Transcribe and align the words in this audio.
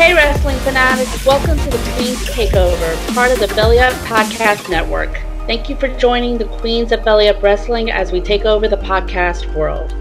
Hey, 0.00 0.14
wrestling 0.14 0.56
fanatics, 0.60 1.26
welcome 1.26 1.58
to 1.58 1.64
the 1.68 1.92
Queen's 1.94 2.24
Takeover, 2.30 3.14
part 3.14 3.32
of 3.32 3.38
the 3.38 3.48
Belly 3.54 3.80
Up 3.80 3.92
Podcast 4.06 4.70
Network. 4.70 5.12
Thank 5.46 5.68
you 5.68 5.76
for 5.76 5.88
joining 5.88 6.38
the 6.38 6.46
Queens 6.46 6.90
of 6.90 7.04
Belly 7.04 7.28
Up 7.28 7.42
Wrestling 7.42 7.90
as 7.90 8.10
we 8.10 8.22
take 8.22 8.46
over 8.46 8.66
the 8.66 8.78
podcast 8.78 9.54
world. 9.54 9.92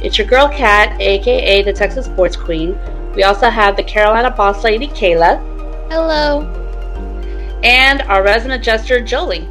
It's 0.00 0.16
your 0.16 0.28
girl 0.28 0.48
Kat, 0.48 0.96
aka 1.00 1.60
the 1.60 1.72
Texas 1.72 2.06
Sports 2.06 2.36
Queen. 2.36 2.78
We 3.16 3.24
also 3.24 3.50
have 3.50 3.76
the 3.76 3.82
Carolina 3.82 4.30
Boss 4.30 4.62
Lady 4.62 4.86
Kayla. 4.86 5.40
Hello. 5.90 6.42
And 7.64 8.02
our 8.02 8.22
resident 8.22 8.62
jester 8.62 9.00
Jolie. 9.00 9.48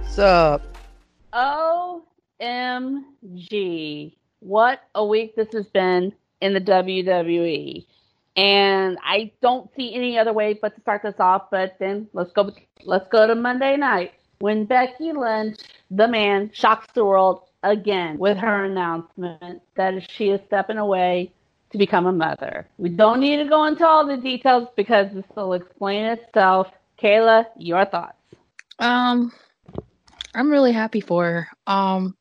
What's 0.00 0.18
up? 0.18 0.62
OMG. 2.40 4.14
What 4.40 4.80
a 4.94 5.04
week 5.04 5.36
this 5.36 5.52
has 5.52 5.66
been 5.66 6.14
in 6.40 6.54
the 6.54 6.62
WWE. 6.62 7.84
And 8.36 8.98
I 9.04 9.32
don't 9.42 9.70
see 9.76 9.94
any 9.94 10.18
other 10.18 10.32
way 10.32 10.54
but 10.54 10.74
to 10.74 10.80
start 10.80 11.02
this 11.02 11.18
off, 11.18 11.50
but 11.50 11.76
then 11.78 12.08
let's 12.12 12.32
go 12.32 12.50
let's 12.84 13.08
go 13.08 13.26
to 13.26 13.34
Monday 13.34 13.76
night 13.76 14.12
when 14.38 14.64
Becky 14.64 15.12
Lynch, 15.12 15.58
the 15.90 16.08
man, 16.08 16.50
shocks 16.52 16.88
the 16.94 17.04
world 17.04 17.42
again 17.62 18.18
with 18.18 18.36
her 18.38 18.64
announcement 18.64 19.62
that 19.76 20.10
she 20.10 20.30
is 20.30 20.40
stepping 20.46 20.78
away 20.78 21.30
to 21.70 21.78
become 21.78 22.06
a 22.06 22.12
mother. 22.12 22.66
We 22.76 22.88
don't 22.88 23.20
need 23.20 23.36
to 23.36 23.44
go 23.44 23.64
into 23.66 23.86
all 23.86 24.06
the 24.06 24.16
details 24.16 24.68
because 24.76 25.12
this 25.12 25.24
will 25.36 25.52
explain 25.52 26.06
itself. 26.06 26.68
Kayla, 27.00 27.46
your 27.56 27.84
thoughts. 27.84 28.16
Um 28.78 29.32
I'm 30.34 30.50
really 30.50 30.72
happy 30.72 31.00
for 31.00 31.24
her. 31.24 31.48
Um 31.66 32.16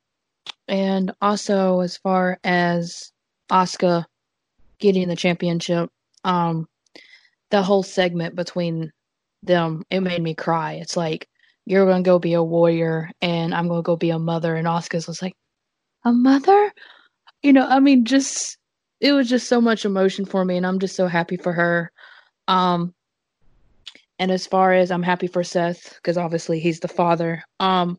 and 0.68 1.14
also 1.22 1.80
as 1.80 1.98
far 1.98 2.40
as 2.44 3.12
Asuka 3.52 4.06
getting 4.80 5.08
the 5.08 5.16
championship, 5.16 5.90
um 6.24 6.68
the 7.50 7.62
whole 7.62 7.84
segment 7.84 8.36
between 8.36 8.92
them 9.44 9.84
it 9.90 10.02
made 10.02 10.22
me 10.22 10.34
cry. 10.34 10.74
It's 10.74 10.98
like 10.98 11.28
you're 11.66 11.86
gonna 11.86 12.04
go 12.04 12.20
be 12.20 12.34
a 12.34 12.44
warrior 12.44 13.10
and 13.22 13.54
i'm 13.54 13.68
gonna 13.68 13.82
go 13.82 13.96
be 13.96 14.10
a 14.12 14.20
mother. 14.20 14.56
And 14.56 14.68
Asuka's 14.68 15.08
was 15.08 15.22
like 15.22 15.34
a 16.06 16.12
mother? 16.12 16.72
You 17.44 17.54
know 17.54 17.68
i 17.68 17.80
mean 17.80 18.06
just 18.06 18.58
it 19.00 19.14
was 19.14 19.30
just 19.30 19.48
so 19.48 19.60
much 19.60 19.86
emotion 19.86 20.26
for 20.26 20.46
me 20.46 20.58
and 20.58 20.66
i'm 20.66 20.80
just 20.80 20.96
so 20.96 21.08
happy 21.08 21.38
for 21.38 21.54
her. 21.54 21.92
Um 22.48 22.94
and 24.20 24.32
as 24.32 24.46
far 24.46 24.74
as 24.74 24.92
i'm 24.92 25.04
happy 25.04 25.28
for 25.28 25.44
seth 25.44 25.96
because 25.96 26.18
obviously 26.18 26.60
he's 26.60 26.80
the 26.80 26.88
father. 26.88 27.44
Um 27.60 27.98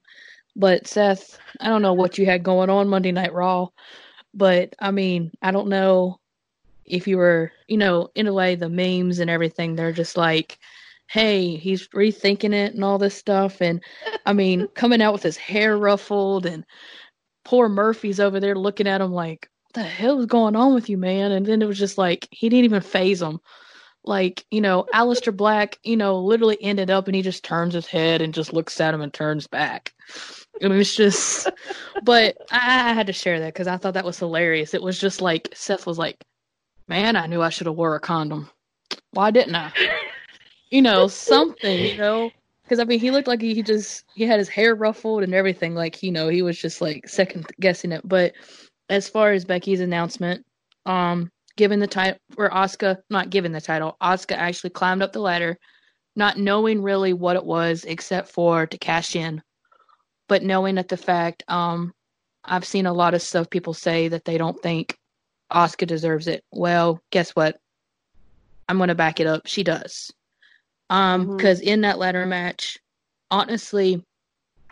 but 0.56 0.87
seth 0.87 1.39
i 1.61 1.69
don't 1.69 1.83
know 1.83 1.95
what 1.95 2.19
you 2.19 2.27
had 2.27 2.43
going 2.43 2.70
on 2.70 2.89
monday 2.89 3.11
night 3.12 3.33
raw 3.33 3.67
but 4.34 4.75
i 4.81 4.91
mean 4.91 5.31
i 5.41 5.50
don't 5.50 5.69
know 5.69 6.19
if 6.93 7.09
you 7.09 7.17
were, 7.17 7.51
you 7.69 7.79
know, 7.79 8.11
in 8.15 8.27
a 8.27 8.35
way, 8.35 8.55
the 8.55 8.69
memes 8.69 9.19
and 9.19 9.31
everything, 9.31 9.75
they're 9.75 9.93
just 9.93 10.15
like, 10.15 10.59
hey, 11.09 11.57
he's 11.57 11.89
rethinking 11.89 12.53
it 12.53 12.75
and 12.75 12.84
all 12.84 12.99
this 12.99 13.15
stuff. 13.15 13.62
And 13.62 13.83
I 14.27 14.34
mean, 14.34 14.69
coming 14.75 15.01
out 15.01 15.15
with 15.15 15.23
his 15.23 15.39
hair 15.39 15.79
ruffled, 15.79 16.45
and 16.45 16.67
poor 17.47 17.71
Murphy's 17.71 18.21
over 18.21 18.39
there 18.39 18.55
looking 18.55 18.87
at 18.87 19.01
him 19.01 19.11
like, 19.11 19.49
what 19.62 19.73
the 19.73 19.83
hell 19.83 20.21
is 20.21 20.27
going 20.27 20.55
on 20.55 20.75
with 20.75 20.91
you, 20.91 20.99
man? 20.99 21.33
And 21.33 21.47
then 21.47 21.62
it 21.62 21.67
was 21.67 21.79
just 21.79 21.97
like, 21.97 22.29
he 22.31 22.51
didn't 22.51 22.67
even 22.67 22.83
phase 22.83 23.23
him. 23.23 23.41
Like, 24.05 24.45
you 24.51 24.61
know, 24.61 24.84
Aleister 24.93 25.34
Black, 25.34 25.79
you 25.84 25.97
know, 25.97 26.19
literally 26.19 26.59
ended 26.61 26.91
up 26.91 27.06
and 27.06 27.17
he 27.17 27.23
just 27.23 27.43
turns 27.43 27.73
his 27.73 27.87
head 27.87 28.21
and 28.21 28.34
just 28.34 28.53
looks 28.53 28.79
at 28.83 28.93
him 28.93 29.01
and 29.01 29.15
turns 29.15 29.47
back. 29.47 29.95
I 30.62 30.69
mean, 30.69 30.79
it's 30.79 30.95
just, 30.95 31.49
but 32.03 32.37
I, 32.51 32.91
I 32.91 32.93
had 32.93 33.06
to 33.06 33.15
share 33.15 33.41
that 33.41 33.55
because 33.55 33.69
I 33.69 33.79
thought 33.79 33.95
that 33.95 34.05
was 34.05 34.19
hilarious. 34.19 34.75
It 34.75 34.83
was 34.83 34.99
just 34.99 35.23
like, 35.23 35.49
Seth 35.55 35.87
was 35.87 35.99
like, 35.99 36.23
man, 36.88 37.16
I 37.16 37.27
knew 37.27 37.42
I 37.42 37.50
should 37.50 37.66
have 37.66 37.77
wore 37.77 37.94
a 37.94 38.00
condom. 38.00 38.50
Why 39.12 39.30
didn't 39.30 39.55
I? 39.55 39.72
you 40.70 40.83
know, 40.83 41.06
something, 41.08 41.78
you 41.78 41.97
know, 41.97 42.30
because 42.64 42.78
I 42.78 42.84
mean, 42.84 43.00
he 43.00 43.11
looked 43.11 43.28
like 43.28 43.41
he 43.41 43.62
just 43.62 44.05
he 44.14 44.25
had 44.25 44.38
his 44.38 44.48
hair 44.48 44.75
ruffled 44.75 45.22
and 45.22 45.34
everything. 45.34 45.75
Like, 45.75 46.03
you 46.03 46.12
know, 46.12 46.28
he 46.28 46.42
was 46.42 46.59
just 46.59 46.81
like 46.81 47.09
second 47.09 47.47
guessing 47.60 47.92
it. 47.92 48.00
But 48.04 48.32
as 48.88 49.09
far 49.09 49.32
as 49.32 49.44
Becky's 49.44 49.81
announcement, 49.81 50.44
um, 50.87 51.31
given 51.56 51.81
the 51.81 51.87
title 51.87 52.19
for 52.34 52.48
Asuka, 52.48 52.98
not 53.10 53.31
given 53.31 53.53
the 53.53 53.60
title, 53.60 53.97
Asuka 54.03 54.37
actually 54.37 54.71
climbed 54.71 55.03
up 55.03 55.12
the 55.12 55.21
ladder, 55.21 55.59
not 56.16 56.38
knowing 56.38 56.82
really 56.82 57.12
what 57.12 57.37
it 57.37 57.44
was 57.44 57.84
except 57.84 58.28
for 58.28 58.66
to 58.66 58.78
cash 58.78 59.16
in, 59.16 59.42
but 60.28 60.42
knowing 60.42 60.76
that 60.76 60.88
the 60.88 60.97
fact, 60.97 61.42
um, 61.48 61.92
I've 62.44 62.65
seen 62.65 62.87
a 62.87 62.92
lot 62.92 63.15
of 63.15 63.22
stuff 63.22 63.50
people 63.50 63.75
say 63.75 64.09
that 64.09 64.25
they 64.25 64.38
don't 64.38 64.60
think 64.62 64.97
Asuka 65.53 65.87
deserves 65.87 66.27
it. 66.27 66.45
Well, 66.51 67.01
guess 67.11 67.31
what? 67.31 67.59
I'm 68.69 68.79
going 68.79 68.89
to 68.89 68.95
back 68.95 69.21
it 69.21 69.27
up. 69.27 69.47
She 69.47 69.63
does. 69.63 70.11
Um, 70.91 71.37
because 71.37 71.61
mm-hmm. 71.61 71.69
in 71.69 71.81
that 71.83 71.99
ladder 71.99 72.27
match, 72.27 72.79
honestly, 73.31 74.05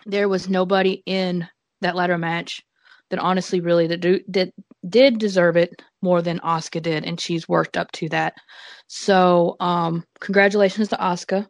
there 0.06 0.28
was 0.28 0.48
nobody 0.48 1.02
in 1.06 1.48
that 1.80 1.96
ladder 1.96 2.18
match 2.18 2.62
that 3.10 3.18
honestly 3.18 3.60
really 3.60 3.88
did 3.88 4.24
did, 4.30 4.52
did 4.88 5.18
deserve 5.18 5.56
it 5.56 5.82
more 6.02 6.22
than 6.22 6.38
Asuka 6.40 6.82
did, 6.82 7.04
and 7.04 7.20
she's 7.20 7.48
worked 7.48 7.76
up 7.76 7.90
to 7.92 8.08
that. 8.10 8.34
So, 8.86 9.56
um, 9.60 10.04
congratulations 10.20 10.88
to 10.88 10.96
Asuka, 10.96 11.46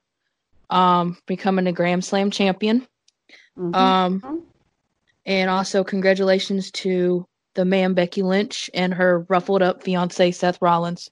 um, 0.70 1.18
becoming 1.26 1.66
a 1.66 1.72
Grand 1.72 2.04
Slam 2.04 2.30
champion. 2.30 2.86
Mm-hmm. 3.58 3.74
Um, 3.74 4.44
and 5.26 5.50
also 5.50 5.84
congratulations 5.84 6.70
to 6.72 7.26
the 7.54 7.64
man 7.64 7.94
Becky 7.94 8.22
Lynch 8.22 8.70
and 8.74 8.94
her 8.94 9.20
ruffled 9.28 9.62
up 9.62 9.82
fiance 9.82 10.30
Seth 10.30 10.60
Rollins. 10.62 11.10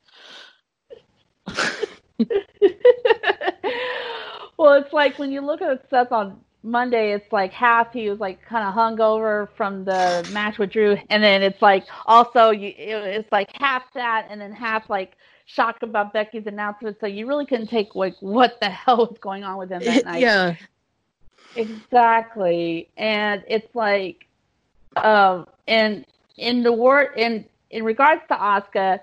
well, 4.57 4.75
it's 4.75 4.93
like 4.93 5.19
when 5.19 5.33
you 5.33 5.41
look 5.41 5.63
at 5.63 5.89
Seth 5.91 6.13
on 6.13 6.41
Monday, 6.63 7.13
it's 7.13 7.31
like 7.33 7.53
half 7.53 7.93
he 7.93 8.11
was 8.11 8.19
like 8.21 8.43
kind 8.43 8.67
of 8.67 8.75
hungover 8.75 9.49
from 9.57 9.85
the 9.85 10.29
match 10.33 10.59
with 10.59 10.71
Drew, 10.71 10.97
and 11.11 11.23
then 11.23 11.43
it's 11.43 11.63
like 11.63 11.87
also 12.07 12.51
you 12.51 12.73
it's 12.77 13.31
like 13.33 13.51
half 13.55 13.85
that, 13.95 14.27
and 14.31 14.41
then 14.41 14.53
half 14.53 14.91
like 14.91 15.17
shocked 15.47 15.83
about 15.83 16.13
Becky's 16.13 16.47
announcement. 16.47 16.99
So 17.01 17.07
you 17.07 17.27
really 17.27 17.47
couldn't 17.47 17.69
take 17.69 17.95
like 17.95 18.17
what 18.21 18.61
the 18.61 18.69
hell 18.71 18.99
was 18.99 19.19
going 19.21 19.45
on 19.45 19.57
with 19.59 19.71
him 19.71 19.83
that 19.85 20.05
night. 20.05 20.21
yeah, 20.21 20.57
exactly, 21.57 22.89
and 22.97 23.45
it's 23.49 23.75
like, 23.75 24.27
um, 24.97 25.47
and 25.67 26.05
in 26.39 26.63
the 26.63 26.73
word 26.73 27.11
in 27.17 27.45
in 27.71 27.85
regards 27.85 28.23
to 28.29 28.35
Asuka, 28.35 29.01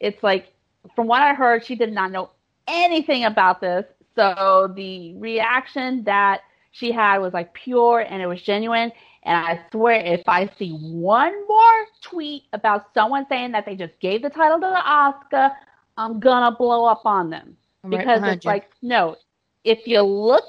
it's 0.00 0.22
like 0.22 0.52
from 0.94 1.06
what 1.06 1.22
I 1.22 1.34
heard, 1.34 1.64
she 1.64 1.74
did 1.74 1.92
not 1.92 2.10
know 2.10 2.30
anything 2.66 3.24
about 3.24 3.60
this. 3.60 3.84
So 4.16 4.72
the 4.74 5.14
reaction 5.16 6.02
that 6.04 6.40
she 6.72 6.92
had 6.92 7.18
was 7.18 7.32
like 7.32 7.52
pure 7.54 8.00
and 8.00 8.22
it 8.22 8.26
was 8.26 8.42
genuine. 8.42 8.92
And 9.22 9.36
I 9.36 9.60
swear, 9.70 10.00
if 10.04 10.22
I 10.26 10.50
see 10.58 10.72
one 10.72 11.46
more 11.46 11.86
tweet 12.00 12.44
about 12.52 12.92
someone 12.94 13.26
saying 13.28 13.52
that 13.52 13.66
they 13.66 13.76
just 13.76 13.98
gave 14.00 14.22
the 14.22 14.30
title 14.30 14.58
to 14.58 14.66
the 14.66 15.36
Asuka, 15.36 15.54
I'm 15.96 16.18
gonna 16.18 16.56
blow 16.56 16.86
up 16.86 17.02
on 17.04 17.30
them 17.30 17.56
I'm 17.84 17.90
because 17.90 18.22
right 18.22 18.36
it's 18.36 18.44
you. 18.44 18.50
like 18.50 18.70
no. 18.82 19.16
If 19.64 19.86
you 19.86 20.00
look, 20.00 20.44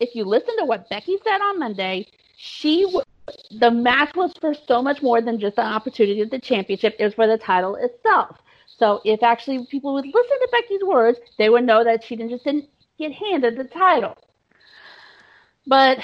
if 0.00 0.14
you 0.14 0.24
listen 0.24 0.56
to 0.58 0.64
what 0.64 0.88
Becky 0.88 1.18
said 1.22 1.38
on 1.38 1.58
Monday, 1.58 2.06
she 2.36 2.86
the 3.58 3.70
match 3.70 4.14
was 4.14 4.32
for 4.40 4.54
so 4.54 4.82
much 4.82 5.02
more 5.02 5.20
than 5.20 5.38
just 5.38 5.58
an 5.58 5.66
opportunity 5.66 6.20
at 6.20 6.30
the 6.30 6.38
championship. 6.38 6.96
It 6.98 7.04
was 7.04 7.14
for 7.14 7.26
the 7.26 7.38
title 7.38 7.76
itself. 7.76 8.38
So 8.76 9.00
if 9.04 9.22
actually 9.22 9.66
people 9.70 9.94
would 9.94 10.06
listen 10.06 10.38
to 10.40 10.48
Becky's 10.50 10.82
words, 10.82 11.18
they 11.38 11.48
would 11.48 11.64
know 11.64 11.84
that 11.84 12.04
she 12.04 12.16
didn't 12.16 12.30
just 12.30 12.44
didn't 12.44 12.68
get 12.98 13.12
handed 13.12 13.56
the 13.56 13.64
title. 13.64 14.16
But 15.66 15.98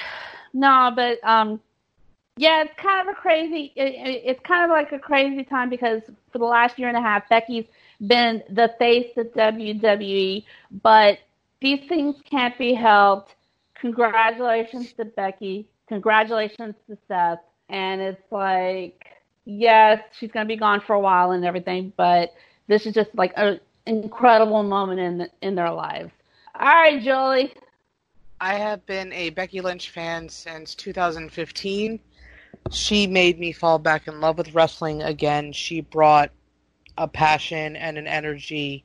no, 0.53 0.92
but 0.94 1.19
um, 1.22 1.60
yeah, 2.36 2.62
it's 2.62 2.72
kind 2.76 3.06
of 3.06 3.14
a 3.14 3.20
crazy. 3.20 3.72
It, 3.76 3.94
it, 3.94 4.22
it's 4.25 4.41
kind 4.47 4.64
of 4.64 4.70
like 4.70 4.92
a 4.92 4.98
crazy 4.98 5.44
time 5.44 5.69
because 5.69 6.00
for 6.32 6.38
the 6.38 6.44
last 6.44 6.78
year 6.78 6.88
and 6.88 6.97
a 6.97 7.03
half, 7.03 7.28
Becky's 7.28 7.66
been 8.06 8.42
the 8.48 8.75
face 8.78 9.10
of 9.16 9.26
WWE. 9.34 10.44
But 10.83 11.18
these 11.60 11.86
things 11.89 12.16
can't 12.30 12.56
be 12.56 12.72
helped. 12.72 13.34
Congratulations 13.74 14.92
to 14.94 15.04
Becky 15.04 15.69
congratulations 15.91 16.77
to 16.89 16.97
Seth. 17.09 17.41
And 17.69 18.01
it's 18.01 18.33
like, 18.33 19.04
yes, 19.45 20.01
she's 20.19 20.31
going 20.31 20.47
to 20.47 20.48
be 20.48 20.57
gone 20.57 20.81
for 20.81 20.95
a 20.95 21.01
while 21.01 21.33
and 21.33 21.45
everything, 21.45 21.92
but 21.97 22.33
this 22.69 22.87
is 22.87 22.95
just 22.95 23.10
like 23.15 23.33
an 23.37 23.60
incredible 23.87 24.63
moment 24.63 25.01
in 25.01 25.28
in 25.42 25.54
their 25.54 25.71
lives. 25.71 26.13
All 26.59 26.66
right, 26.66 27.03
Jolie. 27.03 27.53
I 28.41 28.54
have 28.54 28.87
been 28.87 29.13
a 29.13 29.31
Becky 29.31 29.60
Lynch 29.60 29.91
fan 29.91 30.28
since 30.28 30.75
2015. 30.77 32.01
She 32.71 33.07
made 33.07 33.39
me 33.39 33.53
fall 33.53 33.78
back 33.78 34.07
in 34.07 34.21
love 34.21 34.39
with 34.39 34.54
wrestling 34.54 35.03
again. 35.03 35.53
She 35.53 35.81
brought 35.81 36.31
a 36.97 37.09
passion 37.09 37.77
and 37.77 37.98
an 37.98 38.07
energy 38.07 38.84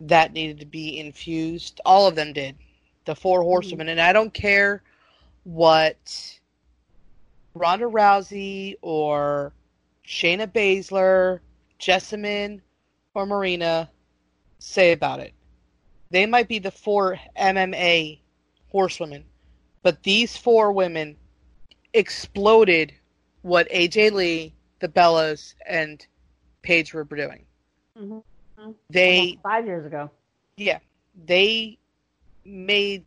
that 0.00 0.32
needed 0.32 0.60
to 0.60 0.66
be 0.66 0.98
infused. 0.98 1.80
All 1.84 2.06
of 2.06 2.14
them 2.14 2.32
did. 2.32 2.56
The 3.04 3.14
four 3.14 3.42
horsewomen. 3.42 3.86
Mm-hmm. 3.86 3.92
And 3.92 4.00
I 4.00 4.12
don't 4.12 4.34
care 4.34 4.82
what 5.48 6.38
Ronda 7.54 7.86
Rousey 7.86 8.76
or 8.82 9.54
Shayna 10.06 10.46
Baszler, 10.46 11.40
Jessamyn, 11.80 12.60
or 13.14 13.24
Marina 13.24 13.90
say 14.58 14.92
about 14.92 15.20
it. 15.20 15.32
They 16.10 16.26
might 16.26 16.48
be 16.48 16.58
the 16.58 16.70
four 16.70 17.18
MMA 17.40 18.18
horsewomen, 18.68 19.24
but 19.82 20.02
these 20.02 20.36
four 20.36 20.70
women 20.70 21.16
exploded 21.94 22.92
what 23.40 23.70
AJ 23.70 24.12
Lee, 24.12 24.54
the 24.80 24.88
Bellas, 24.88 25.54
and 25.66 26.06
Paige 26.60 26.92
were 26.92 27.04
doing. 27.04 27.46
Mm-hmm. 27.98 28.70
They 28.90 29.18
Almost 29.18 29.42
five 29.42 29.66
years 29.66 29.86
ago. 29.86 30.10
yeah, 30.58 30.80
they 31.24 31.78
made 32.44 33.04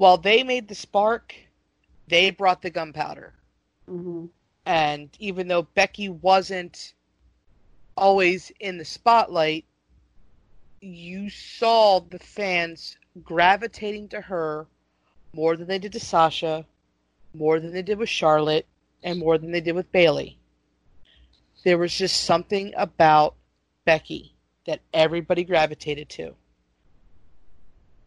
while 0.00 0.16
they 0.16 0.42
made 0.42 0.66
the 0.66 0.74
spark, 0.74 1.34
they 2.08 2.30
brought 2.30 2.62
the 2.62 2.70
gunpowder. 2.70 3.34
Mm-hmm. 3.86 4.28
And 4.64 5.10
even 5.18 5.46
though 5.46 5.64
Becky 5.74 6.08
wasn't 6.08 6.94
always 7.98 8.50
in 8.60 8.78
the 8.78 8.84
spotlight, 8.86 9.66
you 10.80 11.28
saw 11.28 12.00
the 12.00 12.18
fans 12.18 12.96
gravitating 13.22 14.08
to 14.08 14.22
her 14.22 14.66
more 15.34 15.54
than 15.54 15.66
they 15.66 15.78
did 15.78 15.92
to 15.92 16.00
Sasha, 16.00 16.64
more 17.34 17.60
than 17.60 17.74
they 17.74 17.82
did 17.82 17.98
with 17.98 18.08
Charlotte, 18.08 18.64
and 19.02 19.18
more 19.18 19.36
than 19.36 19.52
they 19.52 19.60
did 19.60 19.74
with 19.74 19.92
Bayley. 19.92 20.38
There 21.62 21.76
was 21.76 21.94
just 21.94 22.24
something 22.24 22.72
about 22.74 23.34
Becky 23.84 24.34
that 24.64 24.80
everybody 24.94 25.44
gravitated 25.44 26.08
to. 26.08 26.34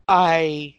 I 0.08 0.78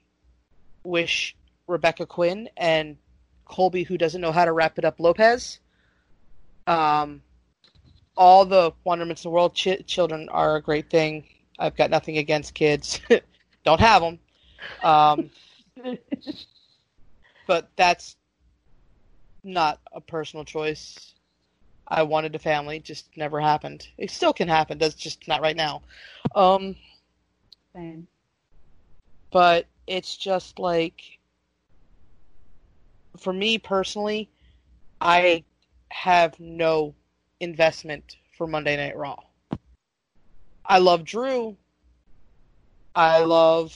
wish 0.84 1.34
Rebecca 1.66 2.06
Quinn 2.06 2.48
and 2.56 2.96
Colby, 3.44 3.82
who 3.82 3.98
doesn't 3.98 4.20
know 4.20 4.32
how 4.32 4.44
to 4.44 4.52
wrap 4.52 4.78
it 4.78 4.84
up, 4.84 5.00
Lopez. 5.00 5.58
Um, 6.66 7.22
all 8.16 8.44
the 8.44 8.72
wonderments 8.84 9.22
of 9.22 9.24
the 9.24 9.30
world, 9.30 9.54
ch- 9.54 9.84
children 9.86 10.28
are 10.28 10.56
a 10.56 10.62
great 10.62 10.90
thing. 10.90 11.24
I've 11.58 11.76
got 11.76 11.90
nothing 11.90 12.18
against 12.18 12.54
kids. 12.54 13.00
Don't 13.64 13.80
have 13.80 14.02
them. 14.02 14.18
Um, 14.82 15.30
but 17.46 17.70
that's 17.76 18.16
not 19.42 19.80
a 19.92 20.00
personal 20.00 20.44
choice. 20.44 21.14
I 21.86 22.02
wanted 22.02 22.34
a 22.34 22.38
family, 22.38 22.80
just 22.80 23.08
never 23.16 23.40
happened. 23.40 23.88
It 23.98 24.10
still 24.10 24.32
can 24.32 24.48
happen, 24.48 24.78
that's 24.78 24.94
just 24.94 25.28
not 25.28 25.42
right 25.42 25.56
now. 25.56 25.82
Um, 26.34 26.76
Same. 27.74 28.06
but 29.30 29.66
it's 29.86 30.16
just 30.16 30.58
like 30.58 31.18
for 33.18 33.32
me 33.32 33.58
personally, 33.58 34.28
I 35.00 35.44
have 35.90 36.38
no 36.40 36.94
investment 37.40 38.16
for 38.36 38.46
Monday 38.46 38.76
Night 38.76 38.96
Raw. 38.96 39.22
I 40.66 40.78
love 40.78 41.04
Drew. 41.04 41.56
I 42.94 43.24
love 43.24 43.74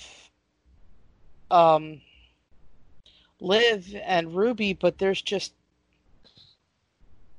um 1.50 2.00
Liv 3.40 3.94
and 4.04 4.34
Ruby, 4.34 4.72
but 4.72 4.98
there's 4.98 5.22
just 5.22 5.52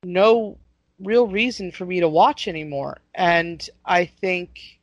no 0.03 0.57
real 0.99 1.27
reason 1.27 1.71
for 1.71 1.85
me 1.85 1.99
to 1.99 2.07
watch 2.07 2.47
anymore. 2.47 2.99
And 3.15 3.67
I 3.85 4.05
think 4.05 4.79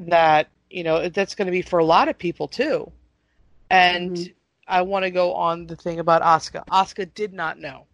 that, 0.00 0.48
you 0.74 0.82
know, 0.82 1.08
that's 1.08 1.36
going 1.36 1.46
to 1.46 1.52
be 1.52 1.62
for 1.62 1.78
a 1.78 1.84
lot 1.84 2.08
of 2.08 2.18
people 2.18 2.48
too. 2.48 2.92
And 3.70 4.16
Mhm. 4.16 4.34
I 4.66 4.82
want 4.82 5.04
to 5.04 5.10
go 5.10 5.32
on 5.34 5.66
the 5.66 5.76
thing 5.76 6.00
about 6.00 6.22
Asuka 6.22 6.66
Asuka 6.66 7.14
did 7.14 7.32
not 7.32 7.58
know. 7.58 7.86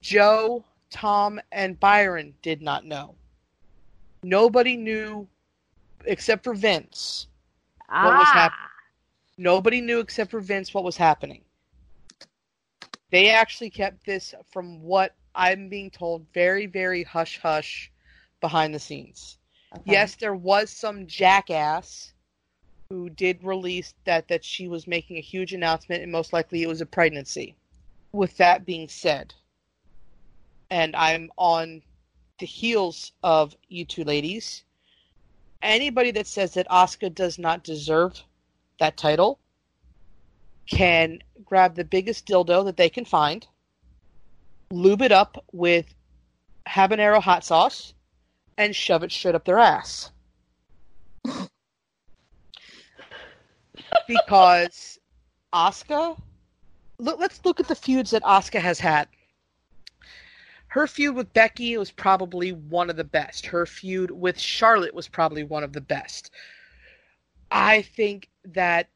Joe, 0.00 0.64
Tom, 0.90 1.40
and 1.52 1.78
Byron 1.78 2.34
did 2.42 2.62
not 2.62 2.84
know. 2.86 3.16
Nobody 4.22 4.76
knew 4.76 5.28
except 6.06 6.44
for 6.44 6.54
Vince. 6.54 7.28
What 7.88 8.16
was 8.16 8.28
happening 8.30 8.64
Nobody 9.40 9.80
knew 9.80 10.00
except 10.00 10.30
for 10.30 10.40
Vince 10.40 10.74
what 10.74 10.84
was 10.84 10.96
happening. 10.96 11.44
They 13.10 13.30
actually 13.30 13.70
kept 13.70 14.04
this, 14.04 14.34
from 14.50 14.82
what 14.82 15.14
I'm 15.34 15.68
being 15.68 15.90
told, 15.90 16.26
very, 16.34 16.66
very 16.66 17.04
hush 17.04 17.38
hush 17.38 17.92
behind 18.40 18.74
the 18.74 18.80
scenes. 18.80 19.37
Okay. 19.74 19.92
Yes, 19.92 20.14
there 20.16 20.34
was 20.34 20.70
some 20.70 21.06
jackass 21.06 22.12
who 22.90 23.10
did 23.10 23.44
release 23.44 23.94
that 24.04 24.28
that 24.28 24.44
she 24.44 24.66
was 24.66 24.86
making 24.86 25.18
a 25.18 25.22
huge 25.22 25.52
announcement 25.52 26.02
and 26.02 26.10
most 26.10 26.32
likely 26.32 26.62
it 26.62 26.68
was 26.68 26.80
a 26.80 26.86
pregnancy. 26.86 27.54
With 28.12 28.36
that 28.38 28.64
being 28.64 28.88
said, 28.88 29.34
and 30.70 30.96
I'm 30.96 31.30
on 31.36 31.82
the 32.38 32.46
heels 32.46 33.12
of 33.22 33.54
you 33.68 33.84
two 33.84 34.04
ladies, 34.04 34.64
anybody 35.60 36.10
that 36.12 36.26
says 36.26 36.54
that 36.54 36.68
Asuka 36.68 37.14
does 37.14 37.38
not 37.38 37.64
deserve 37.64 38.22
that 38.78 38.96
title 38.96 39.38
can 40.66 41.18
grab 41.44 41.74
the 41.74 41.84
biggest 41.84 42.26
dildo 42.26 42.64
that 42.64 42.76
they 42.76 42.88
can 42.88 43.04
find, 43.04 43.46
lube 44.70 45.02
it 45.02 45.12
up 45.12 45.44
with 45.52 45.94
habanero 46.66 47.20
hot 47.20 47.44
sauce, 47.44 47.94
and 48.58 48.76
shove 48.76 49.02
it 49.02 49.10
straight 49.12 49.34
up 49.34 49.46
their 49.46 49.58
ass. 49.58 50.10
because 54.06 54.98
Asuka, 55.54 56.20
look, 56.98 57.18
let's 57.18 57.42
look 57.44 57.60
at 57.60 57.68
the 57.68 57.74
feuds 57.74 58.10
that 58.10 58.22
Asuka 58.24 58.60
has 58.60 58.80
had. 58.80 59.08
Her 60.66 60.86
feud 60.86 61.14
with 61.14 61.32
Becky 61.32 61.78
was 61.78 61.90
probably 61.90 62.52
one 62.52 62.90
of 62.90 62.96
the 62.96 63.04
best. 63.04 63.46
Her 63.46 63.64
feud 63.64 64.10
with 64.10 64.38
Charlotte 64.38 64.92
was 64.92 65.08
probably 65.08 65.44
one 65.44 65.64
of 65.64 65.72
the 65.72 65.80
best. 65.80 66.30
I 67.50 67.80
think 67.80 68.28
that 68.44 68.88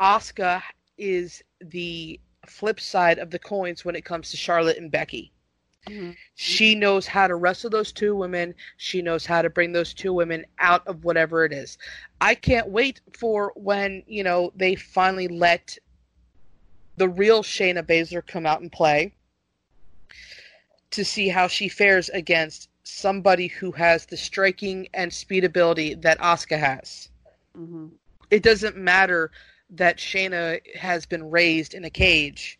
Asuka 0.00 0.62
is 0.98 1.44
the 1.60 2.18
flip 2.46 2.80
side 2.80 3.18
of 3.18 3.30
the 3.30 3.38
coins 3.38 3.84
when 3.84 3.94
it 3.94 4.04
comes 4.04 4.30
to 4.30 4.36
Charlotte 4.36 4.78
and 4.78 4.90
Becky. 4.90 5.32
Mhm. 5.86 6.16
She 6.34 6.74
knows 6.74 7.06
how 7.06 7.26
to 7.26 7.34
wrestle 7.34 7.70
those 7.70 7.92
two 7.92 8.14
women. 8.14 8.54
She 8.76 9.02
knows 9.02 9.26
how 9.26 9.42
to 9.42 9.50
bring 9.50 9.72
those 9.72 9.92
two 9.92 10.12
women 10.12 10.46
out 10.58 10.86
of 10.86 11.04
whatever 11.04 11.44
it 11.44 11.52
is. 11.52 11.76
I 12.20 12.34
can't 12.34 12.68
wait 12.68 13.00
for 13.12 13.52
when, 13.56 14.04
you 14.06 14.22
know, 14.22 14.52
they 14.54 14.74
finally 14.76 15.28
let 15.28 15.78
the 16.96 17.08
real 17.08 17.42
Shayna 17.42 17.82
Baszler 17.82 18.24
come 18.26 18.46
out 18.46 18.60
and 18.60 18.70
play 18.70 19.12
to 20.90 21.04
see 21.04 21.28
how 21.28 21.48
she 21.48 21.68
fares 21.68 22.08
against 22.10 22.68
somebody 22.84 23.48
who 23.48 23.72
has 23.72 24.06
the 24.06 24.16
striking 24.16 24.88
and 24.94 25.12
speed 25.12 25.44
ability 25.44 25.94
that 25.94 26.18
Asuka 26.18 26.58
has. 26.58 27.08
Mhm. 27.56 27.92
It 28.30 28.42
doesn't 28.42 28.76
matter 28.76 29.30
that 29.70 29.96
Shayna 29.96 30.60
has 30.76 31.06
been 31.06 31.30
raised 31.30 31.74
in 31.74 31.84
a 31.84 31.90
cage. 31.90 32.58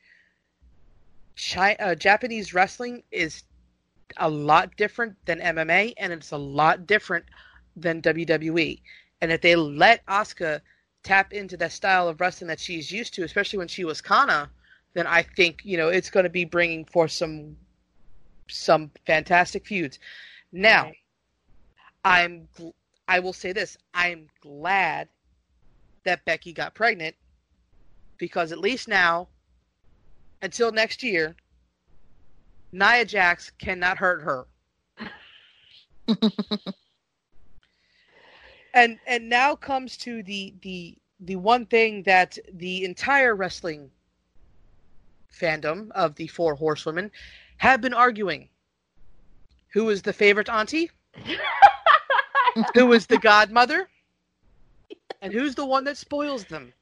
Chi- 1.36 1.76
uh, 1.78 1.94
Japanese 1.94 2.54
wrestling 2.54 3.02
is 3.10 3.44
a 4.16 4.28
lot 4.28 4.76
different 4.76 5.16
than 5.26 5.40
MMA, 5.40 5.94
and 5.96 6.12
it's 6.12 6.30
a 6.32 6.36
lot 6.36 6.86
different 6.86 7.26
than 7.76 8.00
WWE. 8.00 8.82
And 9.20 9.32
if 9.32 9.40
they 9.40 9.54
let 9.56 10.04
Asuka 10.06 10.60
tap 11.02 11.32
into 11.32 11.56
that 11.58 11.72
style 11.72 12.08
of 12.08 12.20
wrestling 12.20 12.48
that 12.48 12.60
she's 12.60 12.92
used 12.92 13.14
to, 13.14 13.24
especially 13.24 13.58
when 13.58 13.68
she 13.68 13.84
was 13.84 14.00
Kana, 14.00 14.50
then 14.94 15.06
I 15.06 15.22
think 15.22 15.60
you 15.64 15.76
know 15.76 15.88
it's 15.88 16.10
going 16.10 16.24
to 16.24 16.30
be 16.30 16.44
bringing 16.44 16.84
forth 16.84 17.12
some 17.12 17.56
some 18.48 18.90
fantastic 19.06 19.66
feuds. 19.66 19.98
Now, 20.52 20.92
Right. 20.92 20.96
I'm 22.04 22.48
gl- 22.56 22.74
I 23.08 23.20
will 23.20 23.32
say 23.32 23.52
this: 23.52 23.76
I'm 23.94 24.28
glad 24.40 25.08
that 26.04 26.24
Becky 26.24 26.52
got 26.52 26.74
pregnant 26.74 27.16
because 28.18 28.52
at 28.52 28.58
least 28.58 28.88
now, 28.88 29.28
until 30.42 30.72
next 30.72 31.02
year, 31.02 31.34
Nia 32.72 33.04
Jax 33.04 33.50
cannot 33.58 33.98
hurt 33.98 34.22
her. 34.22 34.46
and 38.74 38.98
and 39.06 39.28
now 39.28 39.54
comes 39.54 39.96
to 39.98 40.22
the 40.24 40.54
the 40.62 40.98
the 41.20 41.36
one 41.36 41.64
thing 41.66 42.02
that 42.02 42.36
the 42.52 42.84
entire 42.84 43.36
wrestling 43.36 43.88
fandom 45.32 45.90
of 45.92 46.16
the 46.16 46.26
four 46.26 46.54
horsewomen 46.56 47.10
have 47.58 47.80
been 47.80 47.94
arguing. 47.94 48.48
Who 49.72 49.88
is 49.90 50.02
the 50.02 50.12
favorite 50.12 50.48
auntie? 50.48 50.90
Who 52.74 52.92
is 52.92 53.06
the 53.06 53.18
godmother? 53.18 53.88
And 55.22 55.32
who's 55.32 55.54
the 55.54 55.64
one 55.64 55.84
that 55.84 55.96
spoils 55.96 56.44
them? 56.44 56.74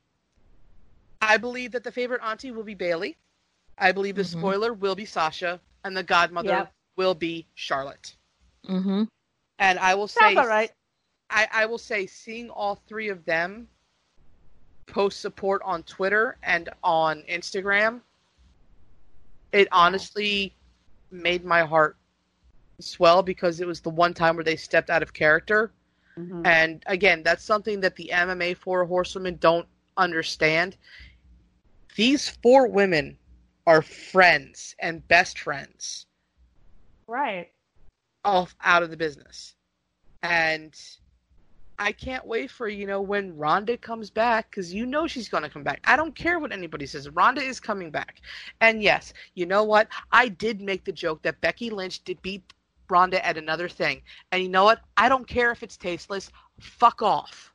I 1.20 1.36
believe 1.36 1.72
that 1.72 1.84
the 1.84 1.92
favorite 1.92 2.22
auntie 2.24 2.50
will 2.50 2.64
be 2.64 2.74
Bayley. 2.74 3.18
I 3.80 3.92
believe 3.92 4.16
the 4.16 4.22
Mhm. 4.22 4.26
spoiler 4.26 4.72
will 4.74 4.94
be 4.94 5.06
Sasha, 5.06 5.60
and 5.84 5.96
the 5.96 6.04
godmother 6.04 6.48
Yep. 6.50 6.74
will 6.96 7.14
be 7.14 7.46
Charlotte. 7.54 8.16
Mm-hmm. 8.68 9.04
And 9.58 9.78
I 9.78 9.94
will 9.94 10.08
say, 10.08 10.36
all 10.36 10.46
right. 10.46 10.72
I, 11.30 11.48
I 11.52 11.66
will 11.66 11.78
say, 11.78 12.06
seeing 12.06 12.50
all 12.50 12.76
three 12.76 13.08
of 13.08 13.24
them 13.24 13.68
post 14.86 15.20
support 15.20 15.62
on 15.64 15.82
Twitter 15.84 16.36
and 16.42 16.68
on 16.82 17.22
Instagram, 17.22 18.02
it 19.52 19.68
honestly 19.72 20.54
made 21.10 21.44
my 21.44 21.62
heart 21.62 21.96
swell 22.80 23.22
because 23.22 23.60
it 23.60 23.66
was 23.66 23.80
the 23.80 23.90
one 23.90 24.14
time 24.14 24.36
where 24.36 24.44
they 24.44 24.56
stepped 24.56 24.90
out 24.90 25.02
of 25.02 25.12
character 25.12 25.72
Mm-hmm. 26.18 26.44
And 26.44 26.82
again, 26.86 27.22
that's 27.22 27.44
something 27.44 27.80
that 27.80 27.96
the 27.96 28.10
MMA 28.12 28.54
four 28.54 28.84
horsewomen 28.84 29.36
don't 29.36 29.68
understand. 29.96 30.76
These 31.96 32.28
four 32.28 32.66
women 32.68 33.16
are 33.70 33.82
friends 33.82 34.74
and 34.80 35.06
best 35.06 35.38
friends. 35.38 36.06
Right. 37.06 37.52
Off 38.24 38.56
out 38.64 38.82
of 38.82 38.90
the 38.90 38.96
business. 38.96 39.54
And 40.24 40.74
I 41.78 41.92
can't 41.92 42.26
wait 42.26 42.50
for, 42.50 42.66
you 42.66 42.84
know, 42.84 43.00
when 43.00 43.36
Ronda 43.36 43.76
comes 43.76 44.10
back, 44.10 44.50
because 44.50 44.74
you 44.74 44.86
know 44.86 45.06
she's 45.06 45.28
going 45.28 45.44
to 45.44 45.48
come 45.48 45.62
back. 45.62 45.80
I 45.84 45.94
don't 45.94 46.16
care 46.16 46.40
what 46.40 46.50
anybody 46.50 46.84
says. 46.84 47.08
Ronda 47.10 47.42
is 47.42 47.60
coming 47.60 47.92
back. 47.92 48.22
And 48.60 48.82
yes, 48.82 49.14
you 49.36 49.46
know 49.46 49.62
what? 49.62 49.86
I 50.10 50.26
did 50.26 50.60
make 50.60 50.82
the 50.82 50.90
joke 50.90 51.22
that 51.22 51.40
Becky 51.40 51.70
Lynch 51.70 52.02
did 52.02 52.20
beat 52.22 52.42
Ronda 52.88 53.24
at 53.24 53.38
another 53.38 53.68
thing. 53.68 54.02
And 54.32 54.42
you 54.42 54.48
know 54.48 54.64
what? 54.64 54.80
I 54.96 55.08
don't 55.08 55.28
care 55.28 55.52
if 55.52 55.62
it's 55.62 55.76
tasteless. 55.76 56.32
Fuck 56.58 57.02
off. 57.02 57.54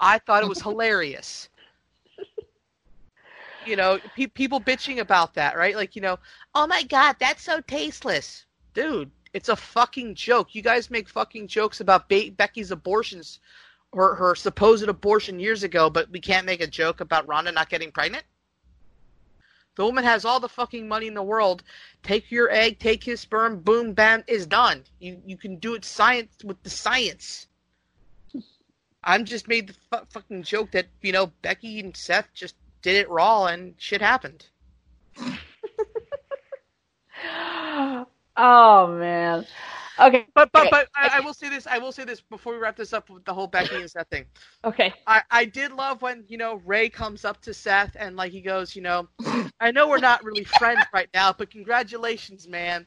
I 0.00 0.20
thought 0.20 0.42
it 0.42 0.48
was 0.48 0.62
hilarious. 0.62 1.50
You 3.70 3.76
know, 3.76 4.00
pe- 4.16 4.26
people 4.26 4.60
bitching 4.60 4.98
about 4.98 5.34
that, 5.34 5.56
right? 5.56 5.76
Like, 5.76 5.94
you 5.94 6.02
know, 6.02 6.18
oh 6.56 6.66
my 6.66 6.82
god, 6.82 7.14
that's 7.20 7.44
so 7.44 7.60
tasteless, 7.60 8.44
dude. 8.74 9.12
It's 9.32 9.48
a 9.48 9.54
fucking 9.54 10.16
joke. 10.16 10.56
You 10.56 10.62
guys 10.62 10.90
make 10.90 11.08
fucking 11.08 11.46
jokes 11.46 11.78
about 11.78 12.08
Be- 12.08 12.30
Becky's 12.30 12.72
abortions, 12.72 13.38
or 13.92 14.16
her 14.16 14.34
supposed 14.34 14.88
abortion 14.88 15.38
years 15.38 15.62
ago, 15.62 15.88
but 15.88 16.10
we 16.10 16.20
can't 16.20 16.46
make 16.46 16.60
a 16.60 16.66
joke 16.66 17.00
about 17.00 17.28
Ronda 17.28 17.52
not 17.52 17.70
getting 17.70 17.92
pregnant. 17.92 18.24
The 19.76 19.84
woman 19.84 20.02
has 20.02 20.24
all 20.24 20.40
the 20.40 20.48
fucking 20.48 20.88
money 20.88 21.06
in 21.06 21.14
the 21.14 21.22
world. 21.22 21.62
Take 22.02 22.32
your 22.32 22.50
egg, 22.50 22.80
take 22.80 23.04
his 23.04 23.20
sperm, 23.20 23.60
boom, 23.60 23.92
bam, 23.92 24.24
is 24.26 24.46
done. 24.46 24.82
You 24.98 25.22
you 25.24 25.36
can 25.36 25.56
do 25.58 25.74
it 25.74 25.84
science 25.84 26.42
with 26.42 26.60
the 26.64 26.70
science. 26.70 27.46
I'm 29.04 29.24
just 29.24 29.46
made 29.46 29.68
the 29.68 29.74
fu- 29.74 30.06
fucking 30.10 30.42
joke 30.42 30.72
that 30.72 30.88
you 31.02 31.12
know 31.12 31.28
Becky 31.42 31.78
and 31.78 31.96
Seth 31.96 32.34
just 32.34 32.56
did 32.82 32.96
it 32.96 33.08
raw 33.10 33.46
and 33.46 33.74
shit 33.78 34.00
happened. 34.00 34.46
oh 38.36 38.86
man. 38.98 39.46
Okay. 40.00 40.26
But 40.34 40.50
but 40.52 40.62
okay. 40.62 40.70
but 40.70 40.88
I, 40.96 41.18
I, 41.18 41.20
will 41.20 41.34
say 41.34 41.48
this. 41.48 41.66
I 41.66 41.78
will 41.78 41.92
say 41.92 42.04
this 42.04 42.20
before 42.20 42.54
we 42.54 42.58
wrap 42.58 42.76
this 42.76 42.92
up 42.92 43.10
with 43.10 43.24
the 43.24 43.34
whole 43.34 43.46
Becky 43.46 43.76
and 43.76 43.90
Seth 43.90 44.08
thing. 44.08 44.24
Okay. 44.64 44.92
I 45.06 45.22
I 45.30 45.44
did 45.46 45.72
love 45.72 46.02
when 46.02 46.24
you 46.28 46.36
know 46.36 46.60
Ray 46.66 46.90
comes 46.90 47.24
up 47.24 47.40
to 47.42 47.54
Seth 47.54 47.96
and 47.98 48.16
like 48.16 48.30
he 48.30 48.42
goes, 48.42 48.76
you 48.76 48.82
know, 48.82 49.08
I 49.60 49.70
know 49.70 49.88
we're 49.88 49.98
not 49.98 50.22
really 50.22 50.44
friends 50.44 50.82
right 50.92 51.08
now, 51.14 51.32
but 51.32 51.50
congratulations, 51.50 52.46
man. 52.46 52.86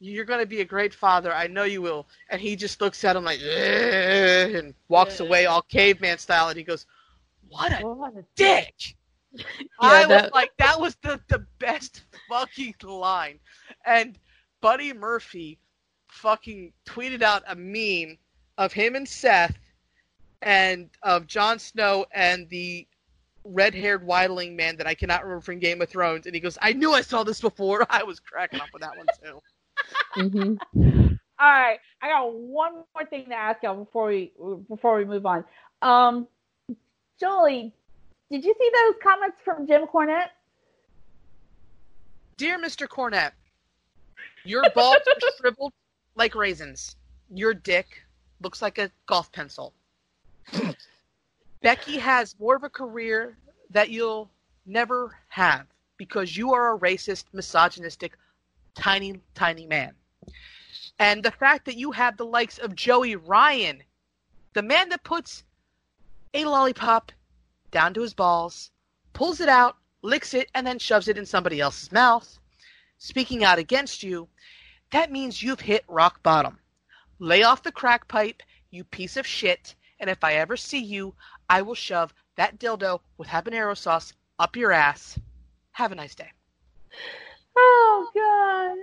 You're 0.00 0.26
going 0.26 0.40
to 0.40 0.46
be 0.46 0.60
a 0.60 0.64
great 0.64 0.94
father. 0.94 1.32
I 1.32 1.48
know 1.48 1.64
you 1.64 1.82
will. 1.82 2.06
And 2.30 2.40
he 2.40 2.54
just 2.56 2.80
looks 2.80 3.02
at 3.04 3.16
him 3.16 3.24
like, 3.24 3.40
and 3.40 4.72
walks 4.88 5.18
away 5.18 5.46
all 5.46 5.62
caveman 5.62 6.18
style. 6.18 6.48
And 6.48 6.56
he 6.56 6.62
goes, 6.62 6.86
"What 7.48 7.72
a, 7.72 7.86
what 7.86 8.14
a 8.14 8.24
dick!" 8.36 8.94
yeah, 9.60 9.66
I 9.80 10.06
that... 10.06 10.24
was 10.24 10.32
like, 10.32 10.52
that 10.58 10.80
was 10.80 10.96
the 11.02 11.20
the 11.28 11.44
best 11.58 12.04
fucking 12.28 12.74
line. 12.82 13.38
And 13.86 14.18
Buddy 14.60 14.92
Murphy 14.92 15.58
fucking 16.08 16.72
tweeted 16.86 17.22
out 17.22 17.42
a 17.46 17.54
meme 17.54 18.18
of 18.56 18.72
him 18.72 18.96
and 18.96 19.08
Seth 19.08 19.56
and 20.42 20.90
of 21.02 21.26
Jon 21.26 21.58
Snow 21.58 22.06
and 22.12 22.48
the 22.48 22.86
red-haired 23.44 24.06
wildling 24.06 24.54
man 24.54 24.76
that 24.76 24.86
I 24.86 24.94
cannot 24.94 25.22
remember 25.22 25.40
from 25.40 25.58
Game 25.58 25.80
of 25.80 25.88
Thrones, 25.88 26.26
and 26.26 26.34
he 26.34 26.40
goes, 26.40 26.58
"I 26.60 26.72
knew 26.72 26.92
I 26.92 27.00
saw 27.00 27.22
this 27.22 27.40
before." 27.40 27.86
I 27.90 28.02
was 28.02 28.20
cracking 28.20 28.60
up 28.60 28.68
with 28.72 28.82
that 28.82 28.96
one 28.96 29.06
too. 29.22 29.42
mm-hmm. 30.16 31.14
All 31.40 31.48
right, 31.48 31.78
I 32.02 32.08
got 32.08 32.34
one 32.34 32.72
more 32.94 33.06
thing 33.08 33.26
to 33.26 33.34
ask 33.34 33.62
y'all 33.62 33.84
before 33.84 34.08
we 34.08 34.32
before 34.68 34.96
we 34.96 35.04
move 35.04 35.24
on. 35.24 35.44
Um, 35.82 36.26
Jolie, 37.20 37.72
did 38.30 38.44
you 38.44 38.54
see 38.58 38.70
those 38.74 38.94
comments 39.02 39.38
from 39.44 39.66
Jim 39.66 39.86
Cornette? 39.86 40.30
Dear 42.36 42.58
Mr. 42.58 42.86
Cornette, 42.86 43.32
your 44.44 44.62
balls 44.74 44.96
are 45.06 45.30
shriveled 45.38 45.72
like 46.14 46.34
raisins. 46.34 46.96
Your 47.30 47.54
dick 47.54 48.02
looks 48.40 48.62
like 48.62 48.78
a 48.78 48.90
golf 49.06 49.32
pencil. 49.32 49.72
Becky 51.62 51.98
has 51.98 52.38
more 52.38 52.56
of 52.56 52.62
a 52.62 52.70
career 52.70 53.36
that 53.70 53.90
you'll 53.90 54.30
never 54.66 55.16
have 55.28 55.66
because 55.96 56.36
you 56.36 56.54
are 56.54 56.74
a 56.74 56.78
racist, 56.78 57.24
misogynistic, 57.32 58.16
tiny, 58.74 59.20
tiny 59.34 59.66
man. 59.66 59.92
And 60.98 61.22
the 61.22 61.30
fact 61.30 61.64
that 61.66 61.76
you 61.76 61.90
have 61.92 62.16
the 62.16 62.24
likes 62.24 62.58
of 62.58 62.74
Joey 62.74 63.16
Ryan, 63.16 63.82
the 64.54 64.62
man 64.62 64.88
that 64.90 65.02
puts 65.04 65.42
a 66.34 66.44
lollipop 66.44 67.12
down 67.70 67.94
to 67.94 68.02
his 68.02 68.14
balls, 68.14 68.70
pulls 69.12 69.40
it 69.40 69.48
out, 69.48 69.76
licks 70.02 70.34
it, 70.34 70.50
and 70.54 70.66
then 70.66 70.78
shoves 70.78 71.08
it 71.08 71.18
in 71.18 71.26
somebody 71.26 71.60
else's 71.60 71.92
mouth, 71.92 72.38
speaking 72.98 73.44
out 73.44 73.58
against 73.58 74.02
you, 74.02 74.28
that 74.90 75.12
means 75.12 75.42
you've 75.42 75.60
hit 75.60 75.84
rock 75.88 76.22
bottom. 76.22 76.58
Lay 77.18 77.42
off 77.42 77.62
the 77.62 77.72
crack 77.72 78.08
pipe, 78.08 78.42
you 78.70 78.84
piece 78.84 79.16
of 79.16 79.26
shit, 79.26 79.74
and 80.00 80.08
if 80.08 80.22
I 80.24 80.34
ever 80.34 80.56
see 80.56 80.78
you, 80.78 81.14
I 81.48 81.62
will 81.62 81.74
shove 81.74 82.14
that 82.36 82.58
dildo 82.58 83.00
with 83.16 83.28
habanero 83.28 83.76
sauce 83.76 84.12
up 84.38 84.56
your 84.56 84.72
ass. 84.72 85.18
Have 85.72 85.92
a 85.92 85.96
nice 85.96 86.14
day. 86.14 86.30
Oh, 87.56 88.08
God. 88.14 88.78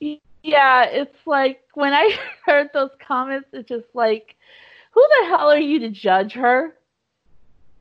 yeah, 0.42 0.84
it's 0.84 1.26
like 1.26 1.62
when 1.74 1.92
I 1.92 2.16
heard 2.46 2.70
those 2.72 2.90
comments, 3.06 3.48
it's 3.52 3.68
just 3.68 3.86
like, 3.94 4.36
who 4.92 5.06
the 5.20 5.26
hell 5.28 5.50
are 5.50 5.58
you 5.58 5.80
to 5.80 5.90
judge 5.90 6.32
her? 6.32 6.74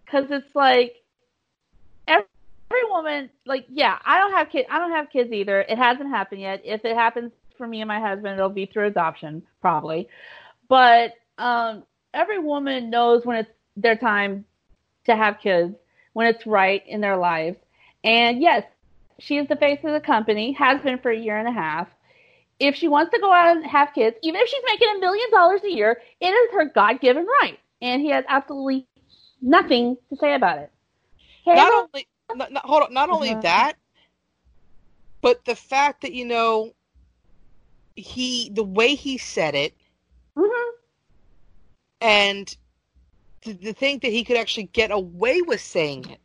Because 0.06 0.26
it's 0.30 0.56
like, 0.56 0.96
every, 2.08 2.26
every 2.70 2.90
woman, 2.90 3.30
like, 3.46 3.66
yeah, 3.70 3.98
I 4.06 4.20
don't 4.20 4.34
have 4.34 4.50
kids. 4.50 4.68
I 4.72 4.80
don't 4.80 4.92
have 4.92 5.10
kids 5.10 5.32
either. 5.32 5.62
It 5.62 5.78
hasn't 5.78 6.10
happened 6.10 6.42
yet. 6.42 6.62
If 6.64 6.84
it 6.84 6.96
happens 6.96 7.32
for 7.58 7.68
me 7.68 7.82
and 7.82 7.88
my 7.88 8.00
husband, 8.00 8.34
it'll 8.36 8.50
be 8.50 8.66
through 8.66 8.88
adoption, 8.88 9.44
probably. 9.62 10.08
But 10.68 11.14
um, 11.38 11.84
every 12.14 12.40
woman 12.40 12.90
knows 12.90 13.26
when 13.26 13.38
it's 13.38 13.52
their 13.76 13.96
time 13.96 14.46
to 15.06 15.16
have 15.16 15.40
kids, 15.42 15.76
when 16.14 16.28
it's 16.28 16.46
right 16.46 16.84
in 16.88 17.02
their 17.02 17.18
lives. 17.18 17.58
And 18.04 18.42
yes, 18.42 18.64
she 19.20 19.38
is 19.38 19.48
the 19.48 19.56
face 19.56 19.80
of 19.84 19.94
the 19.94 20.00
company, 20.00 20.54
has 20.54 20.82
been 20.82 21.00
for 21.00 21.12
a 21.12 21.18
year 21.18 21.38
and 21.38 21.48
a 21.48 21.52
half. 21.52 21.88
If 22.62 22.76
she 22.76 22.88
wants 22.88 23.12
to 23.12 23.20
go 23.20 23.34
out 23.34 23.58
and 23.58 23.66
have 23.66 23.92
kids, 23.94 24.16
even 24.22 24.40
if 24.40 24.48
she's 24.48 24.62
making 24.68 24.88
a 24.96 25.00
million 25.00 25.30
dollars 25.32 25.62
a 25.64 25.72
year, 25.72 26.00
it 26.20 26.28
is 26.28 26.54
her 26.54 26.66
God 26.66 27.02
given 27.02 27.26
right. 27.42 27.58
And 27.82 28.04
he 28.04 28.10
has 28.10 28.24
absolutely 28.28 28.86
nothing 29.42 29.98
to 30.10 30.16
say 30.18 30.36
about 30.36 30.60
it. 30.60 30.72
Hey, 31.44 31.56
not 31.56 31.74
only 31.74 32.08
not, 32.36 32.52
not, 32.52 32.64
hold 32.64 32.84
on, 32.84 32.94
not 32.94 33.10
only 33.10 33.32
uh-huh. 33.32 33.42
that, 33.42 33.74
but 35.22 35.44
the 35.46 35.56
fact 35.56 36.02
that 36.02 36.14
you 36.14 36.24
know 36.24 36.72
he 37.96 38.52
the 38.54 38.64
way 38.64 38.94
he 38.94 39.18
said 39.18 39.56
it, 39.56 39.74
mm-hmm. 40.38 40.76
and 42.00 42.56
the, 43.44 43.54
the 43.54 43.74
thing 43.74 43.98
that 44.04 44.12
he 44.12 44.24
could 44.24 44.38
actually 44.38 44.70
get 44.72 44.92
away 44.92 45.42
with 45.42 45.62
saying 45.62 46.08
it, 46.12 46.20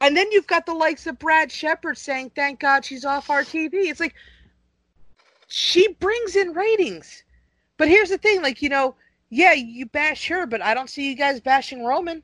and 0.00 0.16
then 0.16 0.32
you've 0.32 0.46
got 0.46 0.64
the 0.64 0.72
likes 0.72 1.06
of 1.06 1.18
Brad 1.18 1.52
Shepard 1.52 1.98
saying, 1.98 2.32
"Thank 2.34 2.60
God 2.60 2.86
she's 2.86 3.04
off 3.04 3.28
our 3.28 3.42
TV." 3.42 3.74
It's 3.74 4.00
like 4.00 4.14
she 5.48 5.92
brings 5.94 6.36
in 6.36 6.52
ratings, 6.52 7.24
but 7.76 7.88
here's 7.88 8.10
the 8.10 8.18
thing: 8.18 8.42
like 8.42 8.62
you 8.62 8.68
know, 8.68 8.94
yeah, 9.30 9.52
you 9.52 9.86
bash 9.86 10.28
her, 10.28 10.46
but 10.46 10.62
I 10.62 10.74
don't 10.74 10.88
see 10.88 11.08
you 11.08 11.16
guys 11.16 11.40
bashing 11.40 11.84
Roman. 11.84 12.22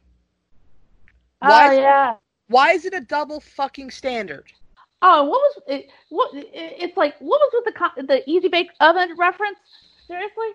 Why 1.41 1.69
oh 1.69 1.81
yeah. 1.81 2.15
Why 2.49 2.73
is 2.73 2.85
it 2.85 2.95
a 2.95 3.01
double 3.01 3.41
fucking 3.41 3.91
standard? 3.91 4.53
Oh, 5.03 5.25
what 5.25 5.41
was 5.41 5.63
it? 5.67 5.91
What 6.11 6.31
it's 6.35 6.97
like? 6.97 7.17
What 7.19 7.41
was 7.41 7.65
with 7.65 7.75
the 7.75 8.07
the 8.07 8.31
easy 8.31 8.49
bake 8.49 8.71
oven 8.81 9.15
reference? 9.19 9.59
Seriously. 10.07 10.47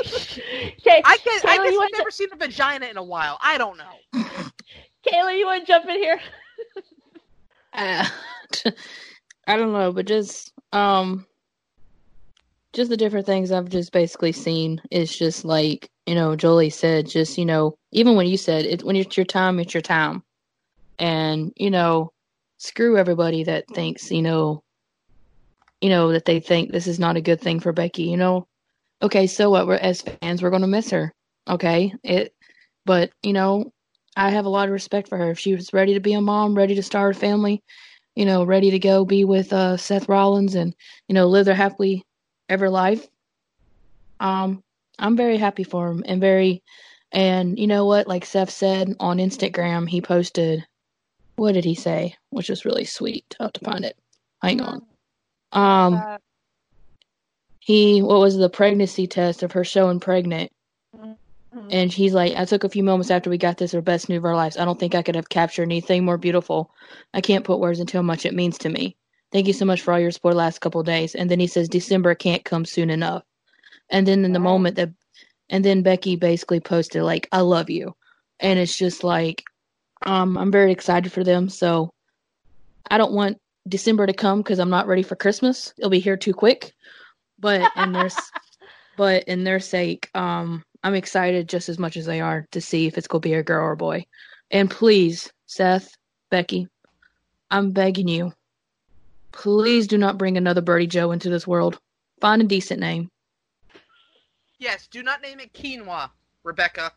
okay, 0.00 1.02
I 1.04 1.18
guess, 1.24 1.42
Kayla, 1.42 1.48
I 1.48 1.70
guess 1.70 1.78
I've 1.82 1.92
never 1.92 2.10
to... 2.10 2.14
seen 2.14 2.28
a 2.32 2.36
vagina 2.36 2.86
in 2.86 2.96
a 2.96 3.02
while. 3.02 3.38
I 3.42 3.58
don't 3.58 3.78
know. 3.78 3.84
Kayla, 5.06 5.38
you 5.38 5.46
want 5.46 5.66
to 5.66 5.66
jump 5.66 5.86
in 5.86 5.96
here? 5.96 6.20
uh, 7.72 8.06
I 9.46 9.56
don't 9.56 9.72
know, 9.72 9.92
but 9.92 10.06
just 10.06 10.52
um, 10.74 11.26
just 12.74 12.90
the 12.90 12.96
different 12.96 13.24
things 13.24 13.52
I've 13.52 13.68
just 13.68 13.92
basically 13.92 14.32
seen 14.32 14.82
is 14.90 15.16
just 15.16 15.44
like 15.44 15.88
you 16.06 16.14
know 16.14 16.36
Jolie 16.36 16.70
said, 16.70 17.08
just 17.08 17.38
you 17.38 17.46
know 17.46 17.76
even 17.92 18.16
when 18.16 18.26
you 18.26 18.36
said 18.36 18.66
it 18.66 18.82
when 18.82 18.96
it's 18.96 19.16
your 19.16 19.24
time, 19.24 19.60
it's 19.60 19.72
your 19.72 19.80
time, 19.80 20.22
and 20.98 21.52
you 21.56 21.70
know 21.70 22.10
screw 22.58 22.98
everybody 22.98 23.44
that 23.44 23.64
thinks 23.68 24.10
you 24.10 24.22
know 24.22 24.62
you 25.80 25.88
know 25.88 26.12
that 26.12 26.24
they 26.24 26.40
think 26.40 26.72
this 26.72 26.86
is 26.86 26.98
not 26.98 27.16
a 27.16 27.22
good 27.22 27.40
thing 27.40 27.60
for 27.60 27.72
Becky. 27.72 28.04
You 28.04 28.16
know, 28.16 28.46
okay, 29.02 29.26
so 29.26 29.50
what? 29.50 29.66
We're 29.66 29.76
as 29.76 30.02
fans, 30.02 30.42
we're 30.42 30.50
gonna 30.50 30.66
miss 30.66 30.90
her. 30.90 31.12
Okay, 31.48 31.94
it, 32.02 32.34
but 32.84 33.12
you 33.22 33.32
know, 33.32 33.70
I 34.16 34.30
have 34.30 34.46
a 34.46 34.50
lot 34.50 34.66
of 34.68 34.72
respect 34.72 35.08
for 35.08 35.18
her. 35.18 35.30
If 35.30 35.38
she 35.38 35.54
was 35.54 35.72
ready 35.72 35.94
to 35.94 36.00
be 36.00 36.14
a 36.14 36.20
mom, 36.20 36.56
ready 36.56 36.74
to 36.74 36.82
start 36.82 37.14
a 37.16 37.18
family, 37.18 37.62
you 38.14 38.24
know, 38.24 38.44
ready 38.44 38.70
to 38.70 38.78
go 38.78 39.04
be 39.04 39.24
with 39.24 39.52
uh, 39.52 39.76
Seth 39.76 40.08
Rollins 40.08 40.54
and 40.54 40.74
you 41.08 41.14
know 41.14 41.26
live 41.26 41.46
their 41.46 41.54
happily 41.54 42.04
ever 42.48 42.70
life, 42.70 43.06
Um, 44.20 44.62
I'm 44.98 45.16
very 45.16 45.36
happy 45.36 45.64
for 45.64 45.90
him 45.90 46.04
and 46.06 46.20
very, 46.20 46.62
and 47.12 47.58
you 47.58 47.66
know 47.66 47.84
what? 47.86 48.06
Like 48.06 48.24
Seth 48.24 48.50
said 48.50 48.94
on 49.00 49.18
Instagram, 49.18 49.88
he 49.88 50.00
posted, 50.00 50.64
what 51.36 51.52
did 51.52 51.64
he 51.64 51.74
say? 51.74 52.14
Which 52.30 52.48
was 52.48 52.64
really 52.64 52.84
sweet. 52.84 53.36
I'll 53.40 53.46
have 53.46 53.52
to 53.54 53.64
find 53.64 53.84
it. 53.84 53.96
Hang 54.42 54.60
on. 54.60 54.82
Um, 55.52 55.94
Uh, 55.94 56.18
he 57.60 58.02
what 58.02 58.20
was 58.20 58.36
the 58.36 58.50
pregnancy 58.50 59.06
test 59.06 59.42
of 59.42 59.52
her 59.52 59.64
showing 59.64 59.98
pregnant, 59.98 60.52
mhm. 61.54 61.68
and 61.70 61.92
he's 61.92 62.14
like, 62.14 62.34
I 62.36 62.44
took 62.44 62.64
a 62.64 62.68
few 62.68 62.82
moments 62.84 63.10
after 63.10 63.30
we 63.30 63.38
got 63.38 63.58
this, 63.58 63.74
our 63.74 63.82
best 63.82 64.08
news 64.08 64.18
of 64.18 64.24
our 64.24 64.36
lives. 64.36 64.56
I 64.56 64.64
don't 64.64 64.78
think 64.78 64.94
I 64.94 65.02
could 65.02 65.16
have 65.16 65.28
captured 65.30 65.64
anything 65.64 66.04
more 66.04 66.18
beautiful. 66.18 66.72
I 67.14 67.20
can't 67.20 67.44
put 67.44 67.60
words 67.60 67.80
into 67.80 67.98
how 67.98 68.02
much 68.02 68.26
it 68.26 68.34
means 68.34 68.58
to 68.58 68.68
me. 68.70 68.96
Thank 69.32 69.46
you 69.46 69.52
so 69.52 69.64
much 69.66 69.82
for 69.82 69.92
all 69.92 70.00
your 70.00 70.10
support 70.12 70.34
the 70.34 70.38
last 70.38 70.60
couple 70.60 70.80
of 70.80 70.86
days. 70.86 71.14
And 71.14 71.30
then 71.30 71.40
he 71.40 71.46
says 71.46 71.68
December 71.68 72.14
can't 72.14 72.44
come 72.44 72.64
soon 72.64 72.90
enough. 72.90 73.24
And 73.90 74.06
then 74.06 74.24
in 74.24 74.32
the 74.32 74.40
Wow. 74.40 74.44
moment 74.52 74.76
that, 74.76 74.90
and 75.50 75.64
then 75.64 75.82
Becky 75.82 76.16
basically 76.16 76.60
posted 76.60 77.02
like, 77.02 77.28
I 77.32 77.40
love 77.40 77.70
you, 77.70 77.94
and 78.40 78.58
it's 78.58 78.76
just 78.76 79.04
like, 79.04 79.44
um, 80.06 80.36
I'm 80.38 80.50
very 80.52 80.72
excited 80.72 81.12
for 81.12 81.24
them. 81.24 81.48
So 81.48 81.90
I 82.90 82.98
don't 82.98 83.12
want 83.12 83.38
December 83.68 84.06
to 84.06 84.12
come 84.12 84.40
because 84.40 84.58
I'm 84.58 84.70
not 84.70 84.86
ready 84.86 85.02
for 85.02 85.16
Christmas. 85.16 85.72
It'll 85.78 85.90
be 85.90 86.00
here 86.00 86.16
too 86.16 86.34
quick. 86.34 86.72
But 87.38 87.72
in 87.76 87.92
their, 87.92 88.10
but 88.96 89.24
in 89.24 89.44
their 89.44 89.60
sake, 89.60 90.10
um, 90.14 90.64
I'm 90.84 90.94
excited 90.94 91.48
just 91.48 91.70
as 91.70 91.78
much 91.78 91.96
as 91.96 92.04
they 92.04 92.20
are 92.20 92.46
to 92.52 92.60
see 92.60 92.86
if 92.86 92.98
it's 92.98 93.08
gonna 93.08 93.20
be 93.20 93.32
a 93.32 93.42
girl 93.42 93.64
or 93.64 93.72
a 93.72 93.76
boy. 93.76 94.04
And 94.50 94.70
please, 94.70 95.32
Seth, 95.46 95.96
Becky, 96.30 96.68
I'm 97.50 97.70
begging 97.70 98.06
you, 98.06 98.34
please 99.32 99.86
do 99.86 99.96
not 99.96 100.18
bring 100.18 100.36
another 100.36 100.60
Birdie 100.60 100.86
Joe 100.86 101.10
into 101.10 101.30
this 101.30 101.46
world. 101.46 101.80
Find 102.20 102.42
a 102.42 102.44
decent 102.44 102.80
name. 102.80 103.10
Yes, 104.58 104.86
do 104.86 105.02
not 105.02 105.22
name 105.22 105.40
it 105.40 105.54
quinoa, 105.54 106.10
Rebecca. 106.42 106.92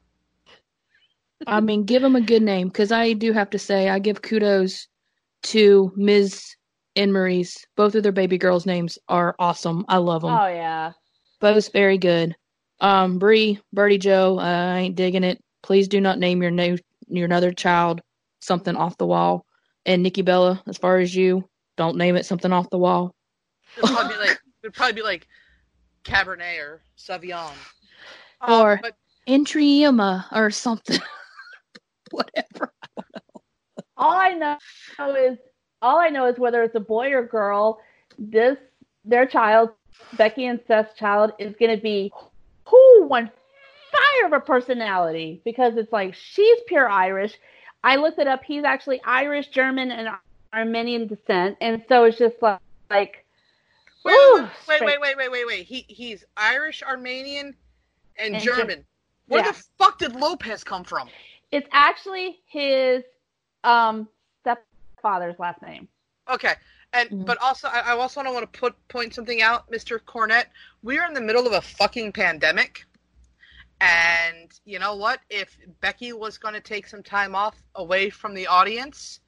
I 1.45 1.61
mean, 1.61 1.85
give 1.85 2.03
him 2.03 2.17
a 2.17 2.21
good 2.21 2.41
name 2.41 2.67
because 2.67 2.91
I 2.91 3.13
do 3.13 3.31
have 3.31 3.49
to 3.51 3.59
say 3.59 3.87
I 3.87 3.99
give 3.99 4.21
kudos 4.21 4.87
to 5.43 5.93
Ms. 5.95 6.55
and 6.97 7.13
Marie's. 7.13 7.65
Both 7.77 7.95
of 7.95 8.03
their 8.03 8.11
baby 8.11 8.37
girls' 8.37 8.65
names 8.65 8.97
are 9.07 9.33
awesome. 9.39 9.85
I 9.87 9.97
love 9.97 10.23
them. 10.23 10.31
Oh 10.31 10.47
yeah. 10.47 10.91
Both 11.39 11.71
very 11.71 11.97
good. 11.97 12.35
Um, 12.79 13.17
Brie, 13.19 13.59
Birdie 13.73 13.97
Joe, 13.97 14.37
uh, 14.39 14.73
I 14.75 14.79
ain't 14.79 14.95
digging 14.95 15.23
it. 15.23 15.43
Please 15.63 15.87
do 15.87 15.99
not 15.99 16.19
name 16.19 16.41
your 16.41 16.51
new 16.51 16.77
your 17.07 17.25
another 17.25 17.51
child 17.51 18.01
something 18.41 18.75
off 18.75 18.97
the 18.97 19.05
wall. 19.05 19.45
And 19.85 20.03
Nikki 20.03 20.21
Bella, 20.21 20.61
as 20.67 20.77
far 20.77 20.97
as 20.97 21.15
you, 21.15 21.47
don't 21.77 21.97
name 21.97 22.15
it 22.15 22.25
something 22.25 22.51
off 22.51 22.69
the 22.69 22.77
wall. 22.77 23.15
It'd 23.77 23.89
probably 23.89 24.13
be 24.15 24.19
like 24.19 24.39
it'd 24.63 24.73
probably 24.73 24.93
be 24.93 25.01
like 25.01 25.27
Cabernet 26.03 26.59
or 26.59 26.81
Sauvignon. 26.97 27.53
Um, 28.41 28.61
Or- 28.61 28.79
but 28.81 28.95
Entriema 29.27 30.25
or 30.31 30.51
something. 30.51 30.99
Whatever. 32.11 32.73
All 33.97 34.13
I 34.13 34.33
know 34.33 34.57
is 35.15 35.37
all 35.81 35.97
I 35.99 36.09
know 36.09 36.27
is 36.27 36.37
whether 36.39 36.63
it's 36.63 36.75
a 36.75 36.79
boy 36.79 37.11
or 37.11 37.23
girl, 37.25 37.79
this 38.17 38.57
their 39.03 39.25
child, 39.25 39.69
Becky 40.17 40.45
and 40.45 40.59
Seth's 40.67 40.97
child, 40.97 41.31
is 41.39 41.55
gonna 41.59 41.77
be 41.77 42.11
who 42.67 43.05
one 43.07 43.31
fire 43.91 44.25
of 44.25 44.33
a 44.33 44.39
personality 44.39 45.41
because 45.45 45.77
it's 45.77 45.91
like 45.91 46.13
she's 46.13 46.59
pure 46.67 46.89
Irish. 46.89 47.37
I 47.83 47.95
looked 47.95 48.19
it 48.19 48.27
up. 48.27 48.43
He's 48.43 48.63
actually 48.63 49.01
Irish, 49.03 49.47
German, 49.47 49.91
and 49.91 50.09
Armenian 50.53 51.07
descent, 51.07 51.57
and 51.61 51.83
so 51.87 52.05
it's 52.05 52.17
just 52.17 52.35
like, 52.41 52.59
like 52.89 53.25
wait, 54.03 54.13
Ooh, 54.13 54.47
wait, 54.67 54.81
wait, 54.81 54.99
wait, 55.01 55.17
wait, 55.17 55.31
wait, 55.31 55.47
wait. 55.47 55.65
He 55.65 55.85
he's 55.87 56.23
Irish, 56.35 56.83
Armenian, 56.83 57.55
and, 58.17 58.35
And 58.35 58.43
Ger- 58.43 58.55
German. 58.55 58.85
Where 59.27 59.43
yeah. 59.43 59.51
the 59.51 59.63
fuck 59.77 59.99
did 59.99 60.15
Lopez 60.15 60.63
come 60.63 60.83
from? 60.83 61.09
it's 61.51 61.67
actually 61.71 62.39
his 62.45 63.03
um 63.63 64.07
stepfather's 64.41 65.39
last 65.39 65.61
name. 65.61 65.87
Okay. 66.29 66.53
And 66.97 67.09
Mhm. 67.11 67.25
but 67.25 67.37
also 67.41 67.67
I, 67.67 67.79
I 67.79 67.91
also 67.91 68.23
want 68.23 68.51
to 68.51 68.59
put 68.59 68.75
point 68.87 69.13
something 69.13 69.41
out, 69.41 69.69
Mr. 69.69 69.99
Cornette. 69.99 70.49
We 70.81 70.97
are 70.97 71.07
in 71.07 71.13
the 71.13 71.21
middle 71.21 71.45
of 71.45 71.53
a 71.53 71.61
fucking 71.61 72.11
pandemic. 72.13 72.85
And 73.79 74.51
you 74.65 74.79
know 74.79 74.95
what? 74.95 75.21
If 75.29 75.55
Becky 75.81 76.11
was 76.13 76.39
going 76.39 76.55
to 76.55 76.59
take 76.59 76.87
some 76.87 77.03
time 77.03 77.35
off 77.35 77.61
away 77.75 78.09
from 78.09 78.33
the 78.33 78.47
audience 78.47 79.19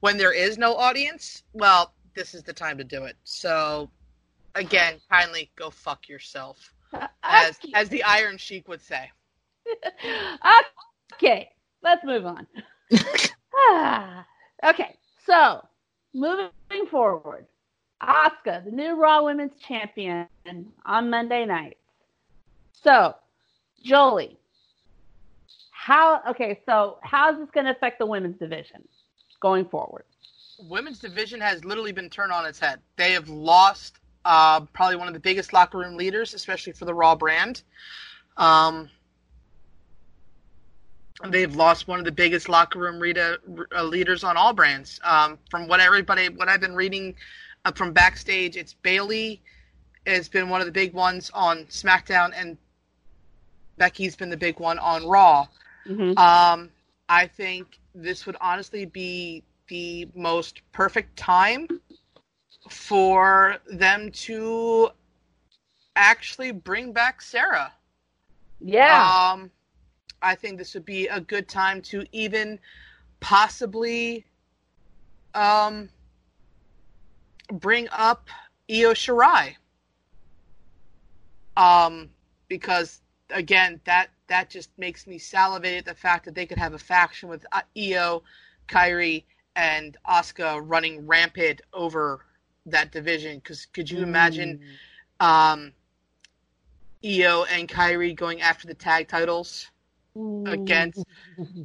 when 0.00 0.18
there 0.18 0.32
is 0.32 0.58
no 0.58 0.74
audience, 0.76 1.42
well, 1.54 1.94
this 2.14 2.34
is 2.34 2.42
the 2.42 2.52
time 2.52 2.76
to 2.76 2.84
do 2.84 3.04
it. 3.04 3.16
So 3.24 3.90
again, 4.54 5.00
kindly 5.10 5.50
go 5.56 5.70
fuck 5.70 6.08
yourself. 6.08 6.74
As 7.22 7.58
as 7.74 7.88
the 7.88 8.02
Iron 8.04 8.36
Sheik 8.38 8.68
would 8.68 8.82
say. 8.82 9.10
okay, 11.14 11.50
let's 11.82 12.04
move 12.04 12.26
on. 12.26 12.46
Ah, 13.54 14.26
okay, 14.64 14.96
so 15.26 15.66
moving 16.16 16.86
forward, 16.90 17.46
Asuka, 18.02 18.64
the 18.64 18.70
new 18.70 18.94
Raw 18.94 19.24
Women's 19.24 19.56
Champion, 19.56 20.26
on 20.84 21.10
Monday 21.10 21.44
night. 21.44 21.76
So, 22.72 23.14
Jolie, 23.84 24.36
how? 25.70 26.20
Okay, 26.30 26.60
so 26.66 26.98
how 27.02 27.32
is 27.32 27.38
this 27.38 27.50
going 27.50 27.66
to 27.66 27.72
affect 27.72 27.98
the 27.98 28.06
women's 28.06 28.38
division 28.38 28.82
going 29.40 29.66
forward? 29.66 30.04
women's 30.58 30.98
division 30.98 31.40
has 31.40 31.64
literally 31.64 31.92
been 31.92 32.10
turned 32.10 32.32
on 32.32 32.46
its 32.46 32.58
head. 32.58 32.80
They 32.96 33.12
have 33.12 33.28
lost 33.28 33.98
uh, 34.24 34.60
probably 34.72 34.96
one 34.96 35.08
of 35.08 35.14
the 35.14 35.20
biggest 35.20 35.52
locker 35.52 35.78
room 35.78 35.96
leaders, 35.96 36.34
especially 36.34 36.72
for 36.72 36.84
the 36.84 36.94
Raw 36.94 37.14
brand. 37.14 37.62
Um, 38.36 38.90
they've 41.28 41.54
lost 41.54 41.88
one 41.88 41.98
of 41.98 42.04
the 42.04 42.12
biggest 42.12 42.48
locker 42.48 42.78
room 42.78 43.00
reader, 43.00 43.38
uh, 43.74 43.82
leaders 43.82 44.24
on 44.24 44.36
all 44.36 44.52
brands. 44.52 45.00
Um, 45.04 45.38
from 45.50 45.66
what 45.68 45.80
everybody, 45.80 46.28
what 46.28 46.48
I've 46.48 46.60
been 46.60 46.74
reading 46.74 47.14
uh, 47.64 47.72
from 47.72 47.92
backstage, 47.92 48.56
it's 48.56 48.74
Bayley 48.74 49.40
has 50.06 50.28
been 50.28 50.48
one 50.48 50.60
of 50.60 50.66
the 50.66 50.72
big 50.72 50.92
ones 50.92 51.30
on 51.34 51.64
SmackDown, 51.64 52.32
and 52.36 52.56
Becky's 53.76 54.14
been 54.16 54.30
the 54.30 54.36
big 54.36 54.60
one 54.60 54.78
on 54.78 55.06
Raw. 55.06 55.46
Mm-hmm. 55.88 56.18
Um, 56.18 56.70
I 57.08 57.26
think 57.26 57.78
this 57.94 58.26
would 58.26 58.36
honestly 58.40 58.84
be 58.84 59.42
the 59.68 60.08
most 60.14 60.60
perfect 60.72 61.16
time 61.16 61.66
for 62.68 63.56
them 63.70 64.10
to 64.10 64.90
actually 65.94 66.52
bring 66.52 66.92
back 66.92 67.22
Sarah. 67.22 67.72
Yeah. 68.60 69.32
Um, 69.32 69.50
I 70.26 70.34
think 70.34 70.58
this 70.58 70.74
would 70.74 70.84
be 70.84 71.06
a 71.06 71.20
good 71.20 71.48
time 71.48 71.80
to 71.82 72.04
even 72.12 72.58
possibly 73.20 74.24
um, 75.34 75.88
bring 77.52 77.88
up 77.92 78.28
Io 78.70 78.92
Shirai. 78.92 79.54
Um, 81.56 82.10
because 82.48 83.00
again, 83.30 83.80
that 83.84 84.08
that 84.26 84.50
just 84.50 84.70
makes 84.76 85.06
me 85.06 85.18
salivate 85.18 85.78
at 85.78 85.84
the 85.84 85.94
fact 85.94 86.24
that 86.24 86.34
they 86.34 86.46
could 86.46 86.58
have 86.58 86.74
a 86.74 86.78
faction 86.78 87.28
with 87.28 87.46
uh, 87.52 87.62
Io, 87.78 88.22
Kairi, 88.68 89.24
and 89.54 89.96
Asuka 90.08 90.60
running 90.64 91.06
rampant 91.06 91.60
over 91.72 92.26
that 92.66 92.90
division. 92.90 93.36
Because 93.36 93.66
could 93.66 93.88
you 93.88 94.02
imagine 94.02 94.60
um, 95.20 95.72
Io 97.04 97.44
and 97.44 97.68
Kairi 97.68 98.14
going 98.14 98.40
after 98.40 98.66
the 98.66 98.74
tag 98.74 99.06
titles? 99.08 99.70
Against- 100.46 101.04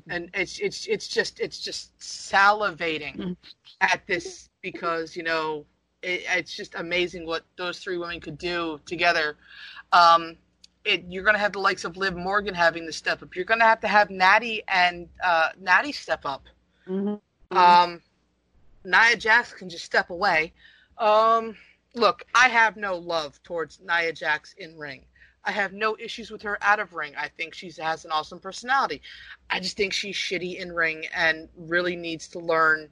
and 0.09 0.29
it's 0.33 0.59
it's 0.59 0.85
it's 0.87 1.07
just 1.07 1.39
it's 1.39 1.59
just 1.59 1.97
salivating 1.99 3.35
at 3.81 4.05
this 4.07 4.49
because 4.61 5.15
you 5.15 5.23
know 5.23 5.65
it, 6.01 6.23
it's 6.29 6.55
just 6.55 6.75
amazing 6.75 7.25
what 7.25 7.43
those 7.57 7.79
three 7.79 7.97
women 7.97 8.19
could 8.19 8.37
do 8.37 8.79
together. 8.85 9.37
Um, 9.93 10.37
it, 10.83 11.05
you're 11.09 11.23
going 11.23 11.35
to 11.35 11.39
have 11.39 11.53
the 11.53 11.59
likes 11.59 11.83
of 11.85 11.95
Liv 11.95 12.15
Morgan 12.15 12.55
having 12.55 12.85
to 12.87 12.91
step 12.91 13.21
up. 13.21 13.35
You're 13.35 13.45
going 13.45 13.59
to 13.59 13.65
have 13.65 13.79
to 13.81 13.87
have 13.87 14.09
Natty 14.09 14.63
and 14.67 15.07
uh, 15.23 15.49
Natty 15.59 15.91
step 15.91 16.25
up. 16.25 16.45
Mhm. 16.87 17.21
Um, 17.51 18.01
Nia 18.83 19.15
Jax 19.15 19.53
can 19.53 19.69
just 19.69 19.85
step 19.85 20.09
away. 20.09 20.53
Um, 20.97 21.55
look, 21.93 22.23
I 22.33 22.47
have 22.49 22.77
no 22.77 22.95
love 22.97 23.41
towards 23.43 23.79
Nia 23.79 24.11
Jax 24.13 24.53
in 24.57 24.75
ring. 24.77 25.05
I 25.43 25.51
have 25.51 25.73
no 25.73 25.97
issues 25.99 26.29
with 26.29 26.41
her 26.43 26.57
out 26.61 26.79
of 26.79 26.93
ring. 26.93 27.13
I 27.17 27.27
think 27.27 27.53
she 27.53 27.71
has 27.79 28.05
an 28.05 28.11
awesome 28.11 28.39
personality. 28.39 29.01
I 29.49 29.59
just 29.59 29.75
think 29.75 29.91
she's 29.93 30.15
shitty 30.15 30.59
in 30.59 30.71
ring 30.71 31.05
and 31.15 31.49
really 31.55 31.95
needs 31.95 32.27
to 32.29 32.39
learn 32.39 32.89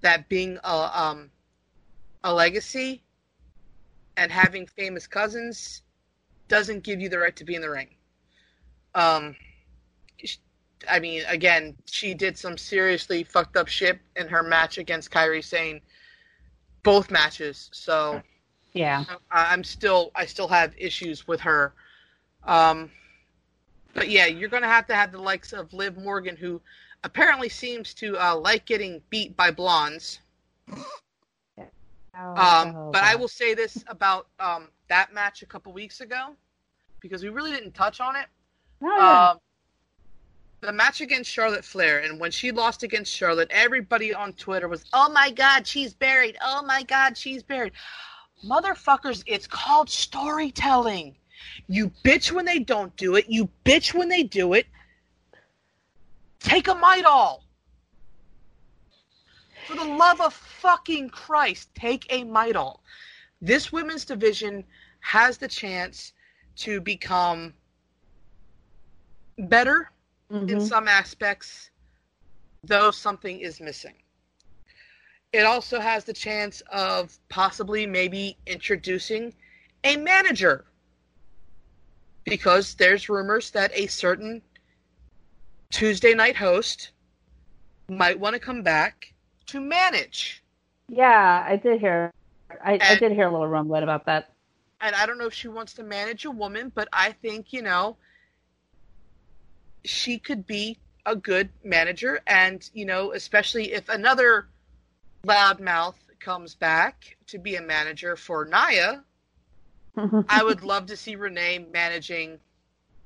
that 0.00 0.28
being 0.28 0.58
a 0.64 1.00
um 1.02 1.30
a 2.24 2.32
legacy 2.32 3.02
and 4.16 4.32
having 4.32 4.66
famous 4.66 5.06
cousins 5.06 5.82
doesn't 6.48 6.82
give 6.82 7.00
you 7.00 7.08
the 7.08 7.18
right 7.18 7.36
to 7.36 7.44
be 7.44 7.54
in 7.54 7.62
the 7.62 7.70
ring. 7.70 7.88
Um, 8.94 9.36
I 10.88 10.98
mean, 10.98 11.22
again, 11.28 11.76
she 11.86 12.14
did 12.14 12.38
some 12.38 12.56
seriously 12.56 13.22
fucked 13.22 13.56
up 13.56 13.68
shit 13.68 13.98
in 14.16 14.28
her 14.28 14.42
match 14.42 14.78
against 14.78 15.10
Kairi 15.10 15.44
Sane, 15.44 15.80
both 16.82 17.10
matches. 17.10 17.68
So 17.72 18.22
yeah. 18.72 19.04
I- 19.30 19.52
I'm 19.52 19.64
still 19.64 20.10
I 20.14 20.26
still 20.26 20.48
have 20.48 20.74
issues 20.78 21.26
with 21.26 21.40
her 21.40 21.72
Um, 22.44 22.90
but 23.94 24.08
yeah, 24.08 24.26
you're 24.26 24.48
going 24.48 24.62
to 24.62 24.68
have 24.68 24.86
to 24.88 24.94
have 24.94 25.12
the 25.12 25.20
likes 25.20 25.52
of 25.52 25.72
Liv 25.72 25.96
Morgan, 25.98 26.36
who 26.36 26.60
apparently 27.04 27.48
seems 27.48 27.94
to 27.94 28.16
uh, 28.18 28.36
like 28.36 28.64
getting 28.64 29.02
beat 29.10 29.36
by 29.36 29.50
blondes. 29.50 30.20
Oh, 32.16 32.34
Um, 32.36 32.74
oh, 32.76 32.90
but 32.92 33.02
I 33.04 33.14
will 33.14 33.28
say 33.28 33.54
this 33.54 33.84
about 33.86 34.28
um, 34.40 34.68
that 34.88 35.12
match 35.12 35.42
a 35.42 35.46
couple 35.46 35.72
weeks 35.72 36.00
ago, 36.00 36.36
because 37.00 37.22
we 37.22 37.28
really 37.28 37.50
didn't 37.50 37.74
touch 37.74 38.00
on 38.00 38.16
it. 38.16 38.26
No, 38.80 38.96
yeah. 38.96 39.30
Um, 39.30 39.38
the 40.60 40.72
match 40.72 41.00
against 41.00 41.30
Charlotte 41.30 41.64
Flair, 41.64 42.00
and 42.00 42.18
when 42.18 42.30
she 42.32 42.50
lost 42.50 42.82
against 42.82 43.12
Charlotte, 43.12 43.48
everybody 43.50 44.12
on 44.12 44.32
Twitter 44.32 44.68
was, 44.68 44.84
"Oh 44.92 45.08
my 45.10 45.30
God, 45.30 45.66
she's 45.66 45.94
buried! 45.94 46.36
Oh 46.42 46.62
my 46.62 46.82
God, 46.82 47.16
she's 47.16 47.42
buried!" 47.42 47.72
Motherfuckers, 48.44 49.22
it's 49.26 49.46
called 49.46 49.90
storytelling. 49.90 51.16
You 51.68 51.90
bitch 52.04 52.32
when 52.32 52.44
they 52.44 52.58
don't 52.58 52.94
do 52.96 53.16
it. 53.16 53.28
You 53.28 53.48
bitch 53.64 53.94
when 53.94 54.08
they 54.08 54.22
do 54.22 54.54
it. 54.54 54.66
Take 56.40 56.68
a 56.68 56.74
Midol. 56.74 57.42
For 59.66 59.74
the 59.74 59.84
love 59.84 60.20
of 60.20 60.32
fucking 60.32 61.10
Christ, 61.10 61.74
take 61.74 62.06
a 62.10 62.24
Midol. 62.24 62.80
This 63.40 63.72
women's 63.72 64.04
division 64.04 64.64
has 65.00 65.38
the 65.38 65.48
chance 65.48 66.12
to 66.56 66.80
become 66.80 67.54
better 69.38 69.90
in 70.30 70.46
Mhm. 70.46 70.68
some 70.68 70.88
aspects, 70.88 71.70
though 72.64 72.90
something 72.90 73.40
is 73.40 73.60
missing. 73.60 74.02
It 75.32 75.44
also 75.44 75.78
has 75.78 76.04
the 76.04 76.12
chance 76.12 76.62
of 76.72 77.18
possibly 77.28 77.86
maybe 77.86 78.38
introducing 78.46 79.34
a 79.84 79.96
manager 79.96 80.64
because 82.24 82.74
there's 82.74 83.08
rumors 83.08 83.50
that 83.50 83.70
a 83.74 83.86
certain 83.86 84.42
Tuesday 85.70 86.14
night 86.14 86.36
host 86.36 86.92
might 87.88 88.18
want 88.18 88.34
to 88.34 88.40
come 88.40 88.62
back 88.62 89.12
to 89.46 89.60
manage. 89.60 90.42
yeah, 90.88 91.44
I 91.46 91.56
did 91.56 91.80
hear. 91.80 92.12
I, 92.64 92.78
I 92.80 92.94
did 92.96 93.12
hear 93.12 93.28
a 93.28 93.30
little 93.30 93.46
rumbling 93.46 93.82
about 93.82 94.06
that. 94.06 94.32
And 94.80 94.94
I 94.94 95.06
don't 95.06 95.18
know 95.18 95.26
if 95.26 95.34
she 95.34 95.48
wants 95.48 95.74
to 95.74 95.82
manage 95.82 96.24
a 96.24 96.30
woman, 96.30 96.72
but 96.74 96.88
I 96.92 97.12
think, 97.12 97.52
you 97.52 97.62
know, 97.62 97.96
she 99.84 100.18
could 100.18 100.46
be 100.46 100.78
a 101.04 101.14
good 101.14 101.50
manager. 101.64 102.20
And, 102.26 102.68
you 102.72 102.86
know, 102.86 103.12
especially 103.12 103.72
if 103.72 103.88
another 103.88 104.48
loudmouth 105.24 105.94
comes 106.20 106.54
back 106.54 107.16
to 107.26 107.38
be 107.38 107.56
a 107.56 107.62
manager 107.62 108.16
for 108.16 108.44
Naya, 108.44 108.98
I 110.28 110.44
would 110.44 110.62
love 110.62 110.86
to 110.86 110.96
see 110.96 111.16
Renee 111.16 111.66
managing 111.72 112.38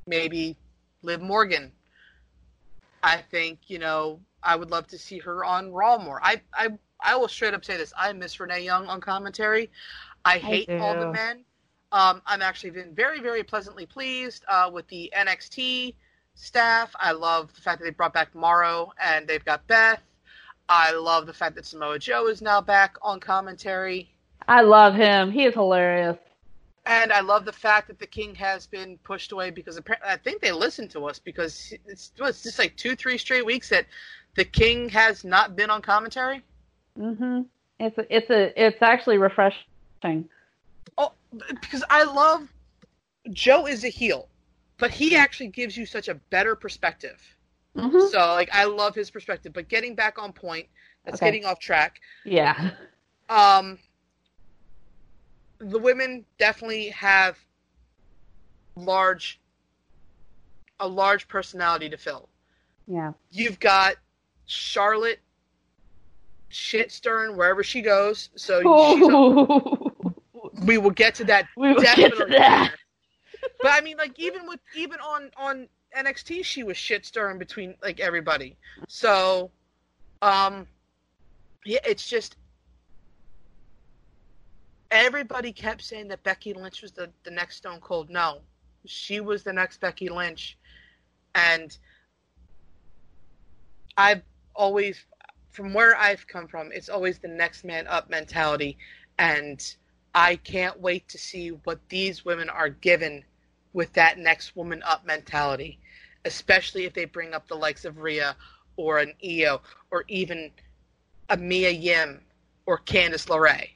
maybe 0.07 0.57
Liv 1.03 1.20
Morgan. 1.20 1.72
I 3.03 3.18
think, 3.18 3.59
you 3.68 3.79
know, 3.79 4.20
I 4.42 4.57
would 4.57 4.70
love 4.70 4.87
to 4.88 4.98
see 4.98 5.18
her 5.18 5.44
on 5.44 5.72
Raw 5.72 5.98
more. 5.98 6.20
I, 6.22 6.40
I, 6.55 6.68
I 7.01 7.16
will 7.16 7.29
straight 7.29 7.55
up 7.55 7.64
say 7.64 7.77
this. 7.77 7.92
I 7.96 8.12
miss 8.12 8.38
Renee 8.38 8.64
Young 8.64 8.87
on 8.87 9.01
commentary. 9.01 9.70
I 10.25 10.38
hate 10.38 10.68
all 10.70 10.98
the 10.98 11.11
men. 11.11 11.44
Um, 11.90 12.22
I'm 12.27 12.42
actually 12.42 12.70
been 12.70 12.94
very, 12.94 13.20
very 13.20 13.42
pleasantly 13.42 13.87
pleased 13.87 14.44
uh, 14.48 14.70
with 14.72 14.87
the 14.88 15.12
NXT 15.16 15.94
staff. 16.35 16.94
I 16.98 17.12
love 17.12 17.53
the 17.55 17.61
fact 17.61 17.81
that 17.81 17.85
they 17.85 17.90
brought 17.90 18.14
back 18.14 18.35
Mauro 18.35 18.92
and 19.03 19.27
they've 19.27 19.44
got 19.44 19.66
Beth. 19.66 20.01
I 20.68 20.92
love 20.92 21.27
the 21.27 21.33
fact 21.33 21.55
that 21.57 21.66
Samoa 21.66 21.98
Joe 21.98 22.29
is 22.29 22.40
now 22.40 22.61
back 22.61 22.96
on 23.03 23.20
commentary. 23.20 24.11
I 24.48 24.62
love 24.62 24.94
him. 24.94 25.31
He 25.31 25.44
is 25.44 25.55
hilarious. 25.55 26.16
And 26.85 27.12
I 27.12 27.20
love 27.20 27.44
the 27.44 27.53
fact 27.53 27.88
that 27.88 27.98
the 27.98 28.07
king 28.07 28.35
has 28.35 28.66
been 28.66 28.98
pushed 28.98 29.31
away 29.31 29.51
because 29.51 29.77
apparently 29.77 30.09
I 30.09 30.16
think 30.16 30.40
they 30.40 30.51
listened 30.51 30.90
to 30.90 31.07
us 31.07 31.18
because 31.18 31.72
it's, 31.87 32.11
it's 32.18 32.42
just 32.42 32.59
like 32.59 32.77
two, 32.77 32.96
three 32.96 33.18
straight 33.18 33.46
weeks 33.46 33.68
that 33.68 33.87
the 34.35 34.44
king 34.44 34.88
has 34.88 35.25
not 35.25 35.55
been 35.55 35.70
on 35.70 35.81
commentary. 35.81 36.42
Mm-hmm. 36.98 37.42
It's 37.79 37.98
a, 37.98 38.16
it's 38.16 38.31
a 38.31 38.66
it's 38.66 38.83
actually 38.83 39.18
refreshing. 39.18 40.29
Oh, 40.98 41.12
because 41.48 41.85
I 41.88 42.05
love 42.05 42.48
Joe 43.31 43.66
is 43.66 43.85
a 43.85 43.88
heel, 43.88 44.29
but 44.79 44.90
he 44.90 45.16
actually 45.16 45.48
gives 45.48 45.77
you 45.77 45.87
such 45.87 46.09
a 46.09 46.14
better 46.14 46.57
perspective. 46.57 47.20
Hmm 47.76 48.06
So 48.11 48.18
like 48.18 48.50
I 48.52 48.64
love 48.64 48.94
his 48.94 49.11
perspective. 49.11 49.52
But 49.52 49.68
getting 49.68 49.94
back 49.94 50.18
on 50.18 50.32
point, 50.32 50.66
that's 51.04 51.16
Okay. 51.16 51.26
getting 51.26 51.44
off 51.44 51.58
track. 51.58 52.00
Yeah. 52.24 52.70
Um, 53.28 53.78
the 55.58 55.78
women 55.78 56.24
definitely 56.38 56.88
have 56.88 57.38
large, 58.76 59.40
a 60.80 60.87
large 60.87 61.28
personality 61.28 61.88
to 61.88 61.96
fill. 61.96 62.28
Yeah. 62.87 63.12
You've 63.30 63.61
got 63.61 63.94
Charlotte 64.46 65.20
shit 66.48 66.92
stirring 66.92 67.37
wherever 67.37 67.62
she 67.62 67.80
goes. 67.80 68.28
So 68.37 68.61
a, 68.66 69.90
we 70.66 70.78
will 70.78 70.90
get 70.90 71.14
to 71.16 71.24
that. 71.24 71.46
we 71.56 71.72
will 71.72 71.80
get 71.80 71.96
to 71.96 72.26
that. 72.28 72.62
later. 72.62 72.74
But 73.62 73.72
I 73.72 73.80
mean, 73.80 73.96
like 73.96 74.18
even 74.18 74.46
with 74.46 74.61
even 74.74 74.98
on 75.00 75.30
on 75.37 75.68
NXT, 75.96 76.44
she 76.44 76.62
was 76.62 76.76
shit 76.76 77.05
stirring 77.05 77.38
between 77.38 77.74
like 77.83 78.00
everybody. 78.00 78.57
So, 78.88 79.50
um, 80.20 80.66
yeah, 81.64 81.81
it's 81.87 82.09
just 82.09 82.37
everybody 84.90 85.52
kept 85.52 85.83
saying 85.83 86.09
that 86.09 86.22
Becky 86.22 86.52
Lynch 86.52 86.83
was 86.83 86.92
the 86.92 87.11
the 87.24 87.31
next 87.31 87.57
Stone 87.57 87.81
Cold. 87.81 88.11
No, 88.11 88.40
she 88.87 89.20
was 89.20 89.42
the 89.42 89.52
next 89.52 89.81
Becky 89.81 90.09
Lynch, 90.09 90.59
and 91.35 91.76
I've 93.96 94.22
always, 94.55 95.05
from 95.50 95.74
where 95.74 95.96
I've 95.96 96.26
come 96.26 96.46
from, 96.46 96.70
it's 96.72 96.88
always 96.88 97.18
the 97.18 97.28
next 97.28 97.64
man 97.64 97.87
up 97.87 98.11
mentality, 98.11 98.78
and 99.18 99.74
I 100.14 100.37
can't 100.37 100.78
wait 100.81 101.09
to 101.09 101.18
see 101.18 101.48
what 101.48 101.81
these 101.88 102.24
women 102.24 102.48
are 102.50 102.68
given 102.68 103.24
with 103.72 103.92
that 103.94 104.18
next 104.18 104.55
woman 104.57 104.83
up 104.85 105.07
mentality, 105.07 105.78
especially 106.24 106.85
if 106.85 106.94
they 106.94 107.04
bring 107.04 107.35
up 107.35 107.48
the 107.48 107.54
likes 107.54 107.85
of 107.85 107.98
Rhea 107.98 108.37
or 108.76 108.98
an 108.98 109.14
Io 109.24 109.61
or 109.90 110.04
even 110.08 110.50
a 111.28 111.37
Mia 111.37 111.70
Yim 111.70 112.22
or 112.66 112.78
Candice 112.78 113.26
LeRae, 113.28 113.70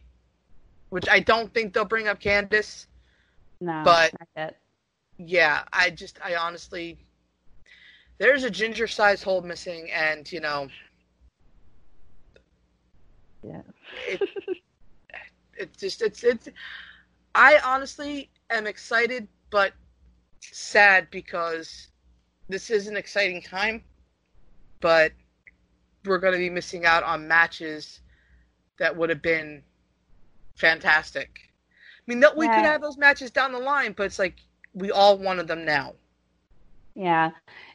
which 0.90 1.08
I 1.08 1.20
don't 1.20 1.52
think 1.52 1.72
they'll 1.72 1.84
bring 1.84 2.08
up 2.08 2.20
Candice. 2.20 2.86
No, 3.60 3.82
But-. 3.82 4.14
Yeah, 5.18 5.64
I 5.72 5.90
just, 5.90 6.18
I 6.22 6.34
honestly, 6.36 6.98
there's 8.18 8.44
a 8.44 8.50
ginger 8.50 8.86
size 8.86 9.22
hole 9.22 9.42
missing, 9.42 9.90
and 9.90 10.30
you 10.30 10.40
know, 10.40 10.68
Yeah. 13.42 13.62
it, 14.06 14.22
it 15.58 15.76
just 15.76 16.02
it's 16.02 16.22
it's 16.24 16.48
I 17.34 17.58
honestly 17.64 18.30
am 18.50 18.66
excited 18.66 19.28
but 19.50 19.72
sad 20.40 21.10
because 21.10 21.88
this 22.48 22.70
is 22.70 22.86
an 22.86 22.96
exciting 22.96 23.42
time 23.42 23.82
but 24.80 25.12
we're 26.04 26.18
going 26.18 26.32
to 26.32 26.38
be 26.38 26.50
missing 26.50 26.84
out 26.84 27.02
on 27.02 27.26
matches 27.26 28.00
that 28.78 28.96
would 28.96 29.10
have 29.10 29.22
been 29.22 29.62
fantastic. 30.54 31.40
I 31.98 32.02
mean, 32.06 32.20
that 32.20 32.36
we 32.36 32.46
could 32.46 32.64
have 32.64 32.80
those 32.80 32.96
matches 32.96 33.30
down 33.30 33.52
the 33.52 33.58
line, 33.58 33.94
but 33.96 34.04
it's 34.04 34.18
like 34.18 34.36
we 34.74 34.90
all 34.90 35.18
wanted 35.18 35.48
them 35.48 35.64
now. 35.64 35.94
Yeah. 36.94 37.30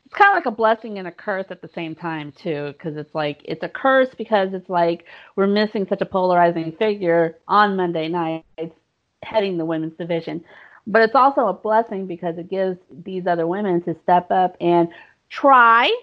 It's 0.06 0.16
kind 0.16 0.30
of 0.30 0.36
like 0.36 0.46
a 0.46 0.56
blessing 0.56 0.98
and 1.00 1.08
a 1.08 1.12
curse 1.12 1.48
at 1.50 1.62
the 1.62 1.70
same 1.76 1.96
time, 1.96 2.32
too, 2.32 2.74
because 2.78 2.98
it's 2.98 3.14
like, 3.14 3.42
it's 3.46 3.64
a 3.64 3.70
curse 3.70 4.10
because 4.18 4.54
it's 4.54 4.70
like 4.70 5.06
we're 5.36 5.48
missing 5.48 5.86
such 5.88 6.02
a 6.02 6.06
polarizing 6.06 6.72
figure 6.74 7.38
on 7.48 7.76
Monday 7.76 8.08
nights 8.08 8.76
heading 9.24 9.58
the 9.58 9.66
women's 9.66 9.98
division. 9.98 10.44
But 10.88 11.04
it's 11.04 11.16
also 11.16 11.48
a 11.48 11.54
blessing 11.54 12.08
because 12.08 12.38
it 12.38 12.50
gives 12.50 12.78
these 13.06 13.28
other 13.28 13.48
women 13.48 13.82
to 13.84 13.96
step 14.04 14.32
up 14.32 14.56
and 14.60 14.90
try, 15.30 15.96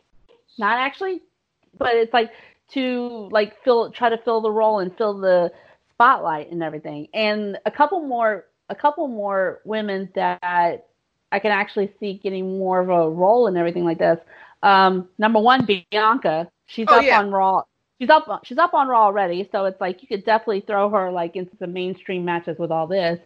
not 0.59 0.79
actually, 0.79 1.23
but 1.77 1.95
it's 1.95 2.13
like 2.13 2.31
to 2.75 3.29
like 3.33 3.63
fill, 3.65 3.91
try 3.91 4.09
to 4.09 4.19
fill 4.19 4.41
the 4.41 4.51
role 4.51 4.79
and 4.81 4.97
fill 4.97 5.19
the 5.19 5.51
spotlight 5.93 6.53
and 6.53 6.63
everything. 6.63 7.09
And 7.13 7.59
a 7.67 7.71
couple 7.71 8.01
more, 8.01 8.47
a 8.69 8.75
couple 8.75 9.09
more 9.09 9.61
women 9.65 10.09
that 10.15 10.87
I 11.33 11.39
can 11.39 11.51
actually 11.51 11.93
see 11.99 12.15
getting 12.15 12.59
more 12.59 12.81
of 12.81 12.89
a 12.89 13.11
role 13.11 13.47
and 13.49 13.57
everything 13.57 13.85
like 13.85 13.99
this. 13.99 14.19
Um, 14.63 15.09
number 15.19 15.41
one, 15.41 15.67
Bianca. 15.67 16.51
She's 16.67 16.87
Oh, 16.89 16.99
up 16.99 17.05
yeah. 17.05 17.19
on 17.19 17.31
Raw. 17.31 17.65
She's 18.01 18.11
up. 18.11 18.45
She's 18.45 18.59
up 18.59 18.75
on 18.75 18.87
Raw 18.89 19.05
already, 19.05 19.49
so 19.51 19.65
it's 19.65 19.81
like 19.81 20.03
you 20.03 20.09
could 20.09 20.25
definitely 20.25 20.61
throw 20.61 20.89
her 20.91 21.11
like 21.11 21.35
into 21.35 21.57
some 21.59 21.73
mainstream 21.73 22.25
matches 22.25 22.59
with 22.59 22.71
all 22.71 22.87
this. 22.87 23.19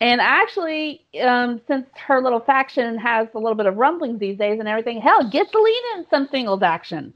And 0.00 0.20
actually, 0.20 1.06
um, 1.22 1.60
since 1.66 1.86
her 2.06 2.20
little 2.20 2.40
faction 2.40 2.98
has 2.98 3.28
a 3.34 3.38
little 3.38 3.54
bit 3.54 3.66
of 3.66 3.76
rumblings 3.76 4.20
these 4.20 4.36
days 4.36 4.58
and 4.58 4.68
everything, 4.68 5.00
hell, 5.00 5.28
get 5.30 5.50
Zelina 5.50 5.98
in 5.98 6.06
some 6.10 6.28
singles 6.30 6.62
action. 6.62 7.14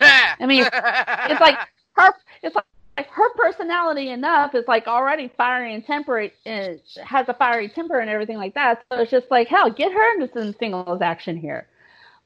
I 0.00 0.46
mean, 0.46 0.64
It's 0.64 1.40
like 1.40 1.58
her. 1.94 2.14
It's 2.42 2.54
like 2.54 3.08
her 3.08 3.34
personality 3.34 4.10
enough 4.10 4.54
is 4.54 4.64
like 4.68 4.86
already 4.86 5.32
fiery 5.36 5.74
and 5.74 5.84
temperate, 5.84 6.34
and 6.46 6.80
has 7.04 7.28
a 7.28 7.34
fiery 7.34 7.68
temper 7.68 7.98
and 7.98 8.10
everything 8.10 8.36
like 8.36 8.54
that. 8.54 8.84
So 8.90 9.00
it's 9.00 9.10
just 9.10 9.30
like 9.30 9.48
hell, 9.48 9.70
get 9.70 9.92
her 9.92 10.14
into 10.14 10.32
some 10.32 10.54
singles 10.58 11.02
action 11.02 11.36
here. 11.36 11.66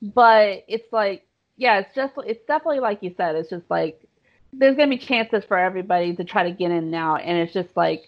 But 0.02 0.64
it's 0.68 0.92
like, 0.92 1.26
yeah, 1.56 1.78
it's 1.78 1.94
just 1.94 2.12
it's 2.26 2.44
definitely 2.46 2.80
like 2.80 3.02
you 3.02 3.14
said. 3.16 3.36
It's 3.36 3.50
just 3.50 3.70
like 3.70 4.02
there's 4.52 4.76
gonna 4.76 4.90
be 4.90 4.98
chances 4.98 5.44
for 5.44 5.58
everybody 5.58 6.14
to 6.16 6.24
try 6.24 6.42
to 6.42 6.50
get 6.50 6.70
in 6.70 6.90
now, 6.90 7.16
and 7.16 7.38
it's 7.38 7.52
just 7.52 7.74
like 7.76 8.04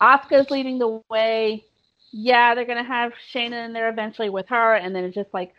Asuka's 0.00 0.50
leading 0.50 0.78
the 0.78 1.00
way. 1.08 1.64
Yeah, 2.10 2.54
they're 2.54 2.64
gonna 2.64 2.84
have 2.84 3.12
Shayna 3.32 3.64
in 3.64 3.72
there 3.72 3.88
eventually 3.88 4.30
with 4.30 4.48
her, 4.48 4.74
and 4.74 4.94
then 4.94 5.04
it's 5.04 5.14
just 5.14 5.32
like, 5.34 5.54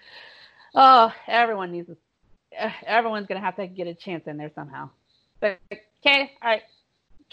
oh, 0.73 1.12
everyone 1.28 1.71
needs, 1.71 1.89
a, 1.89 2.71
everyone's 2.86 3.28
gonna 3.28 3.41
have 3.41 3.58
to 3.58 3.67
get 3.67 3.88
a 3.88 3.93
chance 3.93 4.25
in 4.28 4.38
there 4.38 4.51
somehow. 4.56 4.89
But 5.39 5.60
okay, 5.71 6.32
all 6.41 6.49
right, 6.49 6.63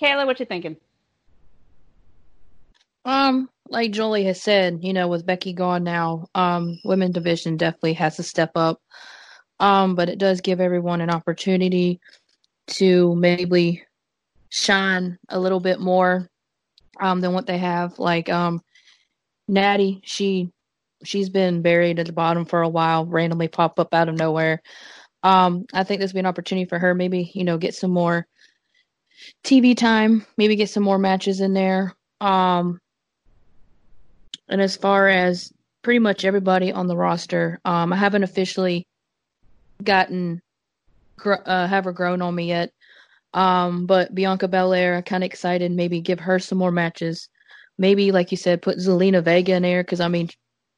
Kayla, 0.01 0.27
what 0.27 0.41
you 0.41 0.47
thinking? 0.47 0.77
Um, 3.05 3.49
like 3.69 3.93
Jolie 3.93 4.25
has 4.25 4.41
said, 4.41 4.81
you 4.83 4.93
know, 4.93 5.09
with 5.09 5.27
Becky 5.27 5.53
gone 5.53 5.85
now, 5.85 6.27
um, 6.35 6.79
women 6.85 7.13
division 7.13 7.57
definitely 7.57 7.95
has 7.95 8.17
to 8.17 8.23
step 8.23 8.53
up. 8.55 8.81
Um, 9.61 9.95
but 9.95 10.09
it 10.09 10.19
does 10.19 10.41
give 10.41 10.61
everyone 10.61 11.01
an 11.01 11.11
opportunity 11.11 12.01
to 12.69 13.15
maybe 13.17 13.83
shine 14.49 15.19
a 15.29 15.39
little 15.39 15.61
bit 15.61 15.81
more 15.81 16.29
um 17.01 17.21
than 17.21 17.33
what 17.33 17.47
they 17.47 17.59
have. 17.59 17.99
Like 17.99 18.29
um 18.29 18.63
Natty, 19.49 20.01
she 20.05 20.51
she's 21.05 21.29
been 21.29 21.63
buried 21.63 21.99
at 21.99 22.07
the 22.07 22.13
bottom 22.13 22.45
for 22.45 22.63
a 22.63 22.69
while, 22.69 23.05
randomly 23.05 23.49
pop 23.49 23.79
up 23.79 23.93
out 23.95 24.09
of 24.09 24.17
nowhere. 24.17 24.63
Um, 25.23 25.67
I 25.73 25.85
think 25.85 26.01
this 26.01 26.11
would 26.11 26.17
be 26.17 26.21
an 26.21 26.27
opportunity 26.27 26.69
for 26.69 26.79
her, 26.79 26.95
maybe, 26.95 27.31
you 27.35 27.45
know, 27.45 27.59
get 27.59 27.75
some 27.75 27.91
more 27.91 28.27
TV 29.45 29.77
time, 29.77 30.27
maybe 30.37 30.57
get 30.57 30.71
some 30.71 30.83
more 30.83 30.99
matches 30.99 31.41
in 31.41 31.55
there. 31.55 31.95
Um, 32.21 32.81
and 34.49 34.61
as 34.61 34.77
far 34.77 35.09
as 35.09 35.53
pretty 35.83 36.01
much 36.01 36.25
everybody 36.25 36.73
on 36.73 36.87
the 36.87 36.97
roster, 36.97 37.61
um, 37.65 37.93
I 37.93 37.97
haven't 37.97 38.25
officially 38.25 38.87
gotten 39.83 40.41
uh, 41.25 41.67
have 41.67 41.85
her 41.85 41.93
grown 41.93 42.23
on 42.23 42.35
me 42.35 42.49
yet. 42.49 42.73
Um, 43.35 43.87
but 43.87 44.15
Bianca 44.15 44.49
Belair, 44.49 44.97
I 44.97 45.01
kind 45.01 45.25
of 45.25 45.27
excited. 45.27 45.71
Maybe 45.73 46.01
give 46.01 46.21
her 46.21 46.39
some 46.39 46.59
more 46.59 46.73
matches. 46.73 47.29
Maybe, 47.79 48.13
like 48.13 48.31
you 48.31 48.37
said, 48.37 48.63
put 48.63 48.79
Zelina 48.79 49.23
Vega 49.23 49.55
in 49.55 49.63
there 49.63 49.83
because 49.83 50.01
I 50.01 50.09
mean, 50.09 50.29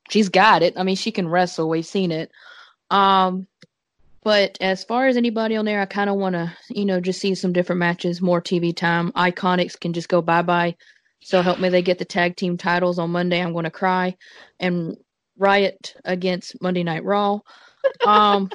she's 0.08 0.28
got 0.28 0.62
it. 0.62 0.74
I 0.76 0.82
mean, 0.82 0.96
she 0.96 1.10
can 1.10 1.28
wrestle. 1.28 1.68
We've 1.68 1.84
seen 1.84 2.12
it. 2.12 2.30
Um, 2.90 3.46
but 4.22 4.56
as 4.60 4.84
far 4.84 5.06
as 5.06 5.16
anybody 5.16 5.56
on 5.56 5.66
there, 5.66 5.80
I 5.80 5.86
kind 5.86 6.08
of 6.08 6.16
want 6.16 6.34
to, 6.34 6.52
you 6.70 6.86
know, 6.86 7.00
just 7.00 7.20
see 7.20 7.34
some 7.34 7.52
different 7.52 7.78
matches, 7.78 8.22
more 8.22 8.40
TV 8.40 8.74
time. 8.74 9.12
Iconics 9.12 9.78
can 9.78 9.92
just 9.92 10.08
go 10.08 10.22
bye 10.22 10.42
bye. 10.42 10.76
So 11.20 11.42
help 11.42 11.58
me, 11.58 11.68
they 11.68 11.82
get 11.82 11.98
the 11.98 12.04
tag 12.04 12.36
team 12.36 12.56
titles 12.56 12.98
on 12.98 13.10
Monday. 13.10 13.40
I'm 13.40 13.52
going 13.52 13.64
to 13.64 13.70
cry 13.70 14.16
and 14.60 14.96
riot 15.38 15.94
against 16.04 16.60
Monday 16.60 16.82
Night 16.82 17.04
Raw. 17.04 17.40
Um, 18.06 18.50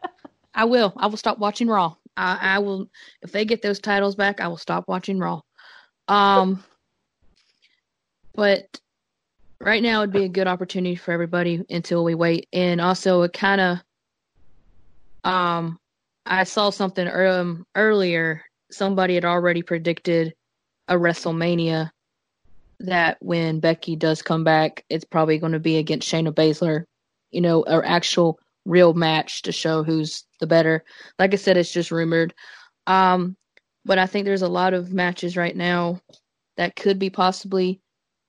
I 0.54 0.64
will. 0.64 0.92
I 0.96 1.06
will 1.06 1.16
stop 1.16 1.38
watching 1.38 1.68
Raw. 1.68 1.96
I, 2.16 2.38
I 2.40 2.58
will. 2.58 2.88
If 3.22 3.32
they 3.32 3.44
get 3.44 3.62
those 3.62 3.80
titles 3.80 4.14
back, 4.14 4.40
I 4.40 4.48
will 4.48 4.56
stop 4.56 4.88
watching 4.88 5.18
Raw. 5.18 5.40
Um, 6.08 6.62
but 8.34 8.80
right 9.60 9.82
now 9.82 10.00
would 10.00 10.12
be 10.12 10.24
a 10.24 10.28
good 10.28 10.46
opportunity 10.46 10.96
for 10.96 11.12
everybody 11.12 11.64
until 11.70 12.04
we 12.04 12.14
wait. 12.14 12.48
And 12.52 12.80
also, 12.80 13.22
it 13.22 13.32
kind 13.32 13.60
of 13.60 13.78
um, 15.24 15.78
I 16.26 16.44
saw 16.44 16.70
something 16.70 17.08
um, 17.08 17.66
earlier. 17.74 18.42
Somebody 18.70 19.14
had 19.14 19.24
already 19.24 19.62
predicted 19.62 20.34
a 20.88 20.94
WrestleMania 20.94 21.90
that 22.80 23.18
when 23.20 23.60
Becky 23.60 23.96
does 23.96 24.22
come 24.22 24.44
back, 24.44 24.84
it's 24.88 25.04
probably 25.04 25.38
going 25.38 25.52
to 25.52 25.60
be 25.60 25.76
against 25.76 26.10
Shayna 26.10 26.32
Baszler. 26.32 26.84
You 27.30 27.40
know, 27.40 27.62
or 27.64 27.84
actual 27.84 28.40
real 28.64 28.94
match 28.94 29.42
to 29.42 29.52
show 29.52 29.82
who's 29.82 30.24
the 30.38 30.46
better. 30.46 30.84
Like 31.18 31.32
I 31.32 31.36
said, 31.36 31.56
it's 31.56 31.72
just 31.72 31.90
rumored. 31.90 32.34
Um, 32.86 33.36
but 33.84 33.98
I 33.98 34.06
think 34.06 34.24
there's 34.24 34.42
a 34.42 34.48
lot 34.48 34.74
of 34.74 34.92
matches 34.92 35.36
right 35.36 35.56
now 35.56 36.00
that 36.56 36.76
could 36.76 36.98
be 36.98 37.10
possibly 37.10 37.80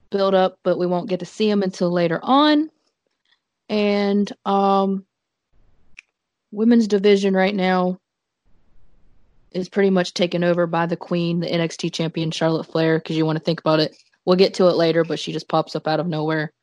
built 0.10 0.34
up, 0.34 0.60
but 0.64 0.78
we 0.78 0.86
won't 0.86 1.10
get 1.10 1.20
to 1.20 1.26
see 1.26 1.50
them 1.50 1.64
until 1.64 1.92
later 1.92 2.20
on. 2.24 2.70
And 3.70 4.32
um, 4.46 5.06
women's 6.52 6.88
division 6.88 7.34
right 7.34 7.56
now 7.56 8.00
is 9.52 9.70
pretty 9.70 9.90
much 9.90 10.14
taken 10.14 10.44
over 10.44 10.68
by 10.68 10.86
the 10.86 10.98
queen, 10.98 11.40
the 11.40 11.48
NXT 11.48 11.94
champion 11.94 12.32
Charlotte 12.32 12.66
Flair. 12.66 13.00
Because 13.00 13.18
you 13.18 13.26
want 13.26 13.38
to 13.38 13.44
think 13.44 13.60
about 13.60 13.80
it, 13.80 13.96
we'll 14.26 14.36
get 14.38 14.54
to 14.56 14.68
it 14.68 14.76
later, 14.76 15.04
but 15.04 15.20
she 15.20 15.34
just 15.34 15.48
pops 15.48 15.76
up 15.76 15.88
out 15.88 16.00
of 16.00 16.08
nowhere. 16.08 16.54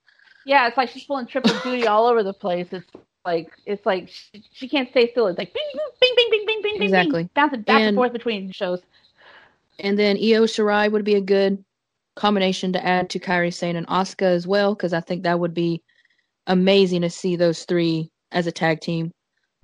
Yeah, 0.47 0.67
it's 0.67 0.77
like 0.77 0.89
she's 0.91 1.05
pulling 1.05 1.27
triple 1.27 1.55
duty 1.63 1.87
all 1.87 2.07
over 2.07 2.23
the 2.23 2.33
place. 2.33 2.69
It's 2.71 2.87
like 3.25 3.51
it's 3.67 3.85
like 3.85 4.09
she, 4.09 4.45
she 4.53 4.69
can't 4.69 4.89
stay 4.91 5.11
still. 5.11 5.27
It's 5.27 5.39
like 5.39 5.53
bing, 5.53 5.63
bing, 6.01 6.13
bing, 6.17 6.29
bing, 6.31 6.45
bing, 6.47 6.63
bing, 6.63 6.83
exactly. 6.83 7.23
bing, 7.25 7.31
bouncing 7.35 7.63
back 7.63 7.77
and, 7.77 7.89
and 7.89 7.97
forth 7.97 8.13
between 8.13 8.51
shows. 8.53 8.81
And 9.79 9.99
then 9.99 10.17
Io 10.17 10.45
Shirai 10.45 10.91
would 10.91 11.05
be 11.05 11.15
a 11.15 11.21
good 11.21 11.65
combination 12.17 12.73
to 12.73 12.85
add 12.85 13.11
to 13.11 13.21
Kairi 13.21 13.53
Sane 13.53 13.77
and 13.77 13.87
Asuka 13.87 14.23
as 14.23 14.47
well, 14.47 14.75
because 14.75 14.93
I 14.93 15.01
think 15.01 15.23
that 15.23 15.39
would 15.39 15.55
be 15.55 15.83
amazing 16.47 17.03
to 17.03 17.11
see 17.11 17.37
those 17.37 17.65
three 17.65 18.11
as 18.33 18.47
a 18.47 18.53
tag 18.53 18.81
team. 18.81 19.13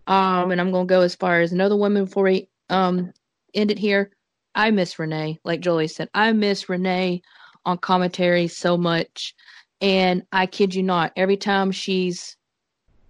Um, 0.06 0.50
and 0.50 0.60
I'm 0.60 0.70
gonna 0.70 0.86
go 0.86 1.00
as 1.00 1.14
far 1.14 1.40
as 1.40 1.52
another 1.52 1.76
woman 1.76 2.04
before 2.04 2.24
we 2.24 2.48
um 2.70 3.12
end 3.54 3.70
it 3.70 3.78
here. 3.78 4.10
I 4.54 4.70
miss 4.70 4.98
Renee, 4.98 5.40
like 5.44 5.60
Jolie 5.60 5.88
said. 5.88 6.08
I 6.14 6.32
miss 6.32 6.68
Renee 6.68 7.22
on 7.64 7.78
commentary 7.78 8.46
so 8.46 8.76
much. 8.76 9.34
And 9.80 10.22
I 10.32 10.46
kid 10.46 10.74
you 10.74 10.82
not, 10.82 11.12
every 11.16 11.36
time 11.36 11.72
she's 11.72 12.36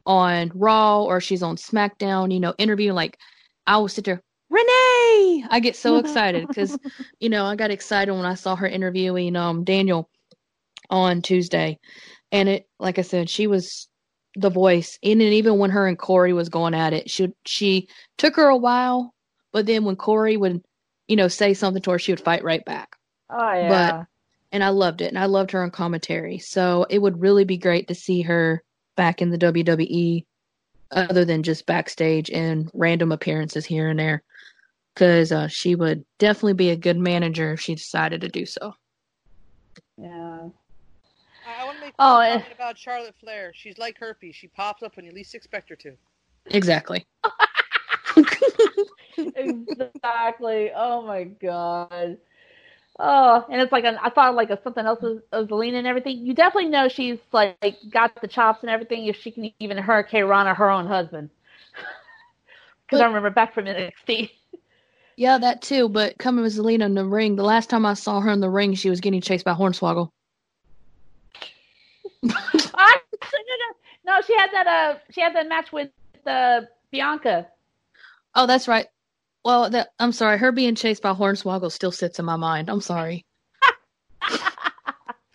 on 0.07 0.53
Raw 0.55 1.03
or 1.03 1.21
she's 1.21 1.43
on 1.43 1.57
SmackDown, 1.57 2.33
you 2.33 2.41
know, 2.41 2.55
interviewing, 2.59 2.95
like 2.95 3.19
I 3.67 3.79
will 3.79 3.89
sit 3.89 4.05
there, 4.05 4.23
Renee. 4.51 5.45
I 5.51 5.61
get 5.63 5.77
so 5.77 5.97
excited 5.97 6.47
because, 6.49 6.79
you 7.21 7.29
know, 7.29 7.45
I 7.45 7.57
got 7.57 7.71
excited 7.71 8.13
when 8.13 8.27
I 8.27 8.35
saw 8.35 8.57
her 8.57 8.67
interviewing 8.67 9.37
um 9.37 9.65
Daniel 9.65 10.11
on 10.91 11.23
Tuesday, 11.23 11.79
and 12.31 12.49
it, 12.49 12.67
like 12.79 12.99
I 12.99 13.03
said, 13.03 13.31
she 13.31 13.47
was 13.47 13.89
the 14.37 14.51
voice. 14.51 14.99
And 15.03 15.23
even 15.23 15.59
when 15.59 15.71
her 15.71 15.87
and 15.87 15.99
Corey 15.99 16.33
was 16.33 16.49
going 16.49 16.75
at 16.75 16.93
it, 16.93 17.11
she 17.11 17.29
she 17.47 17.89
took 18.19 18.37
her 18.37 18.49
a 18.49 18.57
while, 18.57 19.15
but 19.53 19.67
then 19.67 19.85
when 19.85 19.97
Corey 19.97 20.37
would, 20.37 20.63
you 21.09 21.17
know, 21.17 21.29
say 21.29 21.55
something 21.55 21.83
to 21.83 21.93
her, 21.93 21.99
she 21.99 22.13
would 22.13 22.21
fight 22.21 22.45
right 22.45 22.65
back. 22.65 22.97
Oh 23.31 23.53
yeah. 23.53 23.69
But 23.69 24.07
and 24.53 24.63
I 24.63 24.69
loved 24.69 25.01
it, 25.01 25.09
and 25.09 25.19
I 25.19 25.27
loved 25.27 25.53
her 25.53 25.63
on 25.63 25.71
commentary. 25.71 26.39
So 26.39 26.87
it 26.91 27.01
would 27.01 27.21
really 27.21 27.45
be 27.45 27.57
great 27.57 27.89
to 27.89 27.95
see 27.95 28.23
her 28.23 28.63
back 28.97 29.23
in 29.23 29.31
the 29.31 29.39
WWE, 29.39 30.25
other 30.91 31.25
than 31.25 31.43
just 31.43 31.67
backstage 31.67 32.31
and 32.31 32.71
random 32.75 33.13
appearances 33.13 33.65
here 33.65 33.89
and 33.89 33.99
there, 33.99 34.23
because 34.95 35.33
uh, 35.33 35.49
she 35.49 35.75
would 35.75 36.05
definitely 36.19 36.55
be 36.55 36.71
a 36.71 36.77
good 36.77 36.99
manager 36.99 37.53
if 37.53 37.61
she 37.61 37.75
decided 37.75 38.21
to 38.21 38.29
do 38.29 38.47
so. 38.47 38.75
Yeah. 39.97 40.49
I 41.47 41.65
want 41.65 41.79
to 41.79 41.85
make 41.85 41.95
oh, 41.99 42.21
comment 42.23 42.45
eh. 42.49 42.55
about 42.55 42.79
Charlotte 42.79 43.15
Flair. 43.21 43.53
She's 43.55 43.79
like 43.79 43.99
herpes. 43.99 44.35
She 44.35 44.49
pops 44.49 44.83
up 44.83 44.97
when 44.97 45.05
you 45.05 45.13
least 45.13 45.35
expect 45.35 45.69
her 45.69 45.77
to. 45.77 45.93
Exactly. 46.47 47.07
exactly. 49.17 50.71
Oh 50.75 51.03
my 51.07 51.25
god. 51.25 52.19
Oh, 52.99 53.45
and 53.51 53.61
it's 53.61 53.73
like 53.73 53.85
I 53.85 54.09
thought 54.11 54.37
like 54.37 54.51
a, 54.51 54.63
something 54.63 54.87
else 54.87 55.03
was 55.03 55.21
Zelina 55.33 55.79
and 55.79 55.87
everything. 55.87 56.25
You 56.25 56.33
definitely 56.33 56.71
know 56.71 56.89
she's 56.89 57.19
like 57.33 57.77
got 57.91 58.21
the 58.21 58.29
chops 58.29 58.63
and 58.63 58.71
everything. 58.71 59.07
If 59.07 59.17
she 59.17 59.33
can 59.33 59.51
even 59.59 59.77
hurricanrana 59.79 60.55
her 60.55 60.71
own 60.71 60.87
husband, 60.87 61.31
because 62.87 63.01
I 63.01 63.07
remember 63.07 63.31
back 63.31 63.53
from 63.53 63.65
NXT. 63.65 64.31
Yeah, 65.17 65.39
that 65.39 65.63
too. 65.63 65.89
But 65.89 66.19
coming 66.19 66.45
with 66.45 66.57
Zelina 66.57 66.85
in 66.85 66.95
the 66.95 67.05
ring, 67.05 67.35
the 67.35 67.43
last 67.43 67.69
time 67.69 67.85
I 67.85 67.95
saw 67.95 68.21
her 68.21 68.31
in 68.31 68.41
the 68.41 68.51
ring, 68.51 68.75
she 68.75 68.91
was 68.91 69.01
getting 69.01 69.21
chased 69.21 69.45
by 69.45 69.55
Hornswoggle. 69.55 70.11
I, 72.75 72.99
no, 74.05 74.13
no, 74.13 74.21
she 74.23 74.37
had 74.37 74.51
that. 74.53 74.67
Uh, 74.67 74.99
she 75.11 75.21
had 75.21 75.35
that 75.35 75.49
match 75.49 75.73
with 75.73 75.91
uh, 76.27 76.63
Bianca. 76.91 77.49
Oh, 78.35 78.47
that's 78.47 78.69
right. 78.69 78.87
Well, 79.45 79.69
that, 79.71 79.91
I'm 79.99 80.13
sorry. 80.13 80.39
Her 80.39 80.53
being 80.53 80.75
chased 80.75 81.03
by 81.03 81.13
Hornswoggle 81.13 81.71
still 81.71 81.93
sits 81.93 82.19
in 82.19 82.25
my 82.25 82.37
mind. 82.37 82.71
I'm 82.71 82.81
sorry. 82.81 83.25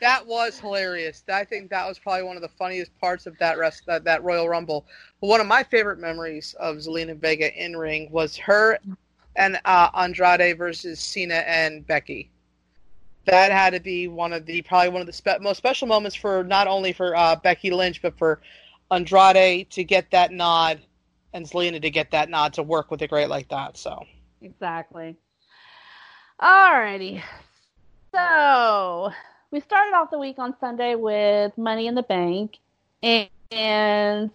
that 0.02 0.26
was 0.26 0.60
hilarious. 0.60 1.24
I 1.32 1.44
think 1.44 1.70
that 1.70 1.88
was 1.88 2.00
probably 2.00 2.24
one 2.24 2.36
of 2.36 2.42
the 2.42 2.50
funniest 2.50 2.98
parts 3.00 3.28
of 3.28 3.38
that 3.38 3.60
rest 3.60 3.84
that, 3.86 4.04
that 4.06 4.24
Royal 4.24 4.50
Rumble. 4.50 4.88
One 5.20 5.42
of 5.42 5.48
my 5.48 5.64
favorite 5.64 6.00
memories 6.00 6.56
of 6.60 6.78
Zelina 6.78 7.16
Vega 7.16 7.54
in 7.54 7.78
ring 7.78 8.10
was 8.12 8.36
her 8.38 8.80
and 9.36 9.60
uh, 9.64 9.90
Andrade 9.94 10.58
versus 10.58 11.00
Cena 11.00 11.44
and 11.46 11.86
Becky. 11.86 12.32
That 13.26 13.52
had 13.52 13.74
to 13.74 13.80
be 13.80 14.08
one 14.08 14.34
of 14.34 14.48
the 14.48 14.64
probably 14.64 14.90
one 14.90 15.02
of 15.02 15.08
the 15.08 15.14
spe- 15.14 15.40
most 15.40 15.58
special 15.58 15.88
moments 15.88 16.16
for 16.16 16.44
not 16.44 16.68
only 16.68 16.94
for 16.94 17.16
uh, 17.16 17.36
Becky 17.36 17.70
Lynch 17.70 18.02
but 18.02 18.18
for 18.18 18.42
Andrade 18.90 19.70
to 19.70 19.84
get 19.84 20.10
that 20.12 20.32
nod 20.32 20.80
and 21.34 21.46
Zelina 21.46 21.82
to 21.82 21.90
get 21.90 22.12
that 22.12 22.30
nod 22.30 22.54
to 22.54 22.64
work 22.64 22.92
with 22.92 23.02
a 23.02 23.08
great 23.08 23.30
like 23.30 23.50
that. 23.50 23.78
So 23.78 24.06
exactly. 24.42 25.16
Alrighty. 26.42 27.22
So 28.14 29.12
we 29.52 29.60
started 29.60 29.96
off 29.96 30.10
the 30.12 30.20
week 30.20 30.40
on 30.40 30.56
Sunday 30.60 30.96
with 30.96 31.58
Money 31.58 31.88
in 31.88 31.96
the 31.96 32.04
Bank, 32.04 32.58
and, 33.04 33.30
and 33.52 34.32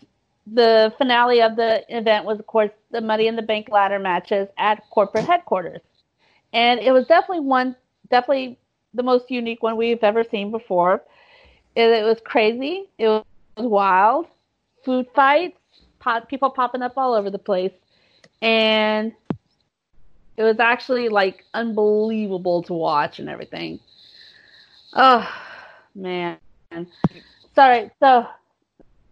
the 0.46 0.92
finale 0.98 1.40
of 1.42 1.57
the 1.57 1.85
event 1.88 2.24
was, 2.24 2.38
of 2.38 2.46
course, 2.46 2.70
the 2.90 3.00
Money 3.00 3.26
in 3.26 3.37
the 3.37 3.42
Bank 3.42 3.68
ladder 3.70 3.98
matches 3.98 4.48
at 4.59 4.88
corporate 4.90 5.24
headquarters, 5.24 5.80
and 6.52 6.78
it 6.80 6.92
was 6.92 7.07
definitely 7.07 7.40
one, 7.40 7.74
definitely 8.11 8.59
the 8.92 9.02
most 9.02 9.30
unique 9.30 9.62
one 9.62 9.76
we've 9.76 10.04
ever 10.04 10.22
seen 10.22 10.50
before. 10.50 11.02
It, 11.74 11.90
it 11.90 12.04
was 12.04 12.18
crazy. 12.24 12.88
It 12.98 13.09
was 13.09 13.24
wild. 13.57 14.26
Food 14.85 15.07
fights, 15.14 15.59
pop, 16.05 16.29
people 16.29 16.51
popping 16.51 16.83
up 16.83 16.93
all 16.97 17.14
over 17.14 17.31
the 17.31 17.38
place, 17.38 17.73
and 18.43 19.12
it 20.37 20.43
was 20.43 20.61
actually 20.61 21.09
like 21.09 21.45
unbelievable 21.55 22.62
to 22.64 22.75
watch 22.75 23.19
and 23.19 23.29
everything. 23.29 23.81
Oh 24.93 25.29
man. 25.95 26.38
Sorry. 27.55 27.90
So, 28.01 28.27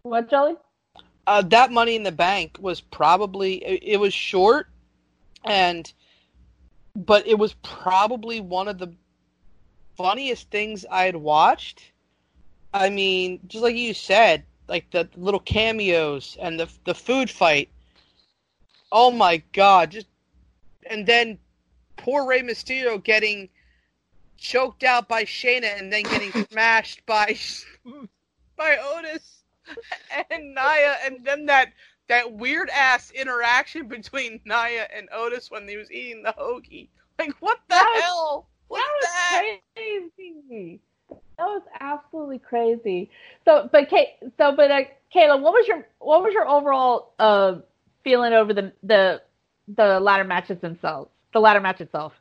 what, 0.03 0.29
Jolie? 0.29 0.57
Uh, 1.27 1.43
that 1.43 1.71
Money 1.71 1.97
in 1.97 2.03
the 2.03 2.13
Bank 2.13 2.59
was 2.61 2.81
probably 2.81 3.65
it, 3.65 3.83
it 3.95 3.97
was 3.97 4.13
short, 4.13 4.69
and 5.45 5.91
but 6.95 7.27
it 7.27 7.39
was 7.39 7.55
probably 7.63 8.41
one 8.41 8.69
of 8.69 8.79
the 8.79 8.93
funniest 9.97 10.51
things 10.51 10.85
I 10.91 11.05
had 11.05 11.17
watched. 11.17 11.93
I 12.75 12.91
mean, 12.91 13.41
just 13.47 13.63
like 13.63 13.77
you 13.77 13.95
said, 13.95 14.45
like 14.69 14.91
the 14.91 15.09
little 15.17 15.41
cameos 15.41 16.37
and 16.41 16.59
the 16.59 16.69
the 16.85 16.95
food 16.95 17.31
fight. 17.31 17.69
Oh 18.91 19.11
my 19.11 19.43
god! 19.53 19.91
Just 19.93 20.07
and 20.89 21.07
then 21.07 21.39
poor 21.97 22.27
Rey 22.27 22.41
Mysterio 22.43 23.03
getting 23.03 23.49
choked 24.37 24.83
out 24.83 25.09
by 25.09 25.25
Shayna 25.25 25.79
and 25.79 25.93
then 25.93 26.03
getting 26.03 26.47
smashed 26.51 27.05
by 27.07 27.37
by 28.57 28.77
Otis 28.97 29.43
and 30.31 30.55
Nia, 30.55 30.97
and 31.05 31.25
then 31.25 31.47
that 31.47 31.73
that 32.09 32.33
weird 32.33 32.69
ass 32.71 33.11
interaction 33.13 33.89
between 33.89 34.41
Nia 34.45 34.89
and 34.95 35.09
Otis 35.13 35.51
when 35.51 35.67
he 35.69 35.77
was 35.77 35.91
eating 35.91 36.23
the 36.23 36.33
hoagie. 36.39 36.89
Like 37.19 37.33
what 37.41 37.59
the 37.69 37.75
That 37.75 37.91
was- 37.95 38.03
hell? 38.03 38.49
What's 38.69 38.85
that 39.07 39.43
was 39.77 40.11
crazy. 40.19 40.81
That 41.43 41.49
was 41.49 41.63
absolutely 41.81 42.39
crazy. 42.39 43.11
So, 43.45 43.69
but 43.73 43.91
Kate, 43.91 44.11
so 44.39 44.55
but 44.55 44.71
uh, 44.71 44.83
Kayla, 45.13 45.41
what 45.41 45.53
was 45.53 45.67
your 45.67 45.85
what 45.99 46.23
was 46.23 46.33
your 46.33 46.47
overall 46.47 47.15
uh, 47.19 47.57
feeling 48.05 48.33
over 48.33 48.55
the 48.55 48.73
the 48.85 49.21
the 49.67 49.99
ladder 49.99 50.23
matches 50.23 50.61
themselves? 50.61 51.11
The 51.33 51.41
ladder 51.41 51.61
match 51.61 51.81
itself. 51.81 52.13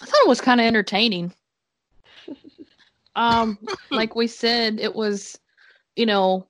I 0.00 0.06
thought 0.06 0.22
it 0.24 0.28
was 0.28 0.40
kind 0.40 0.62
of 0.62 0.66
entertaining. 0.66 1.34
Um, 3.14 3.58
like 3.90 4.16
we 4.16 4.26
said, 4.26 4.80
it 4.80 4.94
was, 4.94 5.38
you 5.96 6.06
know, 6.06 6.48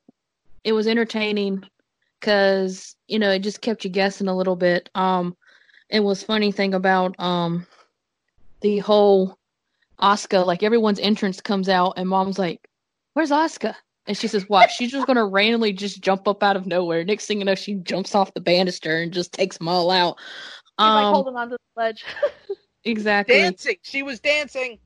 it 0.63 0.73
was 0.73 0.87
entertaining 0.87 1.65
because 2.21 2.95
you 3.09 3.19
know 3.19 3.33
it 3.33 3.41
just 3.41 3.61
kept 3.61 3.83
you 3.83 3.91
guessing 3.91 4.29
a 4.29 4.37
little 4.37 4.55
bit. 4.55 4.89
Um, 4.95 5.37
it 5.91 5.99
was 5.99 6.23
funny 6.23 6.53
thing 6.53 6.75
about 6.75 7.19
um 7.19 7.67
the 8.61 8.79
whole 8.79 9.37
Asuka, 10.01 10.45
like 10.47 10.63
everyone's 10.63 10.99
entrance 10.99 11.41
comes 11.41 11.69
out 11.69 11.95
and 11.97 12.09
mom's 12.09 12.39
like, 12.39 12.61
"Where's 13.15 13.31
Asuka?" 13.31 13.75
And 14.07 14.17
she 14.17 14.27
says, 14.29 14.49
"Watch, 14.49 14.75
she's 14.77 14.91
just 14.91 15.07
gonna 15.07 15.25
randomly 15.25 15.73
just 15.73 16.01
jump 16.03 16.27
up 16.27 16.43
out 16.43 16.57
of 16.57 16.67
nowhere." 16.67 17.05
Next 17.05 17.27
thing 17.27 17.39
you 17.39 17.45
know, 17.45 17.55
she 17.55 17.75
jumps 17.75 18.15
off 18.15 18.35
the 18.35 18.41
banister 18.41 18.99
and 19.03 19.13
just 19.13 19.33
takes 19.33 19.59
them 19.59 19.69
all 19.69 19.91
out. 19.91 20.19
He's 20.79 20.87
like 20.87 21.05
Um, 21.05 21.15
holding 21.15 21.37
onto 21.37 21.57
the 21.57 21.81
ledge. 21.81 22.05
exactly. 22.85 23.37
Dancing. 23.37 23.77
She 23.83 24.03
was 24.03 24.19
dancing. 24.21 24.79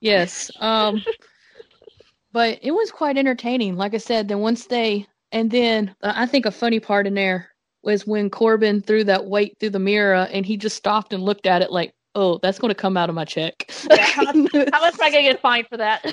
Yes. 0.00 0.50
Um 0.60 1.02
but 2.32 2.58
it 2.62 2.72
was 2.72 2.90
quite 2.90 3.18
entertaining. 3.18 3.76
Like 3.76 3.94
I 3.94 3.98
said, 3.98 4.28
then 4.28 4.40
once 4.40 4.66
they 4.66 5.06
and 5.32 5.50
then 5.50 5.94
uh, 6.02 6.12
I 6.14 6.26
think 6.26 6.46
a 6.46 6.50
funny 6.50 6.80
part 6.80 7.06
in 7.06 7.14
there 7.14 7.50
was 7.82 8.06
when 8.06 8.30
Corbin 8.30 8.80
threw 8.80 9.04
that 9.04 9.26
weight 9.26 9.56
through 9.60 9.70
the 9.70 9.78
mirror 9.78 10.26
and 10.32 10.46
he 10.46 10.56
just 10.56 10.76
stopped 10.76 11.12
and 11.12 11.22
looked 11.22 11.46
at 11.46 11.60
it 11.60 11.70
like, 11.70 11.92
"Oh, 12.14 12.38
that's 12.42 12.58
going 12.58 12.70
to 12.70 12.74
come 12.74 12.96
out 12.96 13.08
of 13.08 13.14
my 13.14 13.24
check." 13.24 13.70
Yeah, 13.90 14.04
how 14.04 14.32
much- 14.32 14.52
How 14.72 14.80
much 14.80 14.94
am 14.94 15.02
I 15.02 15.10
gonna 15.10 15.22
get 15.22 15.40
fined 15.40 15.66
for 15.68 15.76
that? 15.76 16.04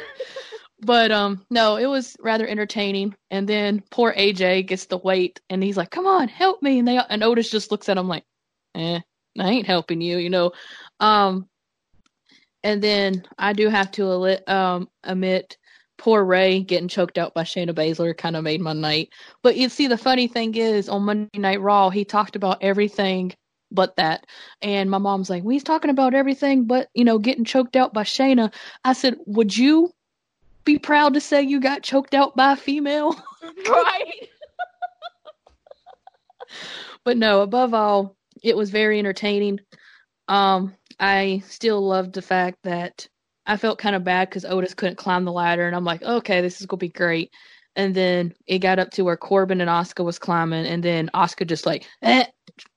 but 0.82 1.12
um 1.12 1.46
no, 1.50 1.76
it 1.78 1.86
was 1.86 2.16
rather 2.20 2.48
entertaining. 2.48 3.16
And 3.30 3.48
then 3.48 3.84
poor 3.92 4.14
AJ 4.14 4.68
gets 4.68 4.86
the 4.86 4.98
weight 4.98 5.40
and 5.50 5.64
he's 5.64 5.78
like, 5.78 5.92
"Come 5.92 6.08
on, 6.08 6.28
help 6.28 6.62
me." 6.62 6.80
And 6.80 6.88
they 6.88 6.98
and 6.98 7.24
Otis 7.24 7.50
just 7.52 7.72
looks 7.72 7.88
at 7.90 7.98
him 7.98 8.08
like, 8.08 8.24
"Eh, 8.76 9.00
I 9.40 9.50
ain't 9.50 9.68
helping 9.68 10.02
you," 10.02 10.18
you 10.18 10.30
know. 10.30 10.52
Um 11.00 11.48
and 12.64 12.82
then 12.82 13.24
I 13.38 13.54
do 13.54 13.70
have 13.70 13.92
to 13.92 14.38
um 14.52 14.90
admit 15.04 15.58
poor 15.98 16.24
Rey 16.24 16.62
getting 16.62 16.88
choked 16.88 17.20
out 17.20 17.34
by 17.36 17.44
Shayna 17.44 17.74
Baszler 17.74 18.18
kind 18.18 18.36
of 18.36 18.44
made 18.44 18.60
my 18.60 18.74
night. 18.74 19.10
But 19.44 19.56
you 19.56 19.70
see 19.70 19.86
the 19.88 19.98
funny 19.98 20.28
thing 20.28 20.56
is 20.56 20.90
on 20.90 21.04
Monday 21.04 21.38
Night 21.38 21.62
Raw, 21.62 21.90
he 21.92 22.04
talked 22.04 22.36
about 22.36 22.58
everything 22.62 23.34
but 23.72 23.96
that. 23.96 24.28
And 24.62 24.90
my 24.90 24.98
mom's 24.98 25.30
like, 25.30 25.44
well, 25.44 25.52
he's 25.52 25.64
talking 25.64 25.92
about 25.92 26.14
everything 26.14 26.66
but, 26.66 26.90
you 26.94 27.04
know, 27.04 27.18
getting 27.18 27.46
choked 27.46 27.76
out 27.76 27.94
by 27.94 28.04
Shayna. 28.04 28.54
I 28.84 28.94
said, 28.94 29.16
would 29.26 29.56
you 29.56 29.92
be 30.64 30.78
proud 30.78 31.14
to 31.14 31.22
say 31.22 31.42
you 31.42 31.60
got 31.60 31.84
choked 31.84 32.14
out 32.14 32.36
by 32.36 32.54
a 32.54 32.58
female? 32.58 33.16
right. 33.70 34.30
but 37.04 37.18
no, 37.18 37.42
above 37.42 37.74
all, 37.74 38.16
it 38.44 38.56
was 38.58 38.70
very 38.70 39.00
entertaining. 39.00 39.60
Um, 40.28 40.76
I 41.00 41.44
still 41.48 41.86
loved 41.86 42.14
the 42.14 42.22
fact 42.22 42.58
that 42.64 43.08
I 43.46 43.58
felt 43.58 43.80
kind 43.80 43.96
of 43.96 44.04
bad 44.04 44.30
because 44.30 44.46
Otis 44.46 44.74
couldn't 44.74 44.98
climb 44.98 45.26
the 45.26 45.32
ladder, 45.32 45.68
and 45.68 45.76
I'm 45.76 45.84
like, 45.84 46.04
okay, 46.04 46.42
this 46.42 46.62
is 46.62 46.68
gonna 46.68 46.78
be 46.78 46.90
great. 46.90 47.32
And 47.76 47.96
then 47.96 48.34
it 48.48 48.60
got 48.60 48.80
up 48.80 48.92
to 48.92 49.04
where 49.04 49.18
Corbin 49.18 49.62
and 49.62 49.70
Asuka 49.70 50.06
was 50.06 50.20
climbing, 50.20 50.66
and 50.66 50.84
then 50.84 51.10
Asuka 51.14 51.48
just 51.48 51.66
like 51.66 51.88
eh, 52.02 52.26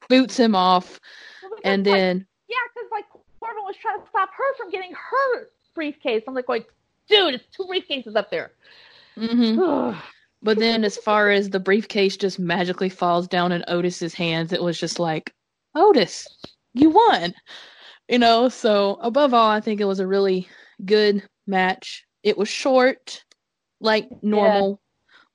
boots 0.08 0.36
him 0.38 0.54
off, 0.54 1.00
Well, 1.42 1.52
and 1.64 1.86
like, 1.86 1.92
then 1.94 2.26
yeah, 2.48 2.56
because 2.74 2.90
like 2.92 3.04
Corbin 3.40 3.64
was 3.64 3.76
trying 3.80 4.00
to 4.00 4.08
stop 4.08 4.30
her 4.36 4.54
from 4.56 4.70
getting 4.70 4.92
her 4.92 5.48
briefcase. 5.74 6.22
I'm 6.26 6.34
like, 6.34 6.46
going, 6.46 6.64
dude, 7.08 7.34
it's 7.34 7.46
two 7.54 7.64
briefcases 7.64 8.16
up 8.16 8.30
there. 8.30 8.52
mhm. 9.16 9.96
But 10.42 10.58
then, 10.58 10.84
as 10.84 10.98
far 10.98 11.30
as 11.30 11.48
the 11.48 11.58
briefcase 11.58 12.18
just 12.18 12.38
magically 12.38 12.90
falls 12.90 13.26
down 13.26 13.50
in 13.50 13.64
Otis's 13.66 14.12
hands, 14.12 14.52
it 14.52 14.62
was 14.62 14.78
just 14.78 14.98
like, 14.98 15.32
Otis, 15.74 16.28
you 16.74 16.90
won. 16.90 17.34
You 18.08 18.18
know, 18.18 18.50
so 18.50 18.98
above 19.00 19.32
all, 19.32 19.48
I 19.48 19.60
think 19.60 19.80
it 19.80 19.86
was 19.86 20.00
a 20.00 20.06
really 20.06 20.46
good 20.84 21.26
match. 21.46 22.04
It 22.22 22.36
was 22.36 22.48
short, 22.50 23.24
like 23.80 24.06
normal, 24.22 24.82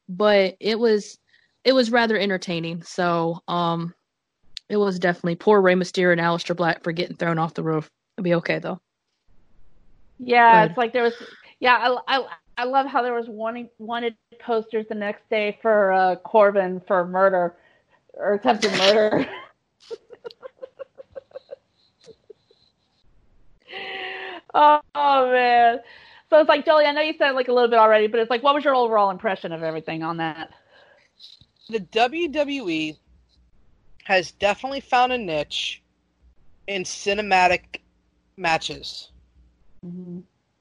but 0.08 0.58
it 0.60 0.77
was 0.77 1.17
it 1.63 1.73
was 1.73 1.91
rather 1.91 2.15
entertaining. 2.17 2.84
So, 2.84 3.39
um, 3.47 3.95
it 4.69 4.77
was 4.77 4.99
definitely 4.99 5.36
poor 5.36 5.62
Rey 5.62 5.73
Mysterio 5.73 6.12
and 6.12 6.21
Aleister 6.21 6.55
Black 6.55 6.84
for 6.84 6.91
getting 6.91 7.15
thrown 7.15 7.39
off 7.39 7.53
the 7.55 7.63
roof. 7.63 7.89
It'll 8.17 8.23
be 8.23 8.36
okay 8.36 8.60
though. 8.60 8.79
Yeah, 10.19 10.63
Good. 10.63 10.71
it's 10.71 10.77
like 10.77 10.93
there 10.93 11.03
was. 11.03 11.13
Yeah, 11.60 11.97
I, 12.08 12.17
I 12.17 12.27
I 12.58 12.63
love 12.65 12.88
how 12.88 13.01
there 13.01 13.13
was 13.13 13.27
wanting 13.27 13.69
wanted 13.79 14.15
posters 14.39 14.86
the 14.88 14.95
next 14.95 15.29
day 15.29 15.58
for 15.62 15.91
uh, 15.91 16.15
Corbin 16.17 16.82
for 16.88 17.05
murder 17.05 17.55
or 18.13 18.34
attempted 18.34 18.71
murder. 18.73 19.27
oh, 24.53 24.82
oh, 24.95 25.32
man. 25.32 25.79
So 26.29 26.39
it's 26.39 26.49
like 26.49 26.65
Jolie. 26.65 26.86
I 26.86 26.91
know 26.91 27.01
you 27.01 27.13
said 27.17 27.32
like 27.32 27.47
a 27.47 27.53
little 27.53 27.69
bit 27.69 27.79
already, 27.79 28.08
but 28.08 28.19
it's 28.19 28.29
like, 28.29 28.43
what 28.43 28.53
was 28.53 28.63
your 28.63 28.75
overall 28.75 29.10
impression 29.10 29.51
of 29.51 29.63
everything 29.63 30.03
on 30.03 30.17
that? 30.17 30.51
the 31.69 31.79
WWE 31.79 32.97
has 34.09 34.31
definitely 34.31 34.79
found 34.79 35.13
a 35.13 35.17
niche 35.19 35.83
in 36.65 36.81
cinematic 36.81 37.81
matches. 38.37 39.12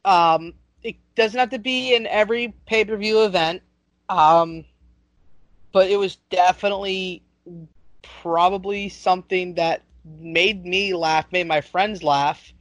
Um, 0.05 0.53
it 0.83 0.97
doesn't 1.17 1.41
have 1.41 1.49
to 1.51 1.59
be 1.59 1.95
in 1.95 2.07
every 2.09 2.53
pay 2.67 2.85
per 2.85 2.95
view 2.99 3.25
event, 3.25 3.63
um, 4.11 4.67
but 5.73 5.91
it 5.91 5.97
was 5.97 6.17
definitely 6.29 7.23
probably 8.03 8.91
something 8.91 9.55
that 9.55 9.81
made 10.21 10.67
me 10.67 10.93
laugh, 10.93 11.25
made 11.33 11.47
my 11.47 11.63
friends 11.63 12.03
laugh. 12.03 12.53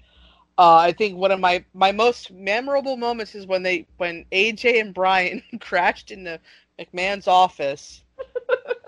Uh, 0.57 0.77
I 0.77 0.93
think 0.93 1.17
one 1.17 1.31
of 1.31 1.41
my, 1.41 1.65
my 1.73 1.91
most 1.91 2.31
memorable 2.31 2.95
moments 2.95 3.35
is 3.35 3.45
when 3.45 3.61
they 3.61 3.85
when 3.97 4.23
AJ 4.31 4.79
and 4.79 4.93
Bryan 4.93 5.43
crashed 5.59 6.11
into 6.11 6.39
McMahon's 6.79 7.27
office, 7.27 8.03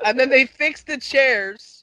and 0.05 0.17
then 0.17 0.29
they 0.29 0.45
fixed 0.45 0.87
the 0.87 0.97
chairs, 0.97 1.78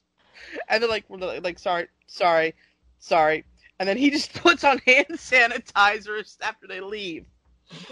and 0.69 0.83
they're 0.83 0.91
like, 0.91 1.05
we're 1.09 1.19
like, 1.41 1.59
sorry, 1.59 1.89
sorry, 2.07 2.55
sorry, 2.99 3.45
and 3.79 3.89
then 3.89 3.97
he 3.97 4.11
just 4.11 4.33
puts 4.43 4.65
on 4.65 4.79
hand 4.79 5.07
sanitizers 5.13 6.37
after 6.43 6.67
they 6.67 6.81
leave. 6.81 7.27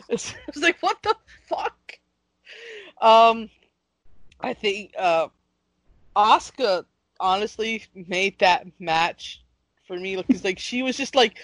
It's, 0.09 0.35
it's 0.49 0.59
like, 0.59 0.79
what 0.81 1.03
the 1.03 1.15
fuck? 1.49 1.99
Um, 3.01 3.51
I 4.41 4.55
think 4.55 4.93
uh, 4.99 5.29
Asuka 6.17 6.85
honestly 7.21 7.85
made 7.95 8.39
that 8.39 8.67
match 8.79 9.43
for 9.87 9.97
me 9.99 10.17
because 10.17 10.45
like 10.45 10.59
she 10.59 10.83
was 10.83 10.97
just 10.97 11.15
like 11.15 11.37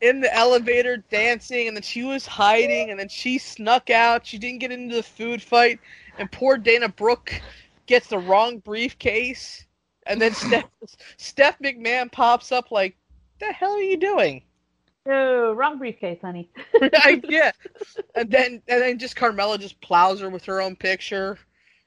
in 0.00 0.20
the 0.20 0.34
elevator 0.34 0.98
dancing 1.10 1.68
and 1.68 1.76
then 1.76 1.82
she 1.82 2.02
was 2.02 2.26
hiding 2.26 2.90
and 2.90 2.98
then 2.98 3.08
she 3.08 3.38
snuck 3.38 3.90
out. 3.90 4.26
She 4.26 4.38
didn't 4.38 4.60
get 4.60 4.72
into 4.72 4.96
the 4.96 5.02
food 5.02 5.42
fight 5.42 5.80
and 6.18 6.30
poor 6.30 6.56
Dana 6.56 6.88
Brooke 6.88 7.40
gets 7.86 8.08
the 8.08 8.18
wrong 8.18 8.58
briefcase 8.58 9.64
and 10.08 10.20
then 10.20 10.32
Steph 10.34 10.64
Steph 11.16 11.58
McMahon 11.60 12.10
pops 12.10 12.50
up 12.50 12.72
like 12.72 12.96
the 13.38 13.52
hell 13.52 13.72
are 13.72 13.82
you 13.82 13.96
doing? 13.96 14.42
Oh, 15.06 15.52
wrong 15.52 15.78
briefcase, 15.78 16.18
honey. 16.20 16.50
I, 16.82 17.20
yeah. 17.28 17.52
And 18.14 18.30
then 18.30 18.62
and 18.68 18.82
then 18.82 18.98
just 18.98 19.16
Carmella 19.16 19.58
just 19.60 19.80
plows 19.80 20.20
her 20.20 20.30
with 20.30 20.44
her 20.46 20.60
own 20.60 20.74
picture. 20.76 21.38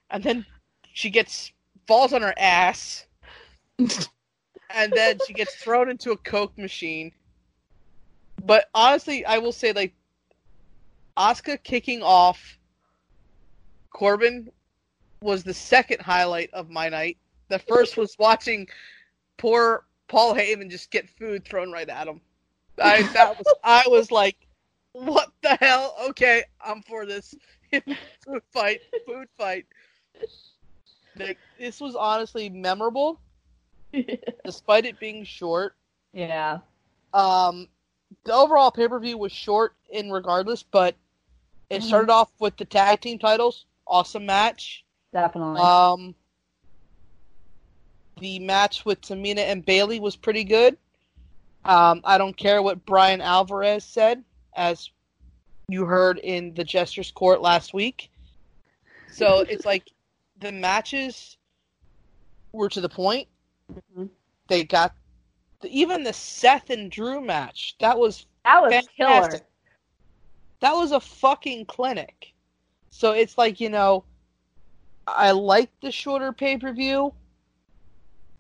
And 0.10 0.24
then 0.24 0.46
she 0.94 1.10
gets 1.10 1.52
falls 1.88 2.14
on 2.14 2.22
her 2.22 2.34
ass. 2.38 3.06
and 3.78 4.94
then 4.94 5.18
she 5.28 5.34
gets 5.34 5.56
thrown 5.56 5.90
into 5.90 6.12
a 6.12 6.18
Coke 6.18 6.58
machine. 6.58 7.12
But 8.44 8.70
honestly, 8.74 9.26
I 9.26 9.38
will 9.40 9.52
say 9.52 9.74
like 9.74 9.94
Asuka 11.18 11.62
kicking 11.62 12.02
off 12.02 12.58
Corbin 13.92 14.50
was 15.22 15.44
the 15.44 15.54
second 15.54 16.02
highlight 16.02 16.50
of 16.54 16.70
my 16.70 16.90
night. 16.90 17.18
The 17.52 17.60
first 17.60 17.98
was 17.98 18.16
watching 18.18 18.68
poor 19.38 19.86
Paul 20.08 20.36
Heyman 20.36 20.70
just 20.70 20.90
get 20.90 21.10
food 21.10 21.46
thrown 21.46 21.72
right 21.72 21.88
at 21.90 22.08
him. 22.08 22.22
I 22.82 23.04
that 23.14 23.38
was 23.38 23.54
I 23.64 23.84
was 23.88 24.12
like, 24.12 24.38
what 24.94 25.32
the 25.42 25.56
hell? 25.60 25.96
Okay, 26.10 26.44
I'm 26.66 26.82
for 26.82 27.06
this 27.06 27.36
food 27.72 28.42
fight. 28.54 28.82
Food 29.06 29.28
fight. 29.38 29.66
Like, 31.20 31.40
this 31.60 31.82
was 31.82 31.96
honestly 31.96 32.50
memorable, 32.50 33.20
despite 34.46 34.86
it 34.86 35.00
being 35.00 35.26
short. 35.26 35.76
Yeah. 36.14 36.60
Um, 37.14 37.68
the 38.24 38.34
overall 38.34 38.72
pay 38.72 38.88
per 38.88 39.00
view 39.00 39.18
was 39.18 39.34
short 39.34 39.74
in 39.90 40.10
regardless, 40.10 40.64
but 40.64 40.96
it 41.70 41.82
Mhm. 41.82 41.86
started 41.86 42.10
off 42.12 42.32
with 42.40 42.56
the 42.58 42.66
tag 42.66 43.02
team 43.02 43.20
titles. 43.20 43.66
Awesome 43.86 44.26
match. 44.26 44.86
Definitely. 45.12 45.60
Um, 45.62 46.16
the 48.22 48.40
match 48.40 48.86
with 48.86 49.02
Tamina 49.02 49.40
and 49.40 49.66
Bayley 49.66 50.00
was 50.00 50.16
pretty 50.16 50.44
good. 50.44 50.78
Um, 51.66 52.02
I 52.06 52.18
don't 52.18 52.38
care 52.38 52.62
what 52.62 52.86
Bryan 52.86 53.20
Alvarez 53.20 53.84
said, 53.84 54.24
as 54.56 54.92
you 55.68 55.86
heard 55.86 56.20
in 56.20 56.54
the 56.54 56.64
Jester's 56.64 57.12
Court 57.12 57.42
last 57.42 57.74
week. 57.74 58.10
So 59.12 59.40
it's 59.40 59.66
like 59.66 59.84
the 60.40 60.52
matches 60.52 61.38
were 62.52 62.70
to 62.70 62.80
the 62.82 62.90
point. 62.90 63.28
Mhm. 63.74 64.10
They 64.48 64.64
got 64.64 64.94
even 65.64 66.04
the 66.04 66.14
Seth 66.14 66.70
and 66.70 66.92
Drew 66.92 67.22
match. 67.22 67.76
That 67.80 67.98
was 67.98 68.26
that 68.44 68.62
was 68.62 68.74
fantastic. 68.74 68.96
killer. 68.98 69.48
that 70.60 70.74
was 70.74 70.92
a 70.92 71.00
fucking 71.00 71.66
clinic. 71.66 72.34
So 72.92 73.12
it's 73.12 73.38
like, 73.38 73.60
you 73.60 73.70
know, 73.70 74.04
I 75.08 75.32
like 75.32 75.72
the 75.82 75.92
shorter 75.92 76.32
pay 76.32 76.58
per 76.58 76.72
view. 76.72 77.14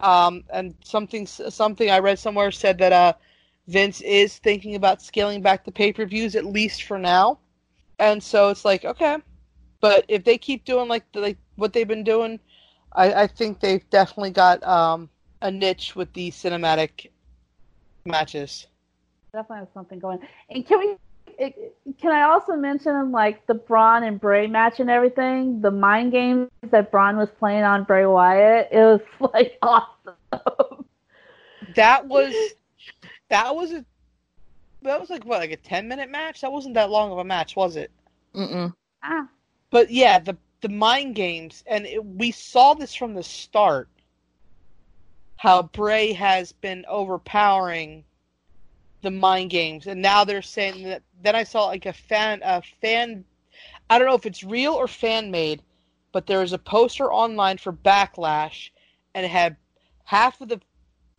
Um, 0.01 0.43
and 0.51 0.75
something 0.83 1.27
something 1.27 1.89
I 1.89 1.99
read 1.99 2.19
somewhere 2.19 2.51
said 2.51 2.77
that 2.79 2.91
uh, 2.91 3.13
Vince 3.67 4.01
is 4.01 4.37
thinking 4.37 4.75
about 4.75 5.01
scaling 5.01 5.41
back 5.41 5.63
the 5.63 5.71
pay 5.71 5.93
per 5.93 6.05
views 6.05 6.35
at 6.35 6.45
least 6.45 6.83
for 6.83 6.97
now. 6.97 7.39
And 7.99 8.21
so 8.21 8.49
it's 8.49 8.65
like, 8.65 8.83
okay, 8.83 9.17
but 9.79 10.05
if 10.07 10.23
they 10.23 10.37
keep 10.37 10.65
doing 10.65 10.87
like 10.87 11.05
like 11.13 11.37
what 11.55 11.73
they've 11.73 11.87
been 11.87 12.03
doing, 12.03 12.39
I, 12.93 13.23
I 13.23 13.27
think 13.27 13.59
they've 13.59 13.87
definitely 13.89 14.31
got 14.31 14.63
um, 14.63 15.09
a 15.41 15.51
niche 15.51 15.95
with 15.95 16.11
the 16.13 16.31
cinematic 16.31 17.09
matches. 18.05 18.67
Definitely 19.33 19.59
have 19.59 19.67
something 19.73 19.99
going. 19.99 20.19
And 20.49 20.65
can 20.65 20.79
we? 20.79 20.95
It, 21.37 21.75
can 21.99 22.11
I 22.11 22.23
also 22.23 22.55
mention 22.55 23.11
like 23.11 23.45
the 23.47 23.53
Braun 23.53 24.03
and 24.03 24.19
Bray 24.19 24.47
match 24.47 24.79
and 24.79 24.89
everything? 24.89 25.61
The 25.61 25.71
mind 25.71 26.11
games 26.11 26.49
that 26.69 26.91
Braun 26.91 27.17
was 27.17 27.29
playing 27.39 27.63
on 27.63 27.83
Bray 27.83 28.05
Wyatt. 28.05 28.69
It 28.71 28.79
was 28.79 29.01
like 29.33 29.57
awesome. 29.61 30.85
That 31.75 32.07
was 32.07 32.35
that 33.29 33.55
was 33.55 33.71
a 33.71 33.85
that 34.81 34.99
was 34.99 35.09
like 35.09 35.25
what 35.25 35.39
like 35.39 35.51
a 35.51 35.57
ten 35.57 35.87
minute 35.87 36.09
match. 36.09 36.41
That 36.41 36.51
wasn't 36.51 36.75
that 36.75 36.89
long 36.89 37.11
of 37.11 37.17
a 37.17 37.23
match, 37.23 37.55
was 37.55 37.75
it? 37.75 37.91
Mm-mm. 38.35 38.73
ah, 39.03 39.27
But 39.69 39.91
yeah, 39.91 40.19
the 40.19 40.37
the 40.61 40.69
mind 40.69 41.15
games, 41.15 41.63
and 41.67 41.85
it, 41.85 42.03
we 42.03 42.31
saw 42.31 42.73
this 42.73 42.93
from 42.93 43.13
the 43.13 43.23
start. 43.23 43.87
How 45.37 45.63
Bray 45.63 46.13
has 46.13 46.51
been 46.51 46.85
overpowering 46.87 48.03
the 49.01 49.11
mind 49.11 49.49
games, 49.49 49.87
and 49.87 50.01
now 50.01 50.23
they're 50.23 50.41
saying 50.41 50.83
that. 50.83 51.03
Then 51.21 51.35
I 51.35 51.43
saw 51.43 51.67
like 51.67 51.85
a 51.85 51.93
fan, 51.93 52.41
a 52.43 52.61
fan. 52.81 53.25
I 53.89 53.97
don't 53.97 54.07
know 54.07 54.15
if 54.15 54.25
it's 54.25 54.43
real 54.43 54.73
or 54.73 54.87
fan 54.87 55.31
made, 55.31 55.61
but 56.11 56.27
there 56.27 56.39
was 56.39 56.53
a 56.53 56.57
poster 56.57 57.11
online 57.11 57.57
for 57.57 57.73
Backlash, 57.73 58.69
and 59.13 59.25
it 59.25 59.29
had 59.31 59.57
half 60.03 60.41
of 60.41 60.49
the 60.49 60.61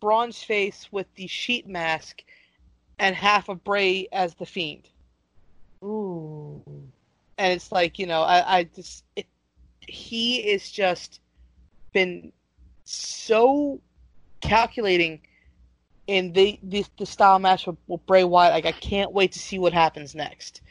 Braun's 0.01 0.43
face 0.43 0.87
with 0.91 1.07
the 1.15 1.27
sheet 1.27 1.67
mask, 1.67 2.23
and 2.99 3.15
half 3.15 3.49
of 3.49 3.63
Bray 3.63 4.07
as 4.11 4.33
the 4.35 4.45
Fiend 4.45 4.89
ooh, 5.83 6.61
and 7.37 7.53
it's 7.53 7.71
like 7.71 7.99
you 7.99 8.05
know 8.05 8.21
i, 8.21 8.59
I 8.59 8.63
just 8.63 9.03
it, 9.15 9.27
he 9.81 10.37
is 10.37 10.71
just 10.71 11.19
been 11.91 12.31
so 12.85 13.81
calculating 14.41 15.21
in 16.13 16.31
the 16.31 16.59
the, 16.61 16.85
the 16.97 17.05
style 17.05 17.39
match 17.39 17.65
with, 17.65 17.77
with 17.87 18.05
Bray 18.05 18.23
Wyatt. 18.23 18.53
Like 18.53 18.65
I 18.65 18.71
can't 18.71 19.11
wait 19.11 19.31
to 19.33 19.39
see 19.39 19.57
what 19.57 19.73
happens 19.73 20.13
next. 20.13 20.61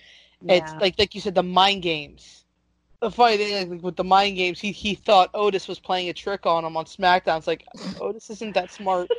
It's 0.49 0.73
like 0.81 0.99
like 0.99 1.15
you 1.15 1.21
said, 1.21 1.35
the 1.35 1.43
mind 1.43 1.83
games. 1.83 2.45
The 3.01 3.11
funny 3.11 3.37
thing 3.37 3.71
like, 3.71 3.83
with 3.83 3.97
the 3.97 4.05
mind 4.05 4.37
games, 4.37 4.61
he 4.61 4.71
he 4.73 4.95
thought 4.95 5.31
Otis 5.35 5.67
was 5.67 5.81
playing 5.81 6.09
a 6.09 6.13
trick 6.13 6.47
on 6.47 6.65
him 6.65 6.77
on 6.77 6.85
SmackDown. 6.85 7.39
It's 7.39 7.47
like 7.47 7.65
Otis 8.01 8.31
isn't 8.31 8.55
that 8.55 8.71
smart. 8.71 9.11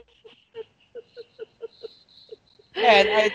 and 2.76 3.10
I 3.10 3.32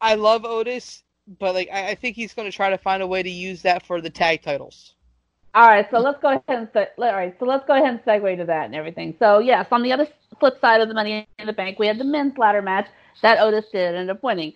I 0.00 0.14
love 0.14 0.44
Otis, 0.44 1.02
but 1.38 1.54
like 1.54 1.68
I, 1.70 1.90
I 1.90 1.94
think 1.94 2.16
he's 2.16 2.32
going 2.32 2.50
to 2.50 2.56
try 2.56 2.70
to 2.70 2.78
find 2.78 3.02
a 3.02 3.06
way 3.06 3.22
to 3.22 3.30
use 3.30 3.62
that 3.62 3.84
for 3.86 4.00
the 4.00 4.10
tag 4.10 4.42
titles. 4.42 4.94
All 5.54 5.68
right, 5.68 5.86
so 5.88 6.00
let's 6.00 6.20
go 6.20 6.28
ahead 6.30 6.42
and 6.48 6.68
se- 6.74 6.88
all 6.98 7.12
right, 7.12 7.34
so 7.38 7.46
let's 7.46 7.64
go 7.64 7.74
ahead 7.74 7.88
and 7.88 8.04
segue 8.04 8.36
to 8.38 8.44
that 8.44 8.64
and 8.66 8.74
everything. 8.74 9.14
So 9.20 9.38
yes, 9.38 9.68
on 9.70 9.82
the 9.82 9.92
other 9.92 10.08
flip 10.40 10.60
side 10.60 10.80
of 10.80 10.88
the 10.88 10.94
Money 10.94 11.28
in 11.38 11.46
the 11.46 11.52
Bank, 11.52 11.78
we 11.78 11.86
had 11.86 11.98
the 11.98 12.04
men's 12.04 12.36
ladder 12.36 12.60
match 12.60 12.88
that 13.22 13.38
Otis 13.38 13.66
did 13.70 13.94
end 13.94 14.10
up 14.10 14.22
winning. 14.22 14.52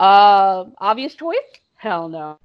Uh, 0.00 0.64
obvious 0.78 1.14
choice? 1.14 1.38
Hell 1.76 2.08
no. 2.08 2.38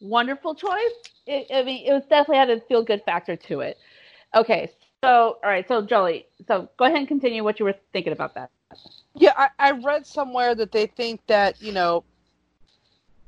Wonderful 0.00 0.56
choice? 0.56 0.92
It, 1.26 1.46
I 1.54 1.62
mean, 1.62 1.86
it 1.86 1.92
was 1.92 2.02
definitely 2.10 2.38
had 2.38 2.50
a 2.50 2.60
feel 2.62 2.82
good 2.82 3.02
factor 3.04 3.36
to 3.36 3.60
it. 3.60 3.78
Okay, 4.34 4.72
so 5.04 5.38
all 5.42 5.50
right, 5.50 5.66
so 5.68 5.82
Jolie, 5.82 6.26
so 6.48 6.68
go 6.76 6.86
ahead 6.86 6.98
and 6.98 7.06
continue 7.06 7.44
what 7.44 7.60
you 7.60 7.64
were 7.64 7.76
thinking 7.92 8.12
about 8.12 8.34
that. 8.34 8.50
Yeah, 9.14 9.32
I, 9.36 9.48
I 9.60 9.70
read 9.70 10.04
somewhere 10.04 10.56
that 10.56 10.72
they 10.72 10.86
think 10.86 11.20
that, 11.28 11.62
you 11.62 11.70
know, 11.70 12.02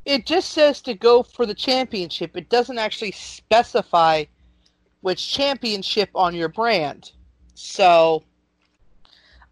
it 0.06 0.24
just 0.24 0.50
says 0.52 0.80
to 0.82 0.94
go 0.94 1.24
for 1.24 1.44
the 1.44 1.54
championship. 1.54 2.36
It 2.36 2.48
doesn't 2.48 2.78
actually 2.78 3.10
specify 3.10 4.24
which 5.00 5.32
championship 5.32 6.08
on 6.14 6.34
your 6.34 6.48
brand. 6.48 7.10
So 7.54 8.22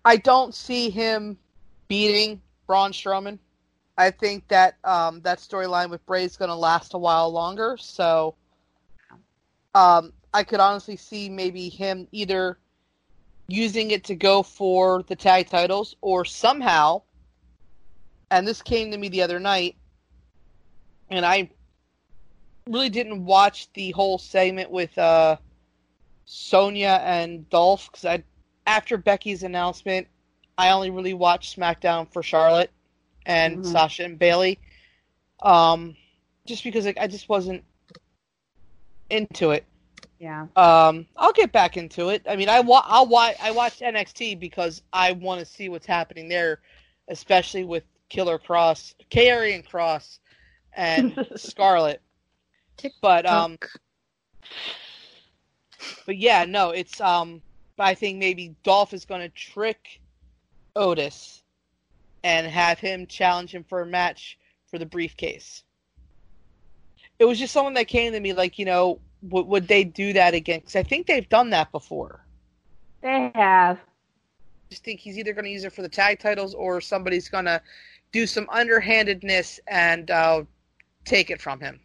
I 0.04 0.16
don't 0.16 0.54
see 0.54 0.90
him 0.90 1.36
beating 1.88 2.40
Braun 2.68 2.92
Strowman. 2.92 3.40
I 3.98 4.12
think 4.12 4.46
that 4.48 4.76
um, 4.84 5.20
that 5.22 5.38
storyline 5.38 5.90
with 5.90 6.06
Bray 6.06 6.24
is 6.24 6.36
going 6.36 6.48
to 6.48 6.54
last 6.54 6.94
a 6.94 6.98
while 6.98 7.30
longer. 7.30 7.76
So 7.76 8.36
um, 9.74 10.12
I 10.32 10.44
could 10.44 10.60
honestly 10.60 10.96
see 10.96 11.28
maybe 11.28 11.68
him 11.68 12.06
either 12.12 12.58
using 13.48 13.90
it 13.90 14.04
to 14.04 14.14
go 14.14 14.42
for 14.42 15.02
the 15.08 15.16
tag 15.16 15.50
titles 15.50 15.96
or 16.00 16.24
somehow 16.24 17.02
and 18.30 18.48
this 18.48 18.62
came 18.62 18.90
to 18.90 18.96
me 18.96 19.08
the 19.08 19.20
other 19.20 19.38
night 19.38 19.76
and 21.10 21.24
I 21.24 21.50
really 22.68 22.88
didn't 22.88 23.24
watch 23.24 23.72
the 23.74 23.90
whole 23.92 24.18
segment 24.18 24.70
with 24.70 24.96
uh 24.98 25.36
Sonya 26.24 27.00
and 27.04 27.48
Dolph 27.50 27.90
cuz 27.92 28.04
I 28.04 28.22
after 28.66 28.96
Becky's 28.96 29.42
announcement 29.42 30.06
I 30.56 30.70
only 30.70 30.90
really 30.90 31.14
watched 31.14 31.58
SmackDown 31.58 32.10
for 32.12 32.22
Charlotte 32.22 32.70
and 33.26 33.58
Mhm. 33.58 33.66
Sasha 33.66 34.04
and 34.04 34.18
Bayley 34.18 34.58
um 35.42 35.96
just 36.46 36.64
because 36.64 36.84
like, 36.86 36.98
I 36.98 37.06
just 37.06 37.28
wasn't 37.28 37.64
into 39.10 39.50
it 39.50 39.64
Yeah. 40.18 40.46
um, 40.56 41.06
I'll 41.16 41.32
get 41.32 41.52
back 41.52 41.76
into 41.76 42.08
it. 42.08 42.22
I 42.28 42.36
mean, 42.36 42.48
I 42.48 42.60
wa- 42.60 42.84
I'll 42.86 43.06
wa- 43.06 43.34
I 43.42 43.50
watched 43.50 43.80
NXT 43.82 44.38
because 44.38 44.82
I 44.92 45.12
want 45.12 45.40
to 45.40 45.44
see 45.46 45.68
what's 45.68 45.86
happening 45.86 46.28
there, 46.28 46.60
especially 47.08 47.64
with 47.64 47.84
Killer 48.08 48.38
Kross, 48.38 48.94
Karrion 49.10 49.66
Kross, 49.66 50.18
and 50.76 51.26
Scarlett. 51.36 52.00
But 53.00 53.26
um, 53.26 53.58
but 56.06 56.16
yeah, 56.16 56.44
no, 56.44 56.70
it's 56.70 57.00
um, 57.00 57.40
I 57.78 57.94
think 57.94 58.18
maybe 58.18 58.54
Dolph 58.62 58.92
is 58.92 59.04
going 59.04 59.20
to 59.20 59.28
trick 59.28 60.00
Otis 60.76 61.42
and 62.22 62.46
have 62.46 62.78
him 62.78 63.06
challenge 63.06 63.54
him 63.54 63.64
for 63.64 63.82
a 63.82 63.86
match 63.86 64.38
for 64.66 64.78
the 64.78 64.86
briefcase. 64.86 65.62
It 67.18 67.26
was 67.26 67.38
just 67.38 67.52
someone 67.52 67.74
that 67.74 67.86
came 67.86 68.12
to 68.12 68.20
me 68.20 68.32
like, 68.32 68.58
you 68.58 68.64
know, 68.64 69.00
w- 69.28 69.46
would 69.46 69.68
they 69.68 69.84
do 69.84 70.12
that 70.14 70.34
again? 70.34 70.60
Because 70.60 70.76
I 70.76 70.82
think 70.82 71.06
they've 71.06 71.28
done 71.28 71.50
that 71.50 71.70
before. 71.70 72.24
They 73.02 73.30
have. 73.34 73.76
I 73.76 74.70
just 74.70 74.84
think 74.84 75.00
he's 75.00 75.18
either 75.18 75.32
going 75.32 75.44
to 75.44 75.50
use 75.50 75.64
it 75.64 75.72
for 75.72 75.82
the 75.82 75.88
tag 75.88 76.18
titles 76.18 76.54
or 76.54 76.80
somebody's 76.80 77.28
going 77.28 77.44
to 77.44 77.60
do 78.10 78.26
some 78.26 78.48
underhandedness 78.50 79.60
and 79.68 80.10
uh, 80.10 80.42
take 81.04 81.30
it 81.30 81.40
from 81.40 81.60
him. 81.60 81.80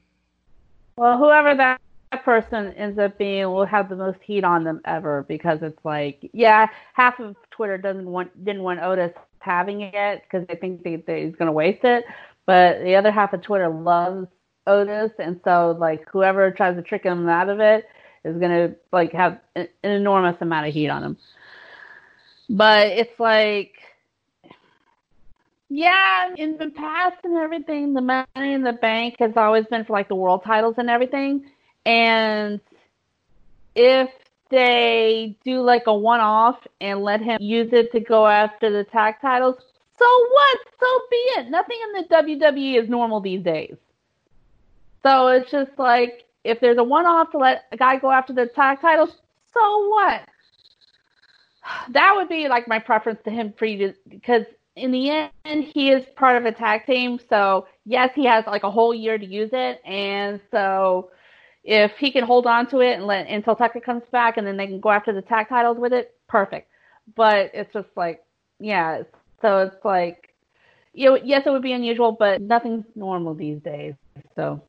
Well, 0.95 1.17
whoever 1.17 1.55
that 1.55 1.80
person 2.24 2.74
ends 2.74 2.97
up 2.99 3.17
being 3.17 3.45
will 3.45 3.65
have 3.65 3.89
the 3.89 3.95
most 3.95 4.20
heat 4.22 4.43
on 4.43 4.63
them 4.63 4.82
ever 4.86 5.24
because 5.28 5.59
it's 5.61 5.80
like, 5.86 6.30
yeah, 6.34 6.67
half 6.93 7.20
of 7.20 7.36
Twitter 7.51 7.78
doesn't 7.78 8.09
want 8.09 8.43
didn't 8.43 8.63
want 8.63 8.82
Otis 8.82 9.13
having 9.39 9.82
it 9.82 10.24
because 10.24 10.45
they 10.47 10.55
think 10.55 10.84
they, 10.84 10.97
they, 10.97 11.26
he's 11.26 11.36
going 11.36 11.47
to 11.47 11.53
waste 11.53 11.84
it, 11.84 12.03
but 12.45 12.82
the 12.84 12.95
other 12.95 13.11
half 13.11 13.34
of 13.34 13.41
Twitter 13.41 13.70
loves 13.70 14.28
Otis, 14.67 15.11
and 15.20 15.39
so 15.43 15.76
like 15.80 16.07
whoever 16.09 16.51
tries 16.51 16.76
to 16.76 16.82
trick 16.82 17.03
him 17.03 17.28
out 17.30 17.49
of 17.49 17.59
it 17.59 17.86
is 18.24 18.38
going 18.38 18.51
to 18.51 18.76
like 18.91 19.11
have 19.13 19.39
an, 19.55 19.67
an 19.84 19.91
enormous 19.91 20.36
amount 20.41 20.67
of 20.67 20.74
heat 20.74 20.89
on 20.89 21.03
him. 21.03 21.17
But 22.49 22.88
it's 22.88 23.20
like 23.20 23.74
yeah, 25.70 26.34
in 26.36 26.57
the 26.57 26.72
past 26.72 27.17
and 27.24 27.38
everything, 27.38 27.93
the 27.93 28.01
money 28.01 28.53
in 28.53 28.63
the 28.63 28.74
bank 28.74 29.15
has 29.20 29.34
always 29.36 29.65
been 29.67 29.86
for 29.86 29.93
like 29.93 30.07
the 30.07 30.15
world 30.15 30.41
titles 30.43 30.76
and 30.80 30.89
everything. 30.89 31.45
And 31.86 32.59
if 33.76 34.09
they 34.49 35.38
do 35.45 35.61
like 35.61 35.84
a 35.86 35.93
one 35.93 36.22
off 36.22 36.57
and 36.82 37.03
let 37.03 37.22
him 37.22 37.38
use 37.39 37.70
it 37.72 37.91
to 37.91 37.99
go 37.99 38.26
after 38.26 38.72
the 38.72 38.84
tag 38.84 39.15
titles, 39.22 39.57
so 39.99 40.05
what? 40.05 40.57
So 40.80 40.88
be 41.11 41.17
it. 41.17 41.51
Nothing 41.51 41.78
in 41.84 42.01
the 42.01 42.15
WWE 42.15 42.84
is 42.84 42.89
normal 42.89 43.22
these 43.22 43.43
days. 43.43 43.76
So 45.03 45.28
it's 45.28 45.51
just 45.51 45.72
like 45.78 46.26
if 46.43 46.59
there's 46.61 46.80
a 46.80 46.84
one 46.84 47.05
off 47.05 47.32
to 47.32 47.38
let 47.38 47.65
a 47.72 47.78
guy 47.78 47.97
go 47.97 48.09
after 48.09 48.34
the 48.34 48.47
tag 48.47 48.82
titles, 48.82 49.11
so 49.53 49.88
what? 49.89 50.22
That 51.89 52.13
would 52.15 52.30
be 52.30 52.47
like 52.47 52.67
my 52.67 52.80
preference 52.80 53.20
to 53.26 53.30
him 53.30 53.53
because 53.59 54.45
in 54.80 54.91
the 54.91 55.30
end, 55.45 55.63
he 55.73 55.91
is 55.91 56.05
part 56.15 56.38
of 56.38 56.45
a 56.45 56.51
tag 56.51 56.86
team. 56.86 57.19
So 57.30 57.67
yes, 57.86 58.11
he 58.15 58.25
has 58.25 58.45
like 58.47 58.63
a 58.63 58.71
whole 58.71 58.93
year 58.93 59.17
to 59.17 59.25
use 59.25 59.49
it, 59.53 59.82
and 59.86 60.39
so 60.51 61.11
if 61.63 61.91
he 61.99 62.11
can 62.11 62.23
hold 62.23 62.47
on 62.47 62.67
to 62.69 62.80
it 62.80 62.93
and 62.93 63.05
let 63.05 63.27
until 63.27 63.55
Tucker 63.55 63.80
comes 63.80 64.03
back, 64.11 64.38
and 64.38 64.47
then 64.47 64.57
they 64.57 64.67
can 64.67 64.80
go 64.80 64.89
after 64.89 65.13
the 65.13 65.21
tag 65.21 65.49
titles 65.49 65.77
with 65.77 65.93
it, 65.93 66.15
perfect. 66.27 66.69
But 67.15 67.51
it's 67.53 67.71
just 67.73 67.89
like, 67.95 68.23
yeah. 68.59 69.03
So 69.41 69.59
it's 69.59 69.86
like, 69.86 70.34
you 70.93 71.09
know, 71.09 71.15
yes, 71.23 71.43
it 71.45 71.51
would 71.51 71.61
be 71.61 71.73
unusual, 71.73 72.11
but 72.11 72.41
nothing's 72.41 72.86
normal 72.95 73.34
these 73.34 73.61
days. 73.61 73.93
So. 74.36 74.61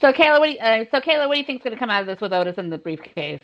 So 0.00 0.12
Kayla, 0.12 0.40
what 0.40 0.46
do 0.46 0.52
you, 0.52 0.58
uh, 0.58 0.84
so 0.90 0.98
Kayla, 0.98 1.28
what 1.28 1.34
do 1.34 1.40
you 1.40 1.44
think's 1.44 1.62
going 1.62 1.74
to 1.74 1.78
come 1.78 1.90
out 1.90 2.00
of 2.00 2.06
this 2.06 2.20
with 2.20 2.32
Otis 2.32 2.56
in 2.56 2.70
the 2.70 2.78
briefcase? 2.78 3.38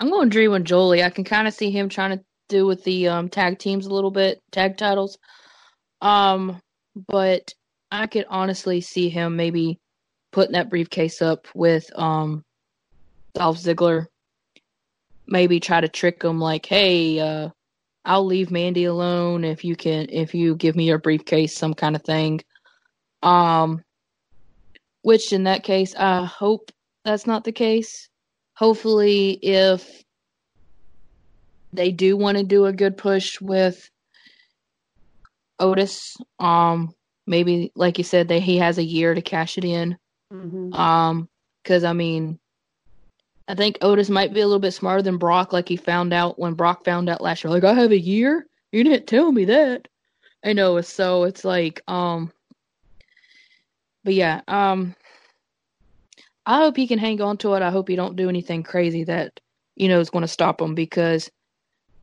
I'm 0.00 0.10
going 0.10 0.30
Drew 0.30 0.52
and 0.54 0.66
Jolie. 0.66 1.02
I 1.02 1.10
can 1.10 1.22
kind 1.22 1.46
of 1.46 1.54
see 1.54 1.70
him 1.70 1.88
trying 1.88 2.18
to 2.18 2.24
do 2.52 2.66
with 2.66 2.84
the 2.84 3.08
um, 3.08 3.28
tag 3.28 3.58
teams 3.58 3.86
a 3.86 3.92
little 3.92 4.10
bit, 4.10 4.40
tag 4.52 4.76
titles. 4.76 5.18
Um, 6.00 6.60
but 7.08 7.54
I 7.90 8.06
could 8.06 8.26
honestly 8.28 8.80
see 8.80 9.08
him 9.08 9.36
maybe 9.36 9.78
putting 10.32 10.52
that 10.52 10.70
briefcase 10.70 11.22
up 11.22 11.48
with 11.54 11.90
um, 11.98 12.44
Dolph 13.34 13.58
Ziggler. 13.58 14.06
Maybe 15.26 15.60
try 15.60 15.80
to 15.80 15.88
trick 15.88 16.22
him 16.22 16.38
like, 16.38 16.66
"Hey, 16.66 17.18
uh, 17.20 17.48
I'll 18.04 18.26
leave 18.26 18.50
Mandy 18.50 18.84
alone 18.84 19.44
if 19.44 19.64
you 19.64 19.76
can, 19.76 20.06
if 20.10 20.34
you 20.34 20.54
give 20.56 20.76
me 20.76 20.84
your 20.84 20.98
briefcase, 20.98 21.56
some 21.56 21.74
kind 21.74 21.96
of 21.96 22.02
thing." 22.02 22.40
Um, 23.22 23.82
which 25.02 25.32
in 25.32 25.44
that 25.44 25.62
case, 25.62 25.94
I 25.96 26.24
hope 26.24 26.70
that's 27.04 27.26
not 27.26 27.44
the 27.44 27.52
case. 27.52 28.08
Hopefully, 28.56 29.38
if 29.42 30.02
they 31.72 31.90
do 31.90 32.16
want 32.16 32.38
to 32.38 32.44
do 32.44 32.66
a 32.66 32.72
good 32.72 32.96
push 32.96 33.40
with 33.40 33.90
Otis. 35.58 36.16
Um, 36.38 36.94
maybe 37.26 37.72
like 37.74 37.98
you 37.98 38.04
said, 38.04 38.28
that 38.28 38.42
he 38.42 38.58
has 38.58 38.78
a 38.78 38.84
year 38.84 39.14
to 39.14 39.22
cash 39.22 39.58
it 39.58 39.64
in. 39.64 39.96
Mm-hmm. 40.32 40.72
Um, 40.74 41.28
because 41.62 41.84
I 41.84 41.92
mean, 41.92 42.38
I 43.48 43.54
think 43.54 43.78
Otis 43.80 44.10
might 44.10 44.34
be 44.34 44.40
a 44.40 44.46
little 44.46 44.60
bit 44.60 44.72
smarter 44.72 45.02
than 45.02 45.18
Brock. 45.18 45.52
Like 45.52 45.68
he 45.68 45.76
found 45.76 46.12
out 46.12 46.38
when 46.38 46.54
Brock 46.54 46.84
found 46.84 47.08
out 47.08 47.20
last 47.20 47.44
year, 47.44 47.52
like 47.52 47.64
I 47.64 47.74
have 47.74 47.92
a 47.92 47.98
year. 47.98 48.46
You 48.72 48.84
didn't 48.84 49.06
tell 49.06 49.30
me 49.30 49.44
that. 49.46 49.88
I 50.44 50.52
know. 50.54 50.80
So 50.80 51.24
it's 51.24 51.44
like, 51.44 51.82
um, 51.86 52.32
but 54.04 54.14
yeah, 54.14 54.40
um, 54.48 54.94
I 56.46 56.58
hope 56.58 56.76
he 56.76 56.88
can 56.88 56.98
hang 56.98 57.20
on 57.20 57.36
to 57.38 57.54
it. 57.54 57.62
I 57.62 57.70
hope 57.70 57.88
he 57.88 57.96
don't 57.96 58.16
do 58.16 58.28
anything 58.28 58.62
crazy 58.62 59.04
that 59.04 59.38
you 59.76 59.88
know 59.88 60.00
is 60.00 60.10
going 60.10 60.22
to 60.22 60.28
stop 60.28 60.60
him 60.60 60.74
because 60.74 61.30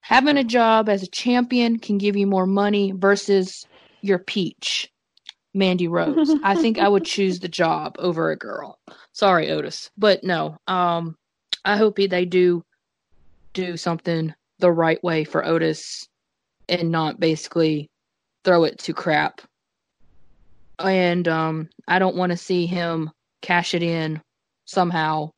having 0.02 0.38
a 0.38 0.44
job 0.44 0.90
as 0.90 1.04
a 1.04 1.08
champion 1.08 1.80
can 1.80 1.98
give 1.98 2.16
you 2.16 2.28
more 2.28 2.46
money 2.46 2.92
versus 2.96 3.66
your 4.02 4.20
peach, 4.20 4.92
Mandy 5.54 5.88
Rose. 5.88 6.32
I 6.44 6.56
think 6.56 6.80
I 6.80 6.88
would 6.88 7.06
choose 7.06 7.40
the 7.40 7.48
job 7.48 7.96
over 8.00 8.32
a 8.32 8.38
girl. 8.38 8.80
Sorry, 9.12 9.52
Otis, 9.52 9.90
but 9.98 10.24
no. 10.24 10.58
Um, 10.68 11.16
I 11.66 11.78
hope 11.78 11.98
they 11.98 12.26
do 12.26 12.64
do 13.54 13.78
something 13.78 14.34
the 14.60 14.72
right 14.72 15.04
way 15.04 15.24
for 15.24 15.46
Otis 15.46 16.08
and 16.68 16.92
not 16.92 17.20
basically 17.20 17.90
throw 18.44 18.64
it 18.64 18.78
to 18.80 18.94
crap. 18.94 19.42
And 20.80 21.28
um, 21.28 21.70
I 21.88 22.00
don't 22.00 22.16
want 22.16 22.32
to 22.32 22.38
see 22.38 22.66
him 22.66 23.12
cash 23.42 23.74
it 23.74 23.84
in 23.84 24.22
somehow 24.66 25.32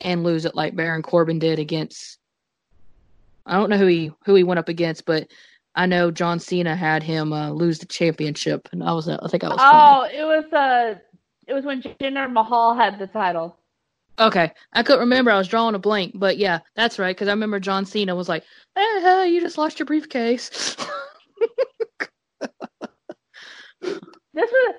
and 0.00 0.22
lose 0.22 0.44
it 0.44 0.54
like 0.54 0.76
Baron 0.76 1.02
Corbin 1.02 1.38
did 1.38 1.58
against 1.58 2.17
I 3.48 3.54
don't 3.54 3.70
know 3.70 3.78
who 3.78 3.86
he 3.86 4.10
who 4.24 4.34
he 4.34 4.44
went 4.44 4.58
up 4.58 4.68
against, 4.68 5.04
but 5.06 5.28
I 5.74 5.86
know 5.86 6.10
John 6.10 6.38
Cena 6.38 6.76
had 6.76 7.02
him 7.02 7.32
uh, 7.32 7.50
lose 7.50 7.78
the 7.78 7.86
championship, 7.86 8.68
and 8.72 8.82
I 8.82 8.92
was 8.92 9.08
I 9.08 9.16
think 9.28 9.44
I 9.44 9.48
was. 9.48 9.58
Oh, 9.60 10.02
funny. 10.06 10.16
it 10.16 10.24
was 10.24 10.52
uh, 10.52 10.98
it 11.46 11.54
was 11.54 11.64
when 11.64 11.82
Jinder 11.82 12.30
Mahal 12.30 12.74
had 12.74 12.98
the 12.98 13.06
title. 13.06 13.56
Okay, 14.18 14.52
I 14.72 14.82
couldn't 14.82 15.00
remember. 15.00 15.30
I 15.30 15.38
was 15.38 15.48
drawing 15.48 15.74
a 15.76 15.78
blank, 15.78 16.12
but 16.16 16.38
yeah, 16.38 16.58
that's 16.74 16.98
right. 16.98 17.14
Because 17.14 17.28
I 17.28 17.32
remember 17.32 17.60
John 17.60 17.86
Cena 17.86 18.14
was 18.14 18.28
like, 18.28 18.44
"Hey, 18.74 19.00
hey 19.00 19.28
you 19.28 19.40
just 19.40 19.56
lost 19.56 19.78
your 19.78 19.86
briefcase." 19.86 20.50
this 23.80 24.00
was. 24.34 24.74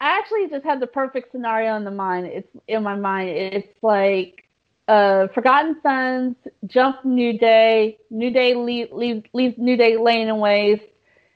I 0.00 0.16
actually 0.16 0.48
just 0.48 0.64
had 0.64 0.80
the 0.80 0.86
perfect 0.86 1.32
scenario 1.32 1.76
in 1.76 1.84
the 1.84 1.90
mind. 1.90 2.26
It's 2.26 2.48
in 2.66 2.82
my 2.82 2.94
mind. 2.94 3.30
It's 3.30 3.68
like 3.82 4.47
uh, 4.88 5.28
Forgotten 5.34 5.76
Sons, 5.82 6.34
jump 6.66 7.04
New 7.04 7.38
Day, 7.38 7.98
New 8.10 8.32
Day 8.32 8.54
leave, 8.54 8.88
leave, 8.92 9.58
New 9.58 9.76
Day 9.76 9.96
laying 9.98 10.28
in 10.28 10.38
waste, 10.38 10.82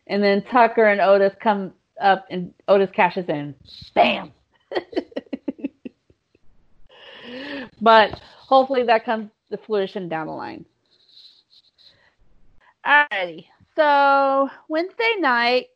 and 0.07 0.23
then 0.23 0.43
Tucker 0.51 0.87
and 0.87 1.01
Otis 1.01 1.35
come 1.41 1.73
up 2.01 2.25
and 2.31 2.53
Otis 2.67 2.91
cashes 2.95 3.29
in. 3.29 3.55
Bam! 3.95 4.33
but 7.81 8.19
hopefully 8.39 8.85
that 8.85 9.05
comes 9.05 9.31
to 9.51 9.59
fruition 9.59 10.09
down 10.09 10.27
the 10.27 10.33
line. 10.33 10.65
Alrighty. 12.87 13.47
So 13.77 14.49
Wednesday 14.69 15.13
night, 15.19 15.67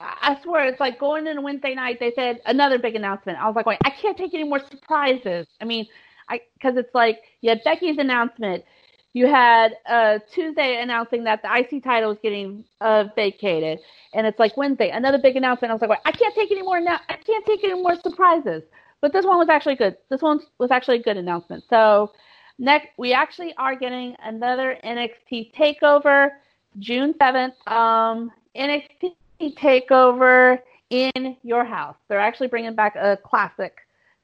I 0.00 0.38
swear 0.42 0.66
it's 0.66 0.80
like 0.80 1.00
going 1.00 1.26
into 1.26 1.40
Wednesday 1.40 1.74
night. 1.74 1.98
They 1.98 2.12
said 2.14 2.40
another 2.46 2.78
big 2.78 2.96
announcement. 2.96 3.38
I 3.38 3.48
was 3.48 3.64
like, 3.64 3.78
I 3.84 3.90
can't 3.90 4.16
take 4.16 4.34
any 4.34 4.44
more 4.44 4.60
surprises. 4.70 5.46
I 5.60 5.64
mean, 5.64 5.86
because 6.28 6.76
it's 6.76 6.94
like 6.94 7.22
you 7.40 7.50
had 7.50 7.62
Becky's 7.64 7.98
announcement, 7.98 8.64
you 9.12 9.26
had 9.26 9.76
uh, 9.88 10.18
Tuesday 10.32 10.80
announcing 10.82 11.24
that 11.24 11.42
the 11.42 11.48
IC 11.54 11.82
title 11.82 12.10
is 12.10 12.18
getting 12.22 12.64
uh, 12.80 13.04
vacated, 13.14 13.78
and 14.14 14.26
it's 14.26 14.38
like 14.38 14.56
Wednesday 14.56 14.90
another 14.90 15.18
big 15.18 15.36
announcement. 15.36 15.70
I 15.70 15.74
was 15.74 15.80
like, 15.80 15.90
well, 15.90 16.02
I 16.04 16.12
can't 16.12 16.34
take 16.34 16.50
any 16.50 16.62
more 16.62 16.80
now. 16.80 17.00
I 17.08 17.16
can't 17.16 17.46
take 17.46 17.64
any 17.64 17.80
more 17.80 17.96
surprises. 18.00 18.62
But 19.00 19.12
this 19.12 19.24
one 19.24 19.38
was 19.38 19.48
actually 19.48 19.76
good. 19.76 19.96
This 20.10 20.22
one 20.22 20.40
was 20.58 20.70
actually 20.70 20.98
a 20.98 21.02
good 21.02 21.16
announcement. 21.16 21.64
So 21.68 22.12
next, 22.58 22.88
we 22.98 23.12
actually 23.12 23.54
are 23.56 23.76
getting 23.76 24.16
another 24.22 24.78
NXT 24.84 25.54
takeover 25.54 26.30
June 26.78 27.14
seventh. 27.18 27.54
Um, 27.68 28.30
NXT 28.56 29.14
takeover 29.40 30.58
in 30.90 31.36
your 31.42 31.64
house. 31.64 31.96
They're 32.08 32.20
actually 32.20 32.48
bringing 32.48 32.74
back 32.74 32.96
a 32.96 33.18
classic 33.22 33.76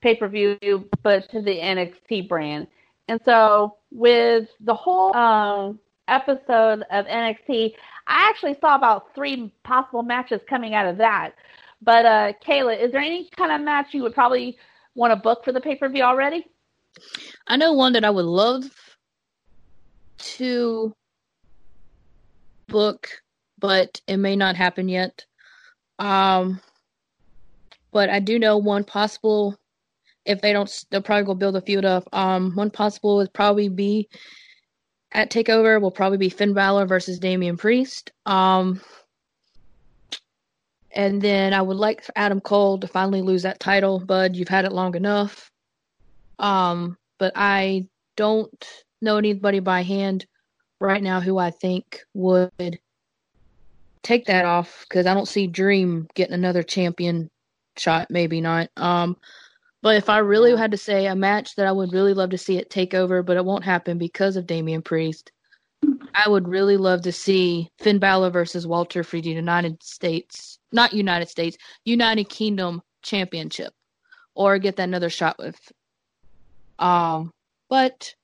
pay 0.03 0.16
per 0.16 0.28
view, 0.28 0.59
but 1.03 1.30
to 1.30 1.40
the 1.40 1.59
NXT 1.59 2.28
brand. 2.28 2.66
And 3.09 3.20
so 3.24 3.76
with 3.90 4.48
the 4.61 4.74
whole 4.74 5.14
um, 5.16 5.78
episode 6.09 6.84
of 6.90 7.07
NXT, 7.07 7.74
I 8.07 8.28
actually 8.28 8.57
saw 8.61 8.74
about 8.74 9.14
three 9.14 9.55
possible 9.64 10.03
matches 10.03 10.40
coming 10.48 10.74
out 10.74 10.86
of 10.86 10.98
that. 10.98 11.32
But 11.80 12.05
uh, 12.05 12.32
Kayla, 12.46 12.80
is 12.80 12.92
there 12.92 13.00
any 13.00 13.28
kind 13.36 13.53
of 13.53 13.61
match 13.61 13.88
you 13.92 14.03
would 14.03 14.14
probably 14.14 14.57
want 14.94 15.12
to 15.12 15.16
book 15.16 15.44
for 15.44 15.53
the 15.53 15.61
pay 15.61 15.76
per 15.76 15.88
view 15.88 16.03
already? 16.03 16.46
I 17.46 17.57
know 17.57 17.72
one 17.72 17.94
that 17.94 18.05
I 18.05 18.11
would 18.11 18.24
love 18.24 18.64
to 20.18 20.94
book, 22.68 23.09
but 23.59 24.00
it 24.07 24.18
may 24.18 24.36
not 24.36 24.57
happen 24.57 24.88
yet. 24.88 25.24
Um, 25.98 26.61
but 27.92 28.11
I 28.11 28.20
do 28.20 28.38
know 28.38 28.59
one 28.59 28.84
possible. 28.84 29.57
If 30.25 30.41
they 30.41 30.53
don't, 30.53 30.85
they'll 30.91 31.03
probably 31.03 31.25
go 31.25 31.35
build 31.35 31.57
a 31.57 31.61
feud 31.61 31.85
up. 31.85 32.09
Um, 32.12 32.53
one 32.55 32.70
possible 32.70 33.16
would 33.16 33.33
probably 33.33 33.68
be 33.68 34.09
at 35.12 35.31
Takeover. 35.31 35.81
Will 35.81 35.91
probably 35.91 36.18
be 36.18 36.29
Finn 36.29 36.55
Balor 36.55 36.87
versus 36.87 37.18
Damian 37.18 37.57
Priest. 37.57 38.12
Um, 38.27 38.81
and 40.95 41.20
then 41.20 41.55
I 41.55 41.62
would 41.62 41.77
like 41.77 42.05
Adam 42.16 42.41
Cole 42.41 42.79
to 42.79 42.87
finally 42.87 43.23
lose 43.23 43.43
that 43.43 43.61
title. 43.61 43.99
Bud, 43.99 44.37
you've 44.37 44.49
had 44.49 44.64
it 44.64 44.73
long 44.73 44.95
enough. 44.95 45.51
Um, 46.39 46.97
but 47.18 47.33
I 47.35 47.87
don't 48.16 48.68
know 49.01 49.16
anybody 49.16 49.61
by 49.61 49.83
hand 49.83 50.27
right 50.81 51.03
now 51.03 51.20
who 51.20 51.39
I 51.39 51.51
think 51.51 52.01
would 52.14 52.79
take 54.03 54.27
that 54.27 54.45
off 54.45 54.85
because 54.89 55.07
I 55.07 55.14
don't 55.14 55.29
see 55.29 55.47
Dream 55.47 56.09
getting 56.14 56.35
another 56.35 56.62
champion 56.62 57.31
shot. 57.77 58.09
Maybe 58.11 58.41
not. 58.41 58.68
Um, 58.77 59.16
but 59.83 59.97
if 59.97 60.09
I 60.09 60.18
really 60.18 60.57
had 60.57 60.70
to 60.70 60.76
say 60.76 61.07
a 61.07 61.16
match 61.16 61.57
that 61.57 61.66
I 61.66 61.72
would 61.72 61.93
really 61.93 62.14
love 62.14 62.30
to 62.30 62.39
see 62.39 62.57
it 62.57 62.70
take 62.70 62.95
over, 62.95 63.22
but 63.22 63.37
it 63.37 63.45
won't 63.45 63.64
happen 63.64 63.99
because 63.99 64.37
of 64.37 64.47
Damian 64.47 64.83
Priest, 64.83 65.33
I 66.14 66.28
would 66.28 66.47
really 66.47 66.76
love 66.76 67.03
to 67.03 67.12
see 67.12 67.68
Finn 67.78 67.99
Balor 67.99 68.30
versus 68.30 68.66
Walter 68.66 69.03
for 69.03 69.20
the 69.20 69.30
United 69.30 69.83
States, 69.83 70.59
not 70.70 70.93
United 70.93 71.28
States, 71.28 71.57
United 71.85 72.28
Kingdom 72.28 72.80
Championship, 73.03 73.74
or 74.35 74.59
get 74.59 74.76
that 74.76 74.85
another 74.85 75.11
shot 75.11 75.37
with. 75.39 75.59
Um, 76.78 77.33
but 77.68 78.14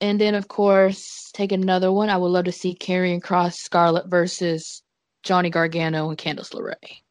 and 0.00 0.20
then, 0.20 0.34
of 0.34 0.48
course, 0.48 1.30
take 1.34 1.50
another 1.52 1.90
one. 1.90 2.08
I 2.08 2.16
would 2.16 2.28
love 2.28 2.44
to 2.44 2.52
see 2.52 2.74
Karrion 2.74 3.20
Kross 3.20 3.54
Scarlett 3.54 4.06
versus 4.06 4.82
Johnny 5.24 5.50
Gargano 5.50 6.08
and 6.08 6.16
Candice 6.16 6.54
LeRae. 6.54 7.02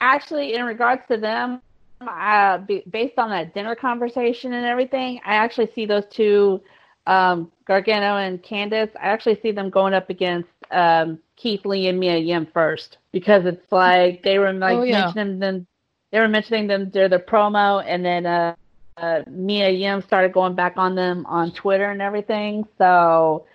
Actually, 0.00 0.54
in 0.54 0.64
regards 0.64 1.02
to 1.10 1.16
them, 1.16 1.60
uh, 2.08 2.58
based 2.90 3.18
on 3.18 3.30
that 3.30 3.54
dinner 3.54 3.74
conversation 3.74 4.52
and 4.52 4.66
everything, 4.66 5.20
I 5.24 5.34
actually 5.36 5.70
see 5.74 5.86
those 5.86 6.04
two, 6.10 6.60
um, 7.06 7.50
Gargano 7.66 8.16
and 8.16 8.42
Candice. 8.42 8.90
I 8.96 9.08
actually 9.08 9.40
see 9.40 9.52
them 9.52 9.70
going 9.70 9.94
up 9.94 10.10
against 10.10 10.48
um, 10.70 11.18
Keith 11.36 11.64
Lee 11.64 11.88
and 11.88 11.98
Mia 11.98 12.18
Yim 12.18 12.46
first 12.46 12.98
because 13.12 13.44
it's 13.46 13.70
like 13.72 14.22
they 14.22 14.38
were 14.38 14.52
like 14.52 14.76
oh, 14.76 14.82
yeah. 14.82 15.04
mentioning 15.04 15.38
them. 15.38 15.66
They 16.10 16.20
were 16.20 16.28
mentioning 16.28 16.66
them 16.66 16.90
during 16.90 17.10
the 17.10 17.18
promo, 17.18 17.82
and 17.86 18.04
then 18.04 18.26
uh, 18.26 18.54
uh, 18.98 19.22
Mia 19.26 19.70
Yim 19.70 20.02
started 20.02 20.32
going 20.32 20.54
back 20.54 20.74
on 20.76 20.94
them 20.94 21.24
on 21.26 21.52
Twitter 21.52 21.90
and 21.90 22.02
everything. 22.02 22.66
So 22.78 23.46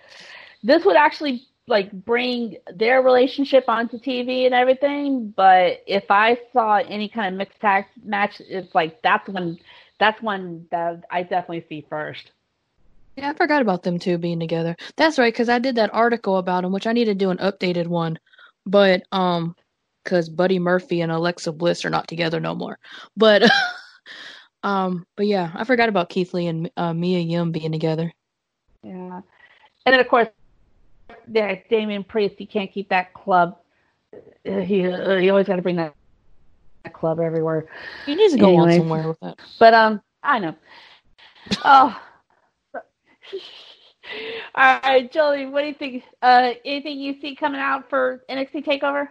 this 0.62 0.84
would 0.84 0.96
actually 0.96 1.47
like 1.68 1.92
bring 1.92 2.56
their 2.74 3.02
relationship 3.02 3.64
onto 3.68 3.98
TV 3.98 4.46
and 4.46 4.54
everything. 4.54 5.32
But 5.36 5.82
if 5.86 6.10
I 6.10 6.38
saw 6.52 6.76
any 6.76 7.08
kind 7.08 7.34
of 7.34 7.38
mixed 7.38 7.60
tag 7.60 7.86
match, 8.04 8.40
it's 8.40 8.74
like 8.74 9.02
that's 9.02 9.28
when 9.28 9.58
that's 9.98 10.20
one 10.22 10.66
that 10.70 11.04
I 11.10 11.22
definitely 11.22 11.66
see 11.68 11.86
first. 11.88 12.32
Yeah, 13.16 13.30
I 13.30 13.34
forgot 13.34 13.62
about 13.62 13.82
them 13.82 13.98
two 13.98 14.16
being 14.16 14.38
together. 14.38 14.76
That's 14.96 15.18
right, 15.18 15.32
because 15.32 15.48
I 15.48 15.58
did 15.58 15.74
that 15.74 15.92
article 15.92 16.36
about 16.38 16.62
them, 16.62 16.72
which 16.72 16.86
I 16.86 16.92
need 16.92 17.06
to 17.06 17.14
do 17.14 17.30
an 17.30 17.38
updated 17.38 17.88
one. 17.88 18.18
But 18.64 19.02
um, 19.12 19.56
because 20.04 20.28
Buddy 20.28 20.58
Murphy 20.58 21.00
and 21.00 21.10
Alexa 21.10 21.52
Bliss 21.52 21.84
are 21.84 21.90
not 21.90 22.06
together 22.06 22.38
no 22.38 22.54
more. 22.54 22.78
But 23.16 23.50
Um, 24.62 25.06
but 25.16 25.26
yeah, 25.26 25.50
I 25.54 25.64
forgot 25.64 25.88
about 25.88 26.08
Keith 26.08 26.34
Lee 26.34 26.46
and 26.46 26.70
uh, 26.76 26.92
Mia 26.92 27.20
Yim 27.20 27.52
being 27.52 27.72
together. 27.72 28.12
Yeah, 28.82 29.20
and 29.86 29.92
then 29.92 30.00
of 30.00 30.08
course, 30.08 30.28
yeah, 31.30 31.56
Damian 31.68 32.04
Priest. 32.04 32.36
He 32.38 32.46
can't 32.46 32.72
keep 32.72 32.88
that 32.90 33.14
club. 33.14 33.58
Uh, 34.14 34.60
he 34.60 34.86
uh, 34.86 35.16
he 35.16 35.30
always 35.30 35.46
got 35.46 35.56
to 35.56 35.62
bring 35.62 35.76
that, 35.76 35.94
that 36.84 36.94
club 36.94 37.20
everywhere. 37.20 37.66
He 38.06 38.14
needs 38.14 38.32
to 38.34 38.38
go 38.38 38.48
anyway. 38.48 38.72
on 38.72 38.78
somewhere 38.78 39.08
with 39.08 39.20
that. 39.20 39.38
But 39.58 39.74
um, 39.74 40.00
I 40.22 40.38
know. 40.38 40.54
oh. 41.64 42.00
All 44.54 44.80
right, 44.82 45.12
Jolie, 45.12 45.46
what 45.46 45.60
do 45.62 45.68
you 45.68 45.74
think? 45.74 46.04
Uh, 46.22 46.52
anything 46.64 46.98
you 46.98 47.20
see 47.20 47.34
coming 47.34 47.60
out 47.60 47.90
for 47.90 48.24
NXT 48.30 48.64
Takeover? 48.64 49.08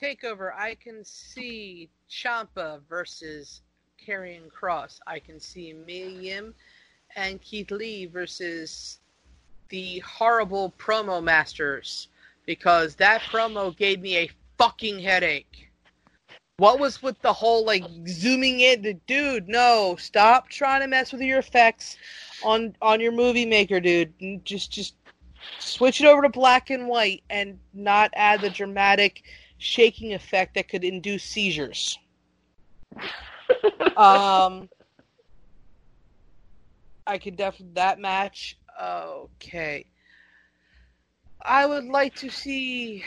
Takeover, 0.00 0.52
I 0.56 0.74
can 0.74 1.04
see 1.04 1.90
Ciampa 2.10 2.80
versus 2.88 3.62
Karrion 4.04 4.50
Kross. 4.50 4.98
I 5.06 5.18
can 5.18 5.40
see 5.40 5.74
Mia 5.86 6.08
Yim 6.08 6.54
and 7.16 7.40
Keith 7.40 7.70
Lee 7.70 8.06
versus 8.06 9.00
the 9.68 10.00
horrible 10.00 10.74
promo 10.78 11.22
masters 11.22 12.08
because 12.46 12.94
that 12.96 13.20
promo 13.22 13.76
gave 13.76 14.00
me 14.00 14.16
a 14.16 14.30
fucking 14.58 15.00
headache. 15.00 15.70
What 16.58 16.78
was 16.78 17.02
with 17.02 17.20
the 17.20 17.32
whole 17.32 17.66
like 17.66 17.84
zooming 18.08 18.60
in? 18.60 18.80
The 18.80 18.94
dude, 19.06 19.48
no, 19.48 19.96
stop 19.98 20.48
trying 20.48 20.80
to 20.80 20.86
mess 20.86 21.12
with 21.12 21.20
your 21.20 21.38
effects 21.38 21.96
on 22.42 22.74
on 22.80 23.00
your 23.00 23.12
movie 23.12 23.44
maker, 23.44 23.78
dude. 23.78 24.12
Just 24.44 24.72
just 24.72 24.94
switch 25.58 26.00
it 26.00 26.06
over 26.06 26.22
to 26.22 26.30
black 26.30 26.70
and 26.70 26.88
white 26.88 27.22
and 27.28 27.58
not 27.74 28.10
add 28.14 28.40
the 28.40 28.48
dramatic 28.48 29.22
shaking 29.58 30.14
effect 30.14 30.54
that 30.54 30.68
could 30.68 30.84
induce 30.84 31.24
seizures. 31.24 31.98
um, 33.96 34.68
I 37.06 37.18
could 37.18 37.36
definitely 37.36 37.74
that 37.74 37.98
match. 37.98 38.56
Okay, 38.82 39.86
I 41.42 41.64
would 41.64 41.84
like 41.84 42.14
to 42.16 42.28
see 42.30 43.04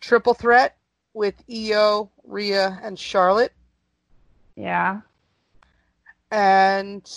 triple 0.00 0.34
threat 0.34 0.76
with 1.14 1.34
Io, 1.50 2.10
Rhea, 2.24 2.78
and 2.82 2.98
Charlotte. 2.98 3.52
Yeah. 4.54 5.00
And 6.30 7.10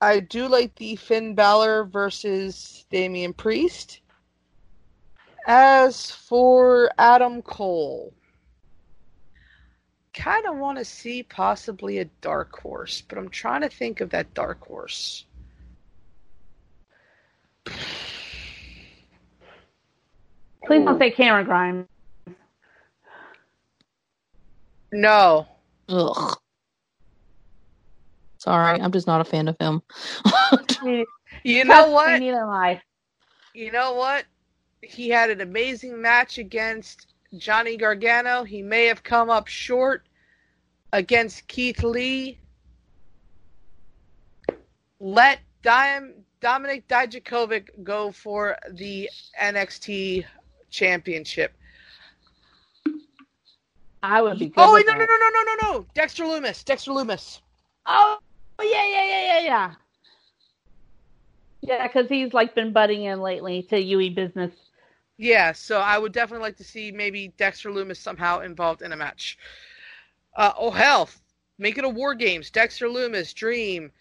I 0.00 0.20
do 0.20 0.48
like 0.48 0.74
the 0.76 0.96
Finn 0.96 1.34
Balor 1.34 1.84
versus 1.84 2.86
Damian 2.90 3.32
Priest. 3.32 4.00
As 5.46 6.10
for 6.10 6.90
Adam 6.98 7.42
Cole, 7.42 8.12
kind 10.14 10.46
of 10.46 10.56
want 10.56 10.78
to 10.78 10.84
see 10.84 11.22
possibly 11.22 11.98
a 11.98 12.04
dark 12.20 12.58
horse, 12.58 13.02
but 13.08 13.18
I'm 13.18 13.28
trying 13.28 13.62
to 13.62 13.68
think 13.68 14.00
of 14.00 14.10
that 14.10 14.34
dark 14.34 14.66
horse. 14.66 15.24
Please 20.64 20.84
don't 20.84 20.98
say 20.98 21.10
Cameron 21.10 21.46
Grimes. 21.46 21.86
No. 24.92 25.46
Ugh. 25.88 26.36
Sorry, 28.38 28.80
I'm 28.80 28.92
just 28.92 29.06
not 29.06 29.20
a 29.20 29.24
fan 29.24 29.48
of 29.48 29.56
him. 29.58 29.82
you 31.44 31.64
know 31.64 31.90
what? 31.90 32.18
Neither 32.18 32.42
am 32.42 32.50
I. 32.50 32.80
You 33.54 33.70
know 33.70 33.94
what? 33.94 34.24
he 34.82 35.08
had 35.08 35.30
an 35.30 35.40
amazing 35.40 36.00
match 36.00 36.38
against 36.38 37.09
Johnny 37.36 37.76
Gargano. 37.76 38.44
He 38.44 38.62
may 38.62 38.86
have 38.86 39.02
come 39.02 39.30
up 39.30 39.46
short 39.46 40.06
against 40.92 41.46
Keith 41.48 41.82
Lee. 41.82 42.38
Let 44.98 45.40
Dime, 45.62 46.14
Dominik 46.42 46.84
Dijakovic 46.88 47.84
go 47.84 48.10
for 48.10 48.56
the 48.72 49.08
NXT 49.40 50.24
championship. 50.70 51.54
I 54.02 54.22
would 54.22 54.38
be. 54.38 54.52
oh 54.56 54.74
wait, 54.74 54.86
no, 54.86 54.94
no, 54.94 55.04
no, 55.04 55.04
no, 55.04 55.30
no, 55.30 55.42
no, 55.42 55.54
no! 55.62 55.86
Dexter 55.94 56.24
Lumis, 56.24 56.64
Dexter 56.64 56.90
Lumis. 56.90 57.40
Oh 57.86 58.18
yeah, 58.62 58.86
yeah, 58.86 59.04
yeah, 59.04 59.26
yeah, 59.26 59.40
yeah. 59.40 59.74
Yeah, 61.62 61.86
because 61.86 62.08
he's 62.08 62.32
like 62.32 62.54
been 62.54 62.72
butting 62.72 63.04
in 63.04 63.20
lately 63.20 63.62
to 63.64 63.78
UE 63.78 64.14
business. 64.14 64.52
Yeah, 65.20 65.52
so 65.52 65.80
I 65.80 65.98
would 65.98 66.12
definitely 66.12 66.44
like 66.46 66.56
to 66.56 66.64
see 66.64 66.90
maybe 66.90 67.28
Dexter 67.36 67.68
Lumis 67.68 67.98
somehow 67.98 68.40
involved 68.40 68.80
in 68.80 68.92
a 68.92 68.96
match. 68.96 69.36
Uh, 70.34 70.54
oh 70.56 70.70
hell, 70.70 71.10
make 71.58 71.76
it 71.76 71.84
a 71.84 71.88
War 71.90 72.14
Games. 72.14 72.48
Dexter 72.48 72.86
Lumis, 72.86 73.34
Dream, 73.34 73.92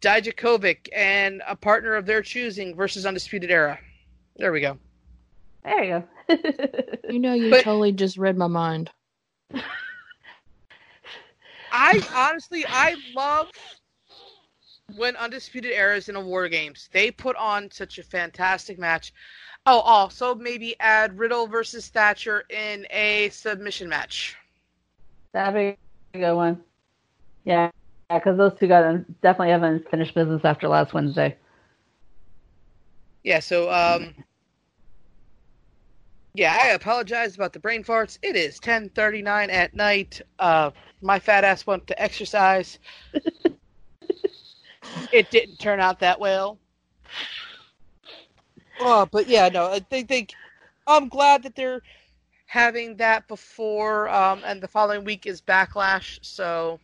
Dijakovic, 0.00 0.88
and 0.92 1.40
a 1.46 1.54
partner 1.54 1.94
of 1.94 2.04
their 2.04 2.20
choosing 2.20 2.74
versus 2.74 3.06
Undisputed 3.06 3.48
Era. 3.48 3.78
There 4.38 4.50
we 4.50 4.60
go. 4.60 4.76
There 5.62 5.84
you 5.84 6.02
go. 6.28 6.36
you 7.10 7.20
know, 7.20 7.34
you 7.34 7.50
but, 7.50 7.62
totally 7.62 7.92
just 7.92 8.18
read 8.18 8.36
my 8.36 8.48
mind. 8.48 8.90
I 11.70 12.02
honestly, 12.12 12.64
I 12.66 12.96
love 13.14 13.52
when 14.96 15.14
Undisputed 15.14 15.70
Era 15.70 15.96
is 15.96 16.08
in 16.08 16.16
a 16.16 16.20
War 16.20 16.48
Games. 16.48 16.88
They 16.90 17.12
put 17.12 17.36
on 17.36 17.70
such 17.70 17.98
a 17.98 18.02
fantastic 18.02 18.80
match. 18.80 19.12
Oh, 19.66 19.80
also 19.80 20.34
maybe 20.34 20.76
add 20.78 21.18
Riddle 21.18 21.48
versus 21.48 21.88
Thatcher 21.88 22.44
in 22.50 22.86
a 22.90 23.28
submission 23.30 23.88
match. 23.88 24.36
That'd 25.34 25.54
be 25.54 26.18
a 26.18 26.22
good 26.22 26.34
one. 26.34 26.62
Yeah, 27.44 27.70
because 28.12 28.38
those 28.38 28.52
two 28.58 28.68
got 28.68 28.82
definitely 29.22 29.50
haven't 29.50 29.90
finished 29.90 30.14
business 30.14 30.44
after 30.44 30.68
last 30.68 30.94
Wednesday. 30.94 31.36
Yeah, 33.24 33.40
so 33.40 33.72
um 33.72 34.14
yeah, 36.34 36.56
I 36.60 36.68
apologize 36.68 37.34
about 37.34 37.52
the 37.52 37.58
brain 37.58 37.82
farts. 37.82 38.18
It 38.22 38.36
is 38.36 38.60
10:39 38.60 39.50
at 39.50 39.74
night. 39.74 40.20
Uh 40.38 40.70
my 41.02 41.18
fat 41.18 41.42
ass 41.42 41.66
went 41.66 41.88
to 41.88 42.00
exercise. 42.00 42.78
it 45.12 45.30
didn't 45.30 45.58
turn 45.58 45.80
out 45.80 45.98
that 46.00 46.20
well. 46.20 46.58
Oh, 48.80 49.06
but 49.10 49.28
yeah, 49.28 49.48
no, 49.48 49.70
I 49.72 49.80
think, 49.80 50.08
think 50.08 50.32
I'm 50.86 51.08
glad 51.08 51.42
that 51.44 51.54
they're 51.56 51.82
having 52.48 52.96
that 52.96 53.26
before 53.26 54.08
um 54.08 54.40
and 54.46 54.62
the 54.62 54.68
following 54.68 55.04
week 55.04 55.26
is 55.26 55.40
backlash, 55.42 56.18
so 56.22 56.78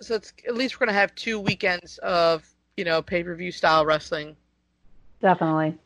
so 0.00 0.14
it's 0.14 0.32
at 0.46 0.54
least 0.54 0.78
we're 0.78 0.86
gonna 0.86 0.98
have 0.98 1.14
two 1.16 1.40
weekends 1.40 1.98
of 1.98 2.46
you 2.76 2.84
know 2.84 3.02
pay 3.02 3.24
per 3.24 3.34
view 3.34 3.50
style 3.50 3.84
wrestling. 3.84 4.36
Definitely. 5.20 5.76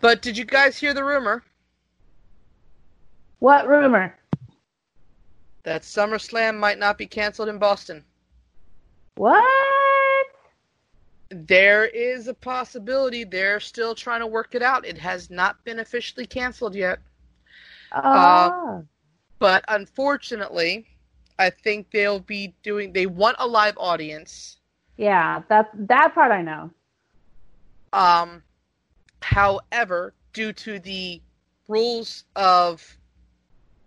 But 0.00 0.20
did 0.20 0.36
you 0.36 0.44
guys 0.44 0.76
hear 0.76 0.92
the 0.92 1.04
rumor 1.04 1.42
What 3.38 3.66
rumor? 3.68 4.14
that 5.62 5.82
SummerSlam 5.82 6.58
might 6.58 6.78
not 6.78 6.96
be 6.98 7.06
canceled 7.06 7.48
in 7.48 7.58
Boston? 7.58 8.04
What? 9.16 9.42
There 11.30 11.84
is 11.86 12.28
a 12.28 12.34
possibility. 12.34 13.24
They're 13.24 13.60
still 13.60 13.94
trying 13.94 14.20
to 14.20 14.26
work 14.26 14.54
it 14.54 14.62
out. 14.62 14.86
It 14.86 14.98
has 14.98 15.30
not 15.30 15.62
been 15.64 15.80
officially 15.80 16.26
canceled 16.26 16.74
yet. 16.74 17.00
Oh. 17.92 18.84
But 19.38 19.64
unfortunately, 19.68 20.86
I 21.38 21.50
think 21.50 21.90
they'll 21.90 22.20
be 22.20 22.54
doing. 22.62 22.92
They 22.92 23.06
want 23.06 23.36
a 23.38 23.46
live 23.46 23.76
audience. 23.76 24.58
yeah, 24.96 25.42
that's 25.48 25.68
that 25.74 26.14
part 26.14 26.32
I 26.32 26.42
know. 26.42 26.70
Um, 27.92 28.42
however, 29.20 30.14
due 30.32 30.52
to 30.52 30.78
the 30.78 31.20
rules 31.68 32.24
of 32.36 32.96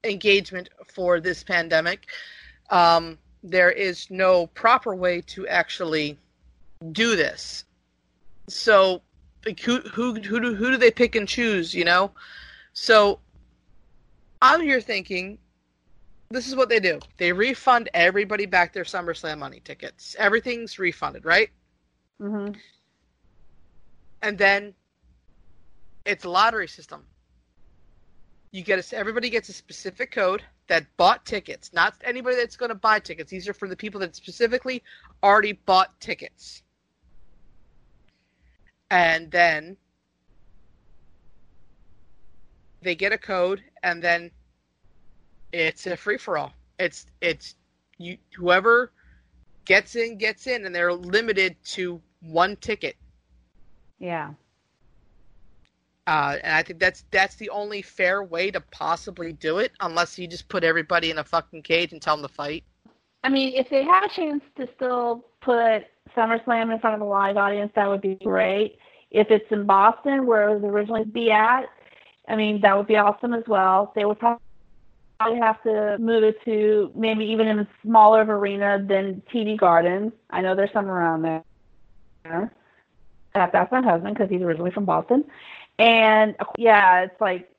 engagement 0.04 0.70
for 0.94 1.20
this 1.20 1.44
pandemic, 1.44 2.08
um, 2.70 3.18
there 3.44 3.72
is 3.72 4.10
no 4.10 4.48
proper 4.48 4.96
way 4.96 5.22
to 5.22 5.48
actually 5.48 6.18
do 6.92 7.16
this. 7.16 7.66
So, 8.48 9.02
like, 9.46 9.60
who 9.60 9.80
who 9.82 10.16
who 10.16 10.40
do 10.40 10.56
who 10.56 10.72
do 10.72 10.78
they 10.78 10.92
pick 10.92 11.16
and 11.16 11.28
choose? 11.28 11.74
You 11.74 11.86
know, 11.86 12.12
so 12.74 13.20
I'm 14.42 14.62
here 14.62 14.82
thinking. 14.82 15.40
This 16.32 16.48
is 16.48 16.56
what 16.56 16.70
they 16.70 16.80
do. 16.80 17.00
They 17.18 17.34
refund 17.34 17.90
everybody 17.94 18.46
back 18.46 18.72
their 18.72 18.84
SummerSlam 18.84 19.40
money 19.40 19.62
tickets. 19.62 20.16
Everything's 20.20 20.78
refunded, 20.78 21.26
right? 21.26 21.50
Mm-hmm. 22.22 22.54
and 24.22 24.38
then 24.38 24.74
it's 26.06 26.26
a 26.26 26.30
lottery 26.30 26.68
system. 26.68 27.06
You 28.52 28.64
get 28.64 28.92
a, 28.94 28.98
everybody 28.98 29.30
gets 29.30 29.50
a 29.50 29.54
specific 29.54 30.12
code 30.12 30.44
that 30.68 30.86
bought 30.98 31.26
tickets, 31.26 31.72
not 31.74 31.96
anybody 32.04 32.36
that's 32.36 32.58
going 32.58 32.70
to 32.70 32.76
buy 32.76 33.00
tickets. 33.00 33.32
These 33.32 33.48
are 33.48 33.54
for 33.54 33.68
the 33.68 33.76
people 33.76 34.00
that 34.02 34.16
specifically 34.16 34.84
already 35.24 35.54
bought 35.54 36.00
tickets. 36.00 36.64
And 38.92 39.30
then 39.32 39.78
they 42.82 42.96
get 42.96 43.12
a 43.12 43.18
code, 43.18 43.62
and 43.84 44.02
then 44.02 44.32
it's 45.52 45.86
a 45.88 45.96
free 45.96 46.18
for 46.18 46.38
all. 46.38 46.54
It's 46.80 47.06
it's 47.22 47.56
you 47.98 48.18
whoever 48.36 48.92
gets 49.66 49.96
in 49.96 50.18
gets 50.18 50.48
in, 50.48 50.66
and 50.66 50.74
they're 50.74 50.94
limited 50.94 51.56
to 51.64 52.02
one 52.22 52.56
ticket. 52.58 52.96
Yeah. 54.00 54.34
Uh, 56.08 56.38
and 56.44 56.56
I 56.56 56.64
think 56.64 56.80
that's 56.80 57.04
that's 57.12 57.36
the 57.36 57.50
only 57.52 57.84
fair 57.84 58.24
way 58.24 58.50
to 58.50 58.62
possibly 58.62 59.34
do 59.34 59.60
it, 59.60 59.74
unless 59.80 60.18
you 60.18 60.28
just 60.28 60.48
put 60.50 60.64
everybody 60.64 61.12
in 61.12 61.20
a 61.20 61.24
fucking 61.24 61.62
cage 61.62 61.94
and 61.94 62.02
tell 62.02 62.16
them 62.18 62.28
to 62.28 62.34
fight. 62.34 62.64
I 63.24 63.30
mean, 63.30 63.54
if 63.56 63.70
they 63.70 63.84
have 63.84 64.04
a 64.04 64.10
chance 64.10 64.44
to 64.58 64.68
still 64.76 65.26
put 65.42 65.84
SummerSlam 66.16 66.74
in 66.74 66.80
front 66.80 66.96
of 66.96 67.02
a 67.02 67.06
live 67.06 67.38
audience, 67.38 67.72
that 67.76 67.88
would 67.88 68.02
be 68.02 68.16
great. 68.16 68.78
If 69.12 69.32
it's 69.32 69.52
in 69.52 69.66
Boston, 69.66 70.26
where 70.26 70.50
it 70.50 70.60
was 70.60 70.64
originally 70.64 71.04
be 71.04 71.32
at, 71.32 71.66
I 72.28 72.36
mean, 72.36 72.62
that 72.62 72.78
would 72.78 72.88
be 72.88 72.96
awesome 72.96 73.34
as 73.34 73.44
well. 73.48 73.92
They 73.96 74.06
would 74.06 74.20
probably 74.20 74.40
have 75.40 75.62
to 75.64 75.98
move 76.00 76.24
it 76.24 76.38
to 76.46 76.92
maybe 76.96 77.26
even 77.26 77.48
in 77.48 77.60
a 77.60 77.68
smaller 77.84 78.24
arena 78.24 78.84
than 78.88 79.22
TD 79.34 79.58
Garden. 79.58 80.14
I 80.30 80.42
know 80.42 80.56
there's 80.56 80.72
some 80.72 80.86
around 80.86 81.24
there. 81.24 81.44
That, 83.34 83.52
that's 83.52 83.72
my 83.72 83.82
husband 83.82 84.16
because 84.16 84.30
he's 84.30 84.42
originally 84.42 84.72
from 84.72 84.86
Boston. 84.86 85.26
And 85.78 86.36
yeah, 86.58 87.02
it's 87.02 87.20
like 87.20 87.50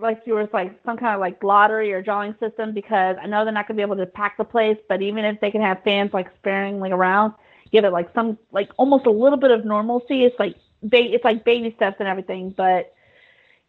like 0.00 0.22
you 0.26 0.34
were 0.34 0.48
like 0.52 0.78
some 0.84 0.96
kind 0.96 1.14
of 1.14 1.20
like 1.20 1.42
lottery 1.42 1.92
or 1.92 2.02
drawing 2.02 2.34
system 2.40 2.72
because 2.72 3.16
I 3.20 3.26
know 3.26 3.44
they're 3.44 3.52
not 3.52 3.68
gonna 3.68 3.76
be 3.76 3.82
able 3.82 3.96
to 3.96 4.06
pack 4.06 4.36
the 4.36 4.44
place, 4.44 4.78
but 4.88 5.02
even 5.02 5.24
if 5.24 5.40
they 5.40 5.50
can 5.50 5.60
have 5.60 5.82
fans 5.82 6.12
like 6.12 6.34
sparingly 6.36 6.90
around, 6.90 7.34
give 7.72 7.84
it 7.84 7.90
like 7.90 8.12
some 8.14 8.38
like 8.52 8.70
almost 8.76 9.06
a 9.06 9.10
little 9.10 9.38
bit 9.38 9.50
of 9.50 9.64
normalcy. 9.64 10.24
It's 10.24 10.38
like 10.38 10.56
ba- 10.82 11.14
it's 11.14 11.24
like 11.24 11.44
baby 11.44 11.72
steps 11.76 11.96
and 12.00 12.08
everything, 12.08 12.50
but 12.50 12.92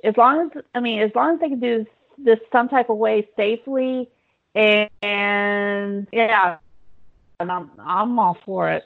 as 0.03 0.15
long 0.17 0.49
as 0.55 0.63
I 0.73 0.79
mean 0.79 1.01
as 1.01 1.11
long 1.15 1.35
as 1.35 1.39
they 1.39 1.49
can 1.49 1.59
do 1.59 1.85
this 2.17 2.39
some 2.51 2.69
type 2.69 2.89
of 2.89 2.97
way 2.97 3.27
safely 3.35 4.09
and, 4.55 4.89
and 5.01 6.07
yeah, 6.11 6.57
and 7.39 7.51
I'm 7.51 7.71
I'm 7.79 8.19
all 8.19 8.37
for 8.45 8.69
it. 8.69 8.85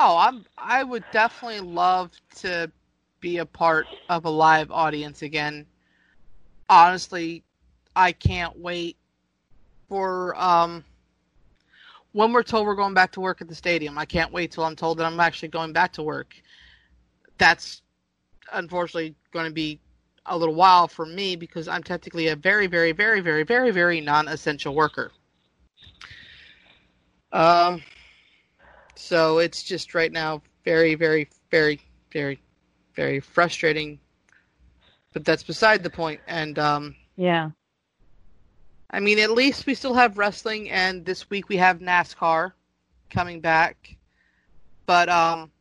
Oh, 0.00 0.16
I'm 0.18 0.44
I 0.58 0.82
would 0.82 1.04
definitely 1.12 1.60
love 1.60 2.10
to 2.36 2.70
be 3.20 3.38
a 3.38 3.46
part 3.46 3.86
of 4.08 4.24
a 4.24 4.30
live 4.30 4.70
audience 4.70 5.22
again. 5.22 5.66
Honestly, 6.68 7.42
I 7.94 8.12
can't 8.12 8.58
wait 8.58 8.96
for 9.88 10.34
um 10.40 10.84
when 12.12 12.32
we're 12.32 12.42
told 12.42 12.66
we're 12.66 12.76
going 12.76 12.94
back 12.94 13.10
to 13.12 13.20
work 13.20 13.40
at 13.40 13.48
the 13.48 13.54
stadium. 13.54 13.98
I 13.98 14.04
can't 14.04 14.32
wait 14.32 14.52
till 14.52 14.64
I'm 14.64 14.76
told 14.76 14.98
that 14.98 15.04
I'm 15.04 15.18
actually 15.18 15.48
going 15.48 15.72
back 15.72 15.92
to 15.94 16.02
work. 16.02 16.34
That's 17.38 17.82
unfortunately 18.52 19.16
going 19.32 19.46
to 19.46 19.52
be 19.52 19.80
a 20.26 20.38
little 20.38 20.54
while 20.54 20.88
for 20.88 21.04
me 21.04 21.36
because 21.36 21.68
I'm 21.68 21.82
technically 21.82 22.28
a 22.28 22.36
very, 22.36 22.66
very, 22.66 22.92
very, 22.92 23.20
very, 23.20 23.42
very, 23.42 23.70
very 23.72 24.00
non-essential 24.00 24.74
worker. 24.74 25.10
Um, 27.32 27.82
so 28.94 29.38
it's 29.38 29.62
just 29.64 29.92
right 29.94 30.12
now 30.12 30.40
very, 30.64 30.94
very, 30.94 31.28
very, 31.50 31.80
very, 32.12 32.40
very 32.94 33.20
frustrating. 33.20 33.98
But 35.14 35.24
that's 35.24 35.44
beside 35.44 35.82
the 35.82 35.90
point. 35.90 36.20
And 36.26 36.58
um, 36.58 36.96
Yeah. 37.16 37.52
I 38.90 39.00
mean, 39.00 39.18
at 39.18 39.30
least 39.30 39.66
we 39.66 39.74
still 39.74 39.94
have 39.94 40.18
wrestling, 40.18 40.70
and 40.70 41.04
this 41.06 41.30
week 41.30 41.48
we 41.48 41.56
have 41.56 41.80
NASCAR 41.80 42.52
coming 43.10 43.40
back. 43.40 43.96
But 44.86 45.08
um, 45.08 45.52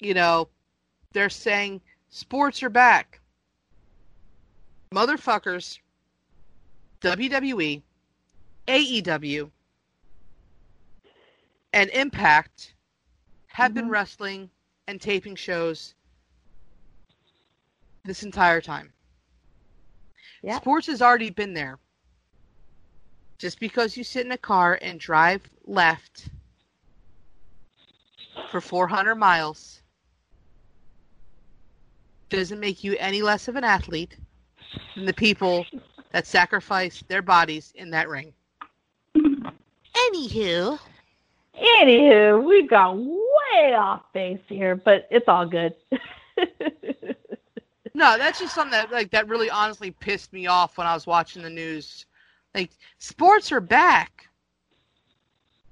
you 0.00 0.14
know, 0.14 0.48
they're 1.12 1.30
saying 1.30 1.80
sports 2.10 2.62
are 2.62 2.70
back. 2.70 3.20
Motherfuckers, 4.94 5.78
WWE, 7.02 7.82
AEW, 8.68 9.50
and 11.72 11.90
Impact 11.90 12.74
have 13.48 13.74
been 13.74 13.88
Mhm. 13.88 13.90
wrestling 13.90 14.50
and 14.86 15.00
taping 15.00 15.36
shows 15.36 15.94
this 18.08 18.22
entire 18.22 18.60
time. 18.60 18.92
Yeah. 20.42 20.56
Sports 20.56 20.86
has 20.86 21.02
already 21.02 21.30
been 21.30 21.54
there. 21.54 21.78
Just 23.38 23.60
because 23.60 23.96
you 23.96 24.02
sit 24.02 24.26
in 24.26 24.32
a 24.32 24.38
car 24.38 24.78
and 24.82 24.98
drive 24.98 25.42
left 25.64 26.28
for 28.50 28.60
400 28.60 29.14
miles 29.14 29.82
doesn't 32.30 32.58
make 32.58 32.82
you 32.82 32.96
any 32.98 33.22
less 33.22 33.46
of 33.46 33.56
an 33.56 33.64
athlete 33.64 34.16
than 34.96 35.06
the 35.06 35.14
people 35.14 35.64
that 36.10 36.26
sacrifice 36.26 37.02
their 37.08 37.22
bodies 37.22 37.72
in 37.76 37.90
that 37.90 38.08
ring. 38.08 38.32
Anywho, 39.16 40.78
Anywho, 41.60 42.44
we've 42.44 42.70
gone 42.70 43.04
way 43.06 43.74
off 43.74 44.02
base 44.12 44.38
here, 44.46 44.76
but 44.76 45.08
it's 45.10 45.26
all 45.28 45.46
good. 45.46 45.74
no, 47.98 48.16
that's 48.16 48.38
just 48.38 48.54
something 48.54 48.70
that 48.70 48.92
like 48.92 49.10
that 49.10 49.26
really 49.26 49.50
honestly 49.50 49.90
pissed 49.90 50.32
me 50.32 50.46
off 50.46 50.78
when 50.78 50.86
I 50.86 50.94
was 50.94 51.04
watching 51.04 51.42
the 51.42 51.50
news. 51.50 52.06
Like 52.54 52.70
sports 52.98 53.50
are 53.50 53.60
back. 53.60 54.28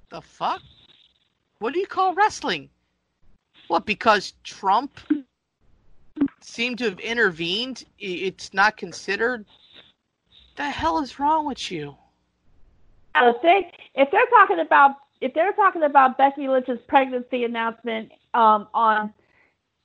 The 0.09 0.21
fuck? 0.21 0.61
What 1.59 1.73
do 1.73 1.79
you 1.79 1.87
call 1.87 2.13
wrestling? 2.13 2.69
What 3.69 3.85
because 3.85 4.33
Trump 4.43 4.99
seemed 6.41 6.79
to 6.79 6.85
have 6.85 6.99
intervened? 6.99 7.85
It's 7.97 8.53
not 8.53 8.75
considered. 8.75 9.45
The 10.57 10.69
hell 10.69 10.99
is 10.99 11.19
wrong 11.19 11.45
with 11.45 11.71
you? 11.71 11.95
if 13.15 13.41
they 13.41 13.71
if 13.95 14.11
they're 14.11 14.27
talking 14.27 14.59
about 14.59 14.95
if 15.21 15.33
they're 15.33 15.53
talking 15.53 15.83
about 15.83 16.17
Becky 16.17 16.49
Lynch's 16.49 16.79
pregnancy 16.87 17.45
announcement 17.45 18.11
um, 18.33 18.67
on 18.73 19.13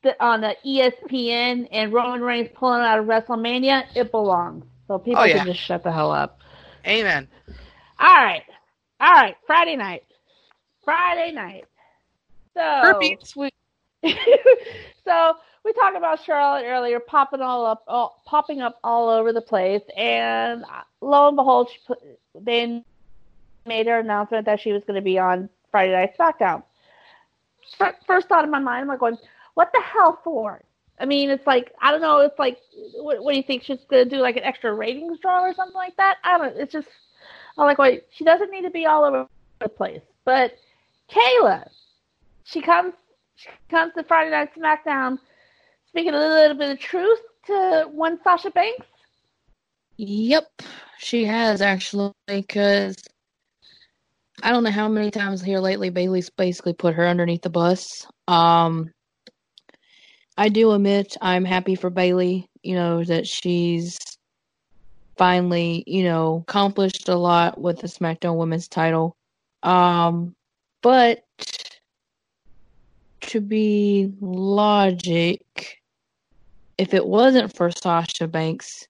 the 0.03 0.23
on 0.25 0.41
the 0.41 0.57
ESPN 0.65 1.69
and 1.71 1.93
Roman 1.93 2.21
Reigns 2.23 2.49
pulling 2.55 2.83
out 2.83 2.99
of 2.99 3.07
WrestleMania, 3.07 3.85
it 3.95 4.11
belongs. 4.11 4.65
So 4.89 4.99
people 4.99 5.23
Oh, 5.23 5.25
yeah. 5.25 5.39
can 5.39 5.47
just 5.47 5.61
shut 5.61 5.83
the 5.83 5.93
hell 5.93 6.11
up. 6.11 6.39
Amen. 6.87 7.29
All 7.99 8.15
right, 8.15 8.43
all 9.01 9.13
right. 9.13 9.37
Friday 9.47 9.77
night. 9.77 10.05
Friday 10.85 11.33
night. 11.33 11.65
So 12.55 12.61
Herpes. 12.61 13.19
Sweet. 13.23 13.55
so 15.05 15.35
we 15.65 15.73
talked 15.75 15.97
about 15.97 16.23
Charlotte 16.25 16.65
earlier, 16.67 16.99
popping 16.99 17.41
all 17.41 17.65
up, 17.65 17.85
all, 17.87 18.23
popping 18.27 18.61
up 18.61 18.79
all 18.83 19.09
over 19.09 19.33
the 19.33 19.41
place, 19.41 19.83
and 19.97 20.65
lo 21.01 21.29
and 21.29 21.37
behold, 21.37 21.71
she 21.73 21.79
put, 21.87 21.99
they 22.35 22.83
made 23.65 23.87
her 23.87 24.01
announcement 24.01 24.47
that 24.47 24.61
she 24.61 24.73
was 24.73 24.83
going 24.85 24.97
to 24.97 25.03
be 25.03 25.19
on 25.19 25.49
Friday 25.71 25.93
Night 25.93 26.17
SmackDown. 26.19 26.65
First 28.07 28.29
thought 28.29 28.45
in 28.45 28.51
my 28.51 28.59
mind, 28.59 28.83
I'm 28.83 28.89
like 28.89 28.99
going, 28.99 29.17
"What 29.55 29.73
the 29.73 29.81
hell 29.81 30.21
for?" 30.25 30.63
I 30.99 31.05
mean, 31.05 31.31
it's 31.31 31.47
like 31.47 31.73
I 31.81 31.91
don't 31.91 32.01
know. 32.01 32.19
It's 32.21 32.39
like, 32.39 32.59
what, 32.95 33.23
what 33.23 33.33
do 33.33 33.37
you 33.37 33.43
think 33.43 33.65
she's 33.65 33.79
to 33.91 34.05
do? 34.05 34.19
Like 34.19 34.37
an 34.37 34.45
extra 34.45 34.73
ratings 34.73 35.19
draw 35.21 35.43
or 35.43 35.55
something 35.55 35.75
like 35.75 35.97
that? 35.97 36.19
I 36.25 36.39
don't. 36.39 36.57
It's 36.57 36.73
just, 36.73 36.89
I'm 37.59 37.67
like, 37.67 37.79
wait, 37.79 38.05
she 38.13 38.25
doesn't 38.25 38.51
need 38.51 38.63
to 38.63 38.71
be 38.71 38.87
all 38.87 39.05
over 39.05 39.27
the 39.61 39.69
place. 39.69 40.03
But 40.25 40.57
Kayla, 41.11 41.69
she 42.45 42.61
comes 42.61 42.95
she 43.37 43.49
comes 43.69 43.93
to 43.95 44.05
Friday 44.05 44.31
Night 44.31 44.51
SmackDown 44.55 45.19
speaking 45.89 46.15
a 46.15 46.19
little 46.19 46.57
bit 46.57 46.71
of 46.71 46.79
truth 46.79 47.21
to 47.47 47.89
one 47.91 48.19
Sasha 48.23 48.51
Banks. 48.51 48.87
Yep, 49.97 50.63
she 50.99 51.25
has 51.25 51.61
actually, 51.61 52.13
because 52.27 52.97
I 54.43 54.51
don't 54.51 54.65
know 54.65 54.71
how 54.71 54.89
many 54.89 55.11
times 55.11 55.43
here 55.43 55.59
lately 55.59 55.91
Bayley's 55.91 56.31
basically 56.31 56.73
put 56.73 56.95
her 56.95 57.07
underneath 57.07 57.43
the 57.43 57.51
bus. 57.51 58.07
Um, 58.27 58.91
I 60.37 60.49
do 60.49 60.73
admit 60.73 61.17
I'm 61.21 61.45
happy 61.45 61.75
for 61.75 61.91
Bayley, 61.91 62.49
you 62.63 62.75
know, 62.75 63.05
that 63.05 63.27
she's 63.27 63.99
finally, 65.17 65.85
you 65.87 66.05
know, 66.05 66.45
accomplished 66.49 67.09
a 67.09 67.17
lot 67.17 67.61
with 67.61 67.81
the 67.81 67.87
SmackDown 67.87 68.37
Women's 68.37 68.69
title. 68.69 69.17
Um, 69.63 70.35
but 70.83 71.23
to 73.21 73.41
be 73.41 74.13
logic, 74.21 75.43
if 76.79 76.95
it 76.95 77.07
wasn't 77.07 77.55
for 77.55 77.71
Sasha 77.71 78.27
Banks, 78.27 78.89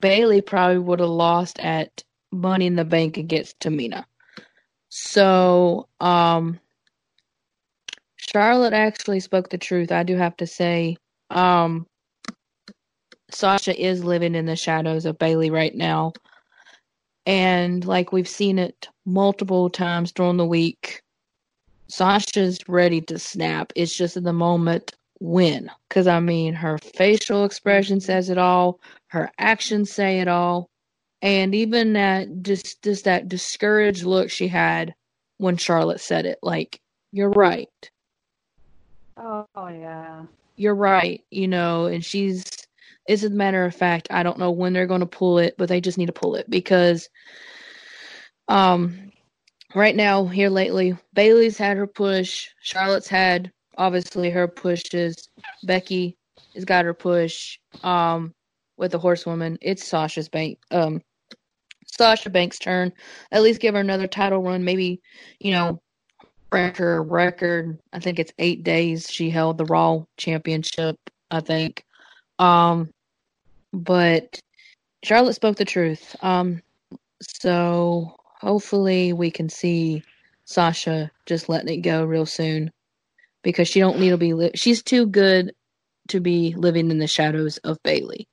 Bayley 0.00 0.40
probably 0.40 0.78
would 0.78 1.00
have 1.00 1.08
lost 1.08 1.58
at 1.60 2.02
Money 2.32 2.66
in 2.66 2.76
the 2.76 2.84
Bank 2.84 3.16
against 3.16 3.58
Tamina. 3.60 4.04
So, 4.88 5.88
um, 6.00 6.58
Charlotte 8.32 8.72
actually 8.72 9.20
spoke 9.20 9.50
the 9.50 9.58
truth. 9.58 9.90
I 9.90 10.02
do 10.02 10.16
have 10.16 10.36
to 10.36 10.46
say, 10.46 10.96
um, 11.30 11.86
Sasha 13.30 13.78
is 13.80 14.04
living 14.04 14.34
in 14.34 14.46
the 14.46 14.56
shadows 14.56 15.04
of 15.06 15.18
Bayley 15.18 15.50
right 15.50 15.74
now. 15.74 16.12
And 17.26 17.84
like 17.84 18.12
we've 18.12 18.28
seen 18.28 18.58
it 18.58 18.88
multiple 19.04 19.70
times 19.70 20.12
during 20.12 20.36
the 20.36 20.46
week, 20.46 21.02
Sasha's 21.88 22.58
ready 22.68 23.00
to 23.02 23.18
snap. 23.18 23.72
It's 23.76 23.94
just 23.94 24.16
in 24.16 24.24
the 24.24 24.32
moment 24.32 24.92
when. 25.18 25.70
Because, 25.88 26.06
I 26.06 26.20
mean, 26.20 26.54
her 26.54 26.78
facial 26.78 27.44
expression 27.44 28.00
says 28.00 28.30
it 28.30 28.38
all, 28.38 28.80
her 29.08 29.30
actions 29.38 29.90
say 29.92 30.20
it 30.20 30.28
all. 30.28 30.68
And 31.22 31.54
even 31.54 31.92
that, 31.94 32.42
just, 32.42 32.82
just 32.82 33.04
that 33.04 33.28
discouraged 33.28 34.04
look 34.04 34.30
she 34.30 34.48
had 34.48 34.94
when 35.38 35.56
Charlotte 35.56 36.00
said 36.00 36.26
it. 36.26 36.38
Like, 36.42 36.80
you're 37.12 37.30
right. 37.30 37.89
Oh, 39.22 39.46
yeah. 39.68 40.24
You're 40.56 40.74
right. 40.74 41.22
You 41.30 41.46
know, 41.46 41.86
and 41.86 42.04
she's, 42.04 42.44
as 43.08 43.24
a 43.24 43.30
matter 43.30 43.64
of 43.64 43.74
fact, 43.74 44.08
I 44.10 44.22
don't 44.22 44.38
know 44.38 44.50
when 44.50 44.72
they're 44.72 44.86
going 44.86 45.00
to 45.00 45.06
pull 45.06 45.38
it, 45.38 45.54
but 45.58 45.68
they 45.68 45.80
just 45.80 45.98
need 45.98 46.06
to 46.06 46.12
pull 46.12 46.36
it 46.36 46.48
because, 46.48 47.08
um, 48.48 49.12
right 49.74 49.94
now 49.94 50.24
here 50.24 50.48
lately, 50.48 50.96
Bayley's 51.14 51.58
had 51.58 51.76
her 51.76 51.86
push. 51.86 52.48
Charlotte's 52.62 53.08
had 53.08 53.52
obviously 53.76 54.30
her 54.30 54.48
pushes. 54.48 55.28
Becky 55.64 56.16
has 56.54 56.64
got 56.64 56.84
her 56.84 56.94
push. 56.94 57.58
Um, 57.82 58.34
with 58.76 58.92
the 58.92 58.98
horsewoman, 58.98 59.58
it's 59.60 59.86
Sasha's 59.86 60.30
bank. 60.30 60.58
Um, 60.70 61.02
Sasha 61.86 62.30
Banks' 62.30 62.58
turn. 62.58 62.92
At 63.30 63.42
least 63.42 63.60
give 63.60 63.74
her 63.74 63.80
another 63.80 64.06
title 64.06 64.42
run. 64.42 64.64
Maybe, 64.64 65.02
you 65.38 65.52
know, 65.52 65.82
break 66.50 66.76
her 66.76 67.02
record. 67.02 67.78
I 67.92 68.00
think 68.00 68.18
it's 68.18 68.32
eight 68.38 68.64
days 68.64 69.10
she 69.10 69.30
held 69.30 69.58
the 69.58 69.64
Raw 69.64 70.04
Championship. 70.16 70.96
I 71.30 71.40
think. 71.40 71.84
Um, 72.38 72.90
but 73.72 74.40
Charlotte 75.02 75.34
spoke 75.34 75.56
the 75.56 75.64
truth. 75.64 76.16
Um, 76.22 76.62
so 77.22 78.16
hopefully 78.40 79.12
we 79.12 79.30
can 79.30 79.48
see 79.48 80.02
Sasha 80.44 81.10
just 81.26 81.48
letting 81.48 81.78
it 81.78 81.82
go 81.82 82.04
real 82.04 82.26
soon 82.26 82.72
because 83.42 83.68
she 83.68 83.80
don't 83.80 84.00
need 84.00 84.10
to 84.10 84.18
be. 84.18 84.34
Li- 84.34 84.50
she's 84.54 84.82
too 84.82 85.06
good 85.06 85.52
to 86.08 86.20
be 86.20 86.54
living 86.56 86.90
in 86.90 86.98
the 86.98 87.06
shadows 87.06 87.58
of 87.58 87.82
Bayley. 87.82 88.26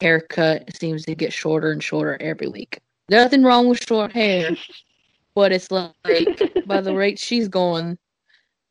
Haircut 0.00 0.74
seems 0.76 1.04
to 1.04 1.14
get 1.14 1.32
shorter 1.32 1.70
and 1.70 1.82
shorter 1.82 2.16
every 2.20 2.48
week. 2.48 2.80
Nothing 3.08 3.42
wrong 3.42 3.68
with 3.68 3.84
short 3.86 4.12
hair, 4.12 4.50
but 5.34 5.52
it's 5.52 5.70
like 5.70 5.92
by 6.66 6.80
the 6.80 6.94
rate 6.94 7.18
she's 7.18 7.48
going, 7.48 7.98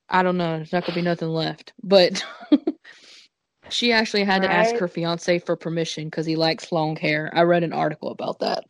I 0.10 0.24
don't 0.24 0.38
know. 0.38 0.58
There's 0.58 0.74
not 0.74 0.86
gonna 0.86 0.96
be 0.96 1.02
nothing 1.02 1.30
left. 1.30 1.74
But 1.84 2.24
she 3.70 3.92
actually 3.92 4.24
had 4.24 4.42
to 4.42 4.52
ask 4.52 4.76
her 4.76 4.88
fiance 4.88 5.40
for 5.40 5.56
permission 5.56 6.06
because 6.06 6.26
he 6.26 6.36
likes 6.36 6.72
long 6.72 6.96
hair. 6.96 7.30
I 7.34 7.42
read 7.42 7.64
an 7.64 7.74
article 7.74 8.10
about 8.10 8.40
that. 8.40 8.64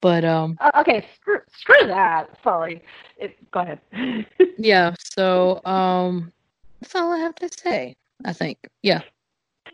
But 0.00 0.24
um, 0.24 0.58
Uh, 0.60 0.72
okay, 0.80 1.06
screw, 1.14 1.38
screw 1.56 1.86
that. 1.86 2.28
Sorry. 2.42 2.82
It, 3.16 3.36
go 3.52 3.60
ahead. 3.60 3.80
yeah. 4.58 4.94
So 4.98 5.64
um, 5.64 6.32
that's 6.80 6.94
all 6.94 7.12
I 7.12 7.18
have 7.18 7.36
to 7.36 7.48
say. 7.48 7.94
I 8.24 8.32
think. 8.32 8.58
Yeah. 8.82 9.02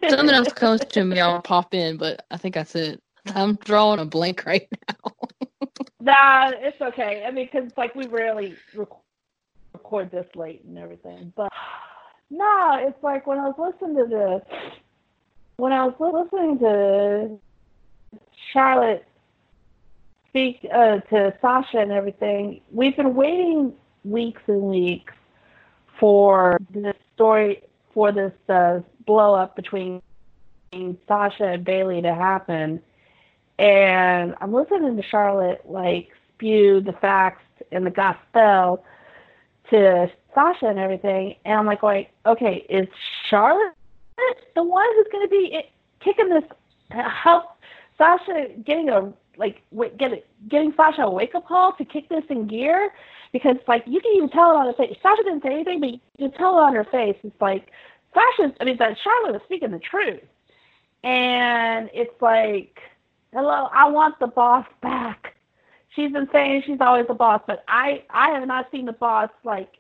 Something 0.08 0.34
else 0.34 0.52
comes 0.52 0.82
to 0.84 1.04
me, 1.04 1.18
I'll 1.18 1.42
pop 1.42 1.74
in. 1.74 1.96
But 1.96 2.24
I 2.30 2.36
think 2.36 2.54
that's 2.54 2.74
it. 2.74 3.00
I'm 3.34 3.56
drawing 3.56 4.00
a 4.00 4.04
blank 4.04 4.44
right 4.46 4.68
now. 4.88 5.12
Nah, 6.00 6.52
it's 6.54 6.80
okay. 6.80 7.24
I 7.26 7.30
mean, 7.30 7.48
because 7.52 7.70
like 7.76 7.94
we 7.94 8.06
rarely 8.06 8.56
rec- 8.74 8.88
record 9.72 10.10
this 10.10 10.26
late 10.36 10.64
and 10.64 10.78
everything. 10.78 11.32
But 11.36 11.52
no, 12.30 12.78
it's 12.80 13.02
like 13.02 13.26
when 13.26 13.38
I 13.38 13.48
was 13.48 13.56
listening 13.58 13.96
to 13.96 14.08
the 14.08 14.42
when 15.56 15.72
I 15.72 15.86
was 15.86 15.94
listening 15.98 16.58
to 16.60 17.38
Charlotte 18.52 19.04
speak 20.28 20.66
uh, 20.72 20.98
to 21.10 21.34
Sasha 21.40 21.78
and 21.78 21.92
everything. 21.92 22.60
We've 22.70 22.96
been 22.96 23.14
waiting 23.14 23.72
weeks 24.04 24.42
and 24.46 24.62
weeks 24.62 25.12
for 25.98 26.58
this 26.70 26.94
story 27.14 27.62
for 27.92 28.12
this 28.12 28.32
uh, 28.48 28.80
blow 29.06 29.34
up 29.34 29.56
between 29.56 30.00
Sasha 31.08 31.44
and 31.44 31.64
Bayley 31.64 32.02
to 32.02 32.14
happen. 32.14 32.80
And 33.58 34.34
I'm 34.40 34.52
listening 34.52 34.96
to 34.96 35.02
Charlotte 35.02 35.62
like 35.64 36.10
spew 36.34 36.80
the 36.80 36.92
facts 36.92 37.42
and 37.72 37.84
the 37.84 37.90
gospel 37.90 38.84
to 39.70 40.10
Sasha 40.34 40.66
and 40.66 40.78
everything, 40.78 41.34
and 41.44 41.58
I'm 41.58 41.66
like 41.66 41.80
going, 41.80 42.06
okay, 42.24 42.64
is 42.68 42.86
Charlotte 43.28 43.74
the 44.54 44.62
one 44.62 44.86
who's 44.94 45.06
going 45.12 45.26
to 45.26 45.30
be 45.30 45.62
kicking 46.00 46.28
this 46.28 46.44
help 46.90 47.44
Sasha 47.96 48.48
getting 48.64 48.88
a 48.88 49.12
like 49.36 49.62
get 49.98 50.12
it, 50.12 50.26
getting 50.48 50.72
Sasha 50.76 51.02
a 51.02 51.10
wake 51.10 51.34
up 51.34 51.46
call 51.46 51.72
to 51.74 51.84
kick 51.84 52.08
this 52.08 52.24
in 52.30 52.46
gear? 52.46 52.92
Because 53.32 53.56
like 53.66 53.84
you 53.86 54.00
can 54.00 54.12
even 54.16 54.28
tell 54.30 54.52
it 54.52 54.56
on 54.56 54.66
her 54.66 54.72
face. 54.74 54.96
Sasha 55.02 55.22
didn't 55.24 55.42
say 55.42 55.52
anything, 55.52 55.80
but 55.80 55.90
you 55.90 56.00
can 56.18 56.32
tell 56.32 56.58
it 56.58 56.62
on 56.62 56.74
her 56.74 56.84
face. 56.84 57.16
It's 57.22 57.40
like 57.40 57.70
Sasha's. 58.14 58.56
I 58.60 58.64
mean, 58.64 58.76
that 58.78 58.96
Charlotte 59.02 59.36
is 59.36 59.42
speaking 59.44 59.70
the 59.70 59.78
truth, 59.78 60.22
and 61.04 61.90
it's 61.92 62.20
like, 62.20 62.78
hello, 63.32 63.68
I 63.72 63.88
want 63.88 64.18
the 64.18 64.26
boss 64.26 64.66
back. 64.82 65.34
She's 65.94 66.12
been 66.12 66.28
saying 66.32 66.62
she's 66.66 66.80
always 66.80 67.06
the 67.06 67.14
boss, 67.14 67.42
but 67.46 67.64
I 67.68 68.04
I 68.10 68.30
have 68.30 68.46
not 68.46 68.70
seen 68.70 68.86
the 68.86 68.92
boss 68.92 69.30
like 69.44 69.78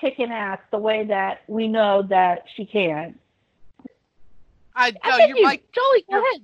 kicking 0.00 0.30
ass 0.30 0.58
the 0.70 0.78
way 0.78 1.04
that 1.06 1.42
we 1.48 1.66
know 1.68 2.02
that 2.08 2.44
she 2.56 2.64
can. 2.64 3.18
I 4.76 4.92
I 5.02 5.10
no, 5.10 5.16
think 5.16 5.28
your 5.30 5.38
you, 5.38 5.46
mic 5.46 5.72
Jolie, 5.72 6.04
go 6.10 6.16
your- 6.16 6.28
ahead. 6.28 6.42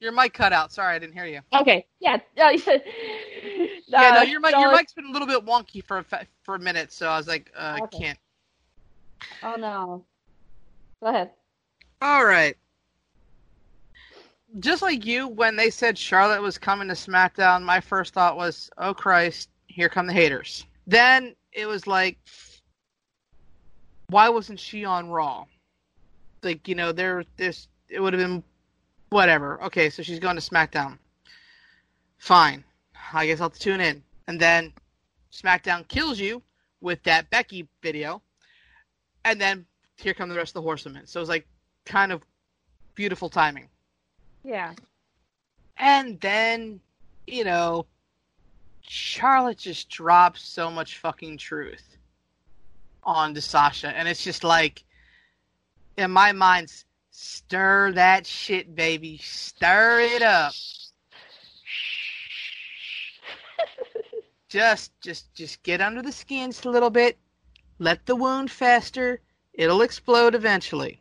your 0.00 0.12
mic 0.12 0.32
cut 0.34 0.52
out. 0.52 0.72
Sorry, 0.72 0.94
I 0.94 0.98
didn't 0.98 1.14
hear 1.14 1.26
you. 1.26 1.40
Okay, 1.54 1.86
yeah, 2.00 2.18
uh, 2.42 2.48
you 2.48 2.58
said, 2.58 2.82
yeah, 3.86 4.10
no, 4.10 4.18
uh, 4.20 4.22
your 4.22 4.40
mic—your 4.40 4.72
mic's 4.72 4.92
been 4.92 5.06
a 5.06 5.10
little 5.10 5.28
bit 5.28 5.44
wonky 5.44 5.82
for 5.84 5.98
a 5.98 6.04
for 6.42 6.54
a 6.54 6.58
minute, 6.58 6.92
so 6.92 7.08
I 7.08 7.16
was 7.16 7.28
like, 7.28 7.52
uh, 7.56 7.78
I 7.82 7.86
can't. 7.96 8.18
Oh 9.42 9.54
no. 9.56 10.04
Go 11.00 11.06
ahead. 11.08 11.30
All 12.02 12.24
right. 12.24 12.56
Just 14.58 14.82
like 14.82 15.04
you, 15.06 15.28
when 15.28 15.56
they 15.56 15.70
said 15.70 15.96
Charlotte 15.96 16.42
was 16.42 16.58
coming 16.58 16.88
to 16.88 16.94
SmackDown, 16.94 17.62
my 17.62 17.80
first 17.80 18.14
thought 18.14 18.36
was, 18.36 18.70
"Oh 18.78 18.94
Christ, 18.94 19.50
here 19.66 19.88
come 19.88 20.06
the 20.06 20.12
haters." 20.12 20.66
Then 20.86 21.34
it 21.52 21.66
was 21.66 21.86
like, 21.86 22.18
why 24.08 24.28
wasn't 24.28 24.58
she 24.58 24.84
on 24.84 25.10
Raw? 25.10 25.44
Like, 26.42 26.66
you 26.66 26.74
know, 26.74 26.92
there, 26.92 27.24
this, 27.36 27.68
it 27.88 28.00
would 28.00 28.12
have 28.12 28.22
been 28.22 28.42
whatever. 29.10 29.62
Okay, 29.64 29.90
so 29.90 30.02
she's 30.02 30.18
going 30.18 30.36
to 30.36 30.42
SmackDown. 30.42 30.98
Fine. 32.18 32.64
I 33.12 33.26
guess 33.26 33.40
I'll 33.40 33.50
tune 33.50 33.80
in. 33.80 34.02
And 34.26 34.40
then 34.40 34.72
SmackDown 35.32 35.86
kills 35.88 36.18
you 36.18 36.42
with 36.80 37.02
that 37.04 37.28
Becky 37.30 37.68
video. 37.82 38.22
And 39.24 39.40
then 39.40 39.66
here 39.96 40.14
come 40.14 40.28
the 40.28 40.36
rest 40.36 40.50
of 40.50 40.54
the 40.54 40.62
horsemen. 40.62 41.06
So 41.06 41.20
it 41.20 41.22
was 41.22 41.28
like 41.28 41.46
kind 41.84 42.12
of 42.12 42.22
beautiful 42.94 43.28
timing. 43.28 43.68
Yeah. 44.44 44.72
And 45.76 46.20
then, 46.20 46.80
you 47.26 47.44
know, 47.44 47.86
Charlotte 48.80 49.58
just 49.58 49.88
drops 49.88 50.42
so 50.42 50.70
much 50.70 50.98
fucking 50.98 51.38
truth 51.38 51.96
onto 53.04 53.40
Sasha. 53.40 53.88
And 53.88 54.08
it's 54.08 54.24
just 54.24 54.44
like, 54.44 54.84
in 55.96 56.10
my 56.10 56.32
mind, 56.32 56.72
stir 57.10 57.92
that 57.92 58.26
shit, 58.26 58.74
baby. 58.74 59.18
Stir 59.18 60.00
it 60.00 60.22
up. 60.22 60.52
just, 64.48 64.92
just, 65.00 65.32
just 65.34 65.62
get 65.62 65.80
under 65.80 66.02
the 66.02 66.12
skin 66.12 66.52
a 66.64 66.68
little 66.68 66.90
bit. 66.90 67.18
Let 67.78 68.06
the 68.06 68.16
wound 68.16 68.50
fester. 68.50 69.20
It'll 69.52 69.82
explode 69.82 70.34
eventually. 70.34 71.00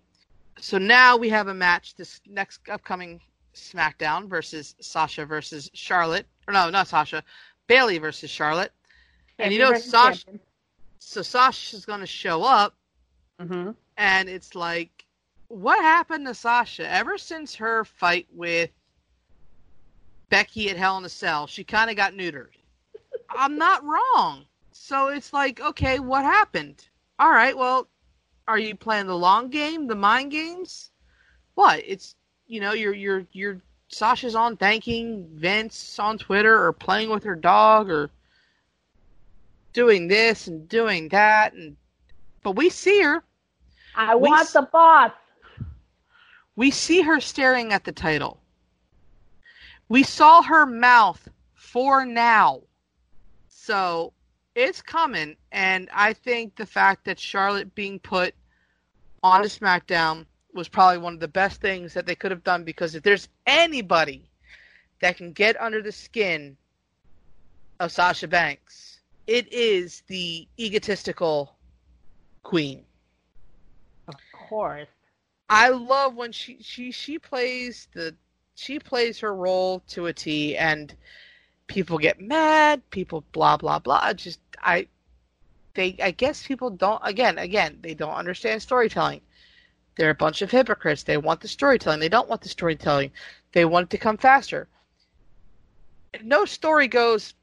So 0.59 0.77
now 0.77 1.17
we 1.17 1.29
have 1.29 1.47
a 1.47 1.53
match 1.53 1.95
this 1.95 2.21
next 2.27 2.61
upcoming 2.69 3.21
SmackDown 3.53 4.27
versus 4.27 4.75
Sasha 4.79 5.25
versus 5.25 5.69
Charlotte. 5.73 6.25
Or 6.47 6.53
no, 6.53 6.69
not 6.69 6.87
Sasha. 6.87 7.23
Bayley 7.67 7.97
versus 7.97 8.29
Charlotte. 8.29 8.71
And 9.39 9.53
you 9.53 9.59
know 9.59 9.73
Sasha 9.75 10.39
so 10.99 11.21
Sasha's 11.21 11.85
going 11.85 11.99
to 12.01 12.07
show 12.07 12.43
up 12.43 12.75
mm-hmm. 13.39 13.71
and 13.97 14.29
it's 14.29 14.55
like 14.55 15.05
what 15.47 15.79
happened 15.81 16.25
to 16.27 16.33
Sasha 16.33 16.89
ever 16.91 17.17
since 17.17 17.55
her 17.55 17.85
fight 17.85 18.27
with 18.33 18.69
Becky 20.29 20.69
at 20.69 20.75
Hell 20.75 20.97
in 20.97 21.05
a 21.05 21.09
Cell? 21.09 21.47
She 21.47 21.63
kind 21.63 21.89
of 21.89 21.95
got 21.95 22.13
neutered. 22.13 22.49
I'm 23.29 23.57
not 23.57 23.85
wrong. 23.85 24.45
So 24.73 25.07
it's 25.07 25.31
like, 25.31 25.61
okay, 25.61 25.99
what 25.99 26.25
happened? 26.25 26.85
All 27.19 27.31
right, 27.31 27.57
well, 27.57 27.87
are 28.47 28.57
you 28.59 28.75
playing 28.75 29.07
the 29.07 29.17
long 29.17 29.49
game, 29.49 29.87
the 29.87 29.95
mind 29.95 30.31
games? 30.31 30.91
What? 31.55 31.81
It's 31.85 32.15
you 32.47 32.61
know, 32.61 32.73
you're 32.73 32.93
you're 32.93 33.25
you're 33.31 33.61
Sasha's 33.89 34.35
on 34.35 34.57
thanking 34.57 35.27
Vince 35.33 35.99
on 35.99 36.17
Twitter 36.17 36.63
or 36.63 36.73
playing 36.73 37.09
with 37.09 37.23
her 37.23 37.35
dog 37.35 37.89
or 37.89 38.09
doing 39.73 40.07
this 40.07 40.47
and 40.47 40.67
doing 40.67 41.09
that 41.09 41.53
and 41.53 41.75
but 42.43 42.55
we 42.55 42.69
see 42.69 43.01
her. 43.01 43.23
I 43.95 44.15
we 44.15 44.29
want 44.29 44.47
the 44.53 44.61
boss. 44.61 45.11
We 46.55 46.71
see 46.71 47.01
her 47.01 47.19
staring 47.19 47.73
at 47.73 47.83
the 47.83 47.91
title. 47.91 48.39
We 49.89 50.03
saw 50.03 50.41
her 50.41 50.65
mouth 50.65 51.27
for 51.53 52.05
now. 52.05 52.61
So 53.49 54.13
it's 54.57 54.81
coming 54.81 55.35
and 55.51 55.87
I 55.93 56.13
think 56.13 56.55
the 56.55 56.65
fact 56.65 57.05
that 57.05 57.19
Charlotte 57.19 57.75
being 57.75 57.99
put 57.99 58.33
on 59.21 59.41
a 59.41 59.45
SmackDown 59.45 60.25
was 60.51 60.67
probably 60.67 60.97
one 60.97 61.13
of 61.13 61.19
the 61.19 61.27
best 61.27 61.61
things 61.61 61.93
that 61.93 62.07
they 62.07 62.15
could 62.15 62.31
have 62.31 62.43
done 62.43 62.63
because 62.63 62.95
if 62.95 63.03
there's 63.03 63.29
anybody 63.45 64.27
that 64.99 65.15
can 65.15 65.31
get 65.31 65.61
under 65.61 65.83
the 65.83 65.91
skin 65.91 66.57
of 67.79 67.91
Sasha 67.91 68.27
Banks, 68.27 68.99
it 69.27 69.51
is 69.53 70.01
the 70.07 70.47
egotistical 70.59 71.55
queen. 72.41 72.83
Of 74.07 74.15
course. 74.33 74.87
I 75.49 75.69
love 75.69 76.15
when 76.15 76.31
she 76.31 76.57
she 76.61 76.91
she 76.91 77.19
plays 77.19 77.87
the 77.93 78.15
she 78.55 78.79
plays 78.79 79.19
her 79.19 79.35
role 79.35 79.81
to 79.89 80.07
a 80.07 80.13
T 80.13 80.57
and 80.57 80.95
people 81.67 81.97
get 81.97 82.19
mad, 82.19 82.81
people 82.89 83.23
blah 83.31 83.57
blah 83.57 83.79
blah. 83.79 84.13
Just 84.13 84.39
I 84.61 84.87
they 85.73 85.95
I 86.01 86.11
guess 86.11 86.45
people 86.45 86.69
don't 86.69 87.01
again 87.03 87.37
again 87.37 87.79
they 87.81 87.93
don't 87.93 88.13
understand 88.13 88.61
storytelling. 88.61 89.21
They're 89.95 90.09
a 90.11 90.15
bunch 90.15 90.41
of 90.41 90.51
hypocrites. 90.51 91.03
They 91.03 91.17
want 91.17 91.41
the 91.41 91.47
storytelling. 91.47 91.99
They 91.99 92.09
don't 92.09 92.29
want 92.29 92.41
the 92.41 92.49
storytelling. 92.49 93.11
They 93.51 93.65
want 93.65 93.85
it 93.85 93.89
to 93.91 93.97
come 93.97 94.17
faster. 94.17 94.67
No 96.23 96.45
story 96.45 96.87
goes. 96.87 97.33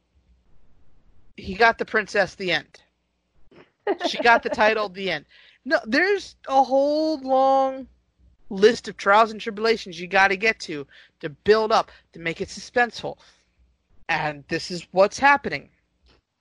He 1.37 1.55
got 1.55 1.79
the 1.79 1.85
princess. 1.85 2.35
The 2.37 2.53
end. 2.53 2.81
She 4.09 4.19
got 4.19 4.43
the 4.43 4.51
title. 4.51 4.89
The 4.89 5.11
end. 5.11 5.27
No, 5.65 5.81
there's 5.85 6.37
a 6.47 6.63
whole 6.63 7.19
long 7.19 7.89
list 8.51 8.87
of 8.87 8.97
trials 8.97 9.33
and 9.33 9.41
tribulations 9.41 9.99
you 9.99 10.07
got 10.07 10.29
to 10.29 10.37
get 10.37 10.61
to 10.61 10.87
to 11.21 11.29
build 11.29 11.73
up 11.73 11.91
to 12.13 12.21
make 12.21 12.41
it 12.41 12.49
suspenseful. 12.49 13.19
And 14.09 14.45
this 14.49 14.71
is 14.71 14.87
what's 14.93 15.19
happening. 15.19 15.71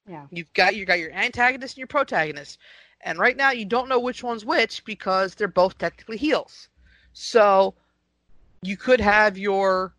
Yeah. 0.08 0.26
You've 0.32 0.52
got 0.54 0.76
you 0.76 0.86
got 0.86 1.00
your 1.00 1.12
antagonist 1.12 1.76
and 1.76 1.80
your 1.80 1.88
protagonist. 1.88 2.60
And 3.02 3.20
right 3.20 3.38
now 3.38 3.52
you 3.52 3.66
don't 3.66 3.90
know 3.90 4.00
which 4.00 4.24
one's 4.24 4.46
which 4.46 4.84
because 4.86 5.36
they're 5.36 5.48
both 5.48 5.78
technically 5.78 6.18
heels. 6.18 6.70
So 7.14 7.74
you 8.62 8.78
could 8.78 9.00
have 9.00 9.38
your 9.38 9.94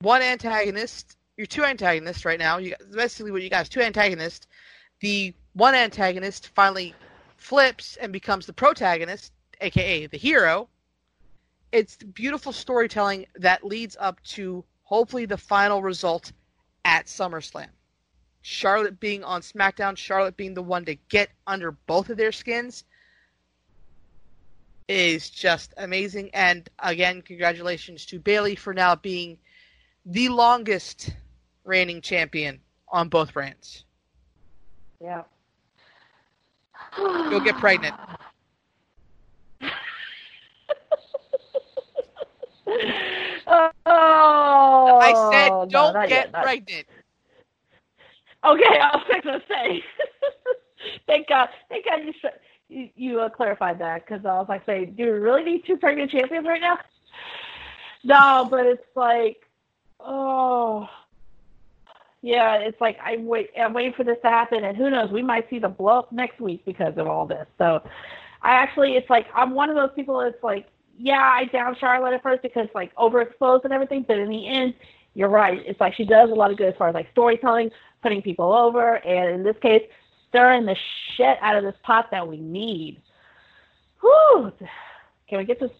one 0.00 0.22
antagonist, 0.22 1.16
your 1.36 1.46
two 1.46 1.64
antagonists 1.64 2.24
right 2.24 2.38
now. 2.38 2.58
You 2.58 2.74
basically 2.92 3.30
what 3.30 3.42
you 3.42 3.50
got 3.50 3.62
is 3.62 3.68
two 3.68 3.80
antagonists. 3.80 4.46
The 5.00 5.34
one 5.54 5.74
antagonist 5.74 6.48
finally 6.48 6.94
flips 7.36 7.96
and 7.96 8.12
becomes 8.12 8.46
the 8.46 8.52
protagonist, 8.52 9.32
aka 9.60 10.06
the 10.06 10.18
hero. 10.18 10.68
It's 11.72 11.96
beautiful 11.96 12.52
storytelling 12.52 13.26
that 13.36 13.64
leads 13.64 13.96
up 14.00 14.22
to 14.24 14.64
hopefully 14.88 15.26
the 15.26 15.36
final 15.36 15.82
result 15.82 16.32
at 16.86 17.04
SummerSlam. 17.04 17.68
Charlotte 18.40 18.98
being 18.98 19.22
on 19.22 19.42
SmackDown, 19.42 19.94
Charlotte 19.94 20.38
being 20.38 20.54
the 20.54 20.62
one 20.62 20.86
to 20.86 20.94
get 21.10 21.28
under 21.46 21.72
both 21.72 22.08
of 22.08 22.16
their 22.16 22.32
skins 22.32 22.84
is 24.88 25.28
just 25.28 25.74
amazing. 25.76 26.30
And 26.32 26.70
again, 26.78 27.20
congratulations 27.20 28.06
to 28.06 28.18
Bayley 28.18 28.54
for 28.54 28.72
now 28.72 28.94
being 28.94 29.36
the 30.06 30.30
longest 30.30 31.10
reigning 31.64 32.00
champion 32.00 32.58
on 32.88 33.10
both 33.10 33.34
brands. 33.34 33.84
Yeah. 35.02 35.24
You'll 36.96 37.40
get 37.40 37.58
pregnant. 37.58 37.94
oh, 45.00 45.30
I 45.30 45.32
said 45.32 45.70
don't 45.70 45.94
no, 45.94 46.00
get 46.02 46.10
yet, 46.10 46.32
pregnant. 46.32 46.86
Okay, 48.44 48.64
I 48.80 48.96
was 48.96 49.20
going 49.22 49.40
to 49.40 49.46
say. 49.48 49.84
thank 51.06 51.28
God, 51.28 51.48
thank 51.68 51.84
God 51.84 52.00
you 52.04 52.12
you, 52.68 52.88
you 52.96 53.20
uh, 53.20 53.28
clarified 53.28 53.78
that 53.80 54.06
because 54.06 54.24
I 54.24 54.34
was 54.34 54.46
like, 54.48 54.64
say, 54.66 54.84
do 54.84 55.04
we 55.04 55.10
really 55.10 55.44
need 55.44 55.64
two 55.66 55.76
pregnant 55.76 56.10
champions 56.10 56.46
right 56.46 56.60
now? 56.60 56.78
No, 58.04 58.46
but 58.48 58.64
it's 58.64 58.86
like, 58.94 59.38
oh, 59.98 60.88
yeah, 62.22 62.54
it's 62.58 62.80
like 62.80 62.96
I 63.04 63.16
wait, 63.16 63.50
I'm 63.60 63.72
waiting 63.72 63.92
for 63.92 64.04
this 64.04 64.18
to 64.22 64.30
happen, 64.30 64.62
and 64.62 64.76
who 64.76 64.88
knows, 64.88 65.10
we 65.10 65.20
might 65.20 65.50
see 65.50 65.58
the 65.58 65.68
blow 65.68 65.98
up 65.98 66.12
next 66.12 66.40
week 66.40 66.64
because 66.64 66.96
of 66.96 67.08
all 67.08 67.26
this. 67.26 67.46
So, 67.58 67.82
I 68.40 68.52
actually, 68.52 68.92
it's 68.92 69.10
like 69.10 69.26
I'm 69.34 69.50
one 69.50 69.68
of 69.68 69.74
those 69.74 69.90
people. 69.96 70.20
It's 70.20 70.42
like, 70.44 70.68
yeah, 70.98 71.20
I 71.20 71.44
down 71.46 71.76
Charlotte 71.78 72.14
at 72.14 72.22
first 72.22 72.42
because 72.42 72.68
like 72.74 72.94
overexposed 72.96 73.64
and 73.64 73.72
everything, 73.72 74.04
but 74.06 74.18
in 74.18 74.28
the 74.28 74.48
end, 74.48 74.74
you're 75.14 75.28
right. 75.28 75.62
It's 75.64 75.80
like 75.80 75.94
she 75.94 76.04
does 76.04 76.30
a 76.30 76.34
lot 76.34 76.50
of 76.50 76.58
good 76.58 76.68
as 76.68 76.76
far 76.76 76.88
as 76.88 76.94
like 76.94 77.08
storytelling, 77.12 77.70
putting 78.02 78.20
people 78.20 78.52
over, 78.52 78.96
and 78.96 79.34
in 79.34 79.42
this 79.44 79.56
case, 79.62 79.82
stirring 80.28 80.66
the 80.66 80.76
shit 81.16 81.38
out 81.40 81.56
of 81.56 81.64
this 81.64 81.74
pot 81.82 82.10
that 82.10 82.26
we 82.26 82.38
need. 82.38 83.00
Whew. 84.00 84.52
Can 85.28 85.38
we 85.38 85.44
get 85.44 85.60
this? 85.60 85.70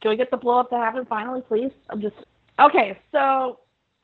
Can 0.00 0.10
we 0.10 0.16
get 0.16 0.30
the 0.30 0.36
blow 0.36 0.60
up 0.60 0.70
to 0.70 0.76
happen 0.76 1.04
finally, 1.06 1.42
please? 1.42 1.70
I'm 1.90 2.00
just 2.00 2.16
okay. 2.58 2.98
So, 3.10 3.60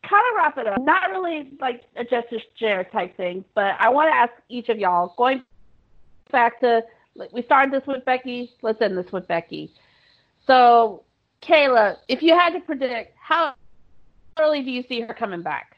kind 0.08 0.22
of 0.30 0.36
wrap 0.36 0.58
it 0.58 0.66
up. 0.66 0.80
Not 0.80 1.10
really 1.10 1.52
like 1.60 1.82
a 1.96 2.04
justice 2.04 2.42
chair 2.56 2.84
type 2.84 3.16
thing, 3.16 3.44
but 3.54 3.74
I 3.78 3.88
want 3.88 4.10
to 4.10 4.16
ask 4.16 4.32
each 4.48 4.68
of 4.68 4.78
y'all. 4.78 5.14
Going 5.16 5.42
back 6.30 6.60
to 6.60 6.82
like, 7.14 7.32
we 7.32 7.42
started 7.42 7.72
this 7.72 7.86
with 7.86 8.04
Becky. 8.04 8.52
Let's 8.62 8.80
end 8.80 8.96
this 8.96 9.10
with 9.12 9.26
Becky. 9.26 9.72
So, 10.48 11.04
Kayla, 11.42 11.98
if 12.08 12.22
you 12.22 12.36
had 12.36 12.54
to 12.54 12.60
predict, 12.60 13.16
how 13.20 13.54
early 14.40 14.62
do 14.64 14.72
you 14.72 14.82
see 14.82 15.00
her 15.02 15.14
coming 15.14 15.42
back? 15.42 15.76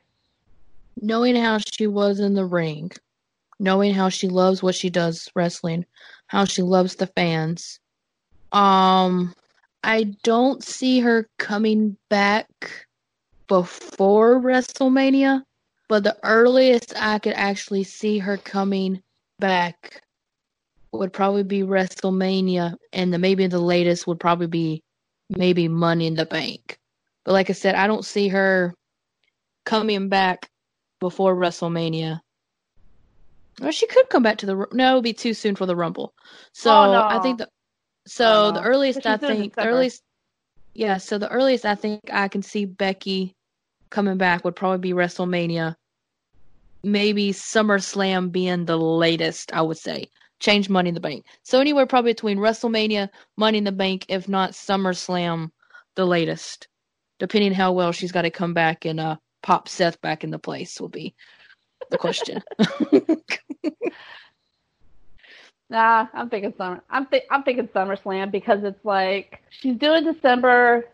knowing 1.03 1.37
how 1.37 1.59
she 1.59 1.87
was 1.87 2.21
in 2.21 2.35
the 2.35 2.45
ring, 2.45 2.91
knowing 3.59 3.95
how 3.95 4.09
she 4.09 4.29
loves 4.29 4.63
what 4.63 4.75
she 4.75 4.91
does 4.91 5.29
wrestling, 5.35 5.87
how 6.27 6.45
she 6.45 6.63
loves 6.63 6.97
the 6.97 7.07
fans. 7.07 7.81
Um 8.53 9.35
I 9.83 10.15
don't 10.25 10.63
see 10.63 11.01
her 11.01 11.27
coming 11.39 11.97
back 12.11 12.49
before 13.49 14.41
WrestleMania. 14.41 15.43
but 15.89 16.05
the 16.05 16.17
earliest 16.23 16.93
I 16.97 17.19
could 17.19 17.33
actually 17.35 17.85
see 17.85 18.19
her 18.19 18.37
coming 18.37 19.03
back 19.39 20.03
would 20.93 21.13
probably 21.13 21.45
be 21.45 21.63
WrestleMania, 21.63 22.75
and 22.93 23.13
the 23.13 23.19
maybe 23.19 23.47
the 23.47 23.61
latest 23.61 24.07
would 24.07 24.21
probably 24.21 24.47
be 24.47 24.83
maybe 25.29 25.69
Money 25.69 26.07
in 26.07 26.15
the 26.15 26.27
Bank. 26.27 26.79
But 27.25 27.33
like 27.33 27.51
I 27.51 27.53
said, 27.53 27.75
I 27.75 27.87
don't 27.87 28.05
see 28.05 28.29
her 28.29 28.75
coming 29.65 30.09
back 30.09 30.49
before 31.01 31.37
WrestleMania. 31.37 32.21
Well, 33.61 33.71
she 33.71 33.87
could 33.87 34.09
come 34.09 34.23
back 34.23 34.39
to 34.39 34.47
the 34.47 34.67
no, 34.73 34.93
it'd 34.93 35.05
be 35.05 35.13
too 35.13 35.35
soon 35.35 35.55
for 35.55 35.67
the 35.67 35.77
Rumble. 35.77 36.15
So 36.53 36.71
Oh, 36.71 36.93
no. 36.93 37.07
I 37.09 37.21
think 37.21 37.39
the 37.39 37.49
so 38.07 38.47
Oh, 38.47 38.53
the 38.53 38.63
earliest 38.63 39.07
I 39.07 39.17
think 39.17 39.55
the 39.55 39.67
earliest 39.67 40.03
yeah, 40.75 40.97
so 40.99 41.19
the 41.19 41.29
earliest 41.29 41.67
I 41.67 41.75
think 41.75 42.01
I 42.13 42.29
can 42.29 42.43
see 42.43 42.65
Becky 42.65 43.35
coming 43.91 44.19
back 44.19 44.45
would 44.45 44.57
probably 44.57 44.79
be 44.79 44.93
WrestleMania. 44.93 45.75
Maybe 46.83 47.33
SummerSlam 47.33 48.33
being 48.33 48.65
the 48.65 48.79
latest, 48.79 49.53
I 49.53 49.63
would 49.63 49.77
say. 49.77 50.09
Change 50.41 50.69
Money 50.69 50.89
in 50.89 50.95
the 50.95 51.01
Bank. 51.01 51.25
So 51.43 51.61
anywhere 51.61 51.87
probably 51.87 52.13
between 52.13 52.39
WrestleMania, 52.39 53.09
Money 53.37 53.59
in 53.59 53.65
the 53.65 53.73
Bank, 53.73 54.07
if 54.09 54.29
not 54.29 54.53
SummerSlam, 54.53 55.51
the 55.97 56.07
latest. 56.07 56.69
Depending 57.19 57.53
how 57.53 57.73
well 57.73 57.93
she's 57.93 58.13
got 58.13 58.23
to 58.23 58.31
come 58.31 58.55
back 58.55 58.85
and 58.87 58.99
uh 58.99 59.17
pop 59.43 59.69
Seth 59.69 60.01
back 60.01 60.25
into 60.25 60.39
place 60.39 60.81
will 60.81 60.89
be 60.89 61.15
the 61.91 61.99
question. 61.99 62.43
Nah, 65.71 66.09
I'm 66.13 66.29
thinking 66.29 66.53
summer. 66.59 66.83
I'm 66.91 67.07
th- 67.07 67.23
I'm 67.31 67.45
thinking 67.45 67.69
SummerSlam 67.69 68.33
because 68.33 68.65
it's 68.65 68.85
like 68.85 69.41
she's 69.51 69.77
doing 69.77 70.05
December. 70.05 70.89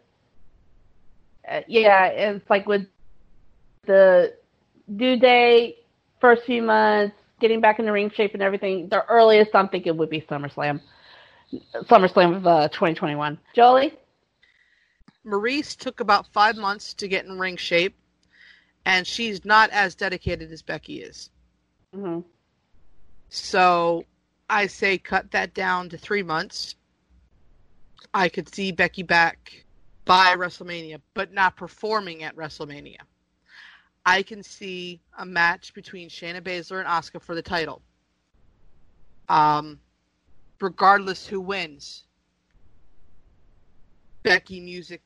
Uh, 1.50 1.62
yeah, 1.66 2.06
it's 2.08 2.50
like 2.50 2.66
with 2.66 2.86
the 3.86 4.34
due 4.96 5.16
date, 5.16 5.78
first 6.20 6.42
few 6.44 6.60
months, 6.60 7.16
getting 7.40 7.60
back 7.60 7.78
in 7.78 7.84
the 7.86 7.92
ring 7.92 8.10
shape 8.10 8.34
and 8.34 8.42
everything. 8.42 8.88
The 8.88 9.04
earliest 9.06 9.54
I'm 9.54 9.68
thinking 9.68 9.96
would 9.96 10.10
be 10.10 10.22
SummerSlam. 10.22 10.80
SummerSlam 11.52 12.36
of 12.36 12.46
uh, 12.46 12.68
2021. 12.68 13.38
Jolie. 13.54 13.94
Maurice 15.24 15.74
took 15.74 16.00
about 16.00 16.32
five 16.32 16.56
months 16.56 16.94
to 16.94 17.08
get 17.08 17.24
in 17.24 17.38
ring 17.38 17.56
shape, 17.56 17.96
and 18.84 19.06
she's 19.06 19.44
not 19.44 19.70
as 19.70 19.94
dedicated 19.94 20.52
as 20.52 20.62
Becky 20.62 21.02
is. 21.02 21.30
hmm 21.92 22.20
So 23.28 24.04
I 24.48 24.66
say 24.68 24.98
cut 24.98 25.32
that 25.32 25.52
down 25.52 25.88
to 25.90 25.98
three 25.98 26.22
months. 26.22 26.76
I 28.14 28.28
could 28.28 28.54
see 28.54 28.72
Becky 28.72 29.02
back 29.02 29.64
by 30.04 30.36
WrestleMania, 30.36 31.00
but 31.14 31.32
not 31.32 31.56
performing 31.56 32.22
at 32.22 32.36
WrestleMania. 32.36 33.00
I 34.06 34.22
can 34.22 34.44
see 34.44 35.00
a 35.18 35.26
match 35.26 35.74
between 35.74 36.08
Shayna 36.08 36.40
Baszler 36.40 36.78
and 36.78 36.88
Asuka 36.88 37.20
for 37.20 37.34
the 37.34 37.42
title. 37.42 37.82
Um, 39.28 39.80
regardless 40.60 41.26
who 41.26 41.40
wins, 41.40 42.04
Becky 44.22 44.60
music 44.60 45.02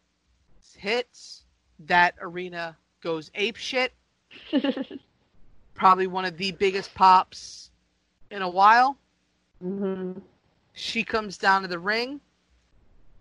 hits, 0.77 1.45
that 1.87 2.15
arena 2.21 2.77
goes 3.01 3.31
ape 3.35 3.57
shit. 3.57 3.95
Probably 5.75 6.07
one 6.07 6.27
of 6.27 6.37
the 6.37 6.53
biggest 6.53 6.95
pops 6.95 7.71
in 8.31 8.43
a 8.43 8.49
while. 8.49 8.99
hmm 9.63 10.13
She 10.75 11.05
comes 11.05 11.39
down 11.39 11.63
to 11.63 11.69
the 11.69 11.79
ring. 11.79 12.21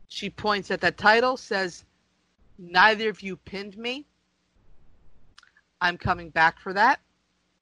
She 0.09 0.29
points 0.29 0.71
at 0.71 0.81
that 0.81 0.97
title, 0.97 1.37
says, 1.37 1.85
Neither 2.57 3.07
of 3.07 3.21
you 3.21 3.37
pinned 3.37 3.77
me. 3.77 4.05
I'm 5.81 5.97
coming 5.97 6.29
back 6.29 6.59
for 6.59 6.73
that, 6.73 6.99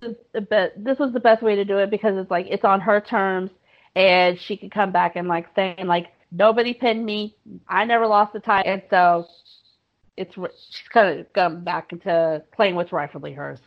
but 0.00 0.72
this 0.78 0.98
was 0.98 1.12
the 1.12 1.20
best 1.20 1.42
way 1.42 1.56
to 1.56 1.64
do 1.66 1.76
it 1.76 1.90
because 1.90 2.16
it's 2.16 2.30
like 2.30 2.46
it's 2.48 2.64
on 2.64 2.80
her 2.80 3.02
terms 3.02 3.50
and 3.94 4.40
she 4.40 4.56
could 4.56 4.70
come 4.70 4.92
back 4.92 5.16
and 5.16 5.28
like 5.28 5.46
saying 5.54 5.86
like 5.86 6.06
nobody 6.32 6.72
pinned 6.72 7.04
me. 7.04 7.36
I 7.68 7.84
never 7.84 8.06
lost 8.06 8.32
the 8.32 8.40
title. 8.40 8.72
And 8.72 8.82
so 8.88 9.26
it's 10.16 10.36
she's 10.36 10.88
kind 10.88 11.20
of 11.20 11.30
come 11.34 11.64
back 11.64 11.92
into 11.92 12.42
playing 12.56 12.74
what's 12.74 12.90
rightfully 12.90 13.34
hers. 13.34 13.60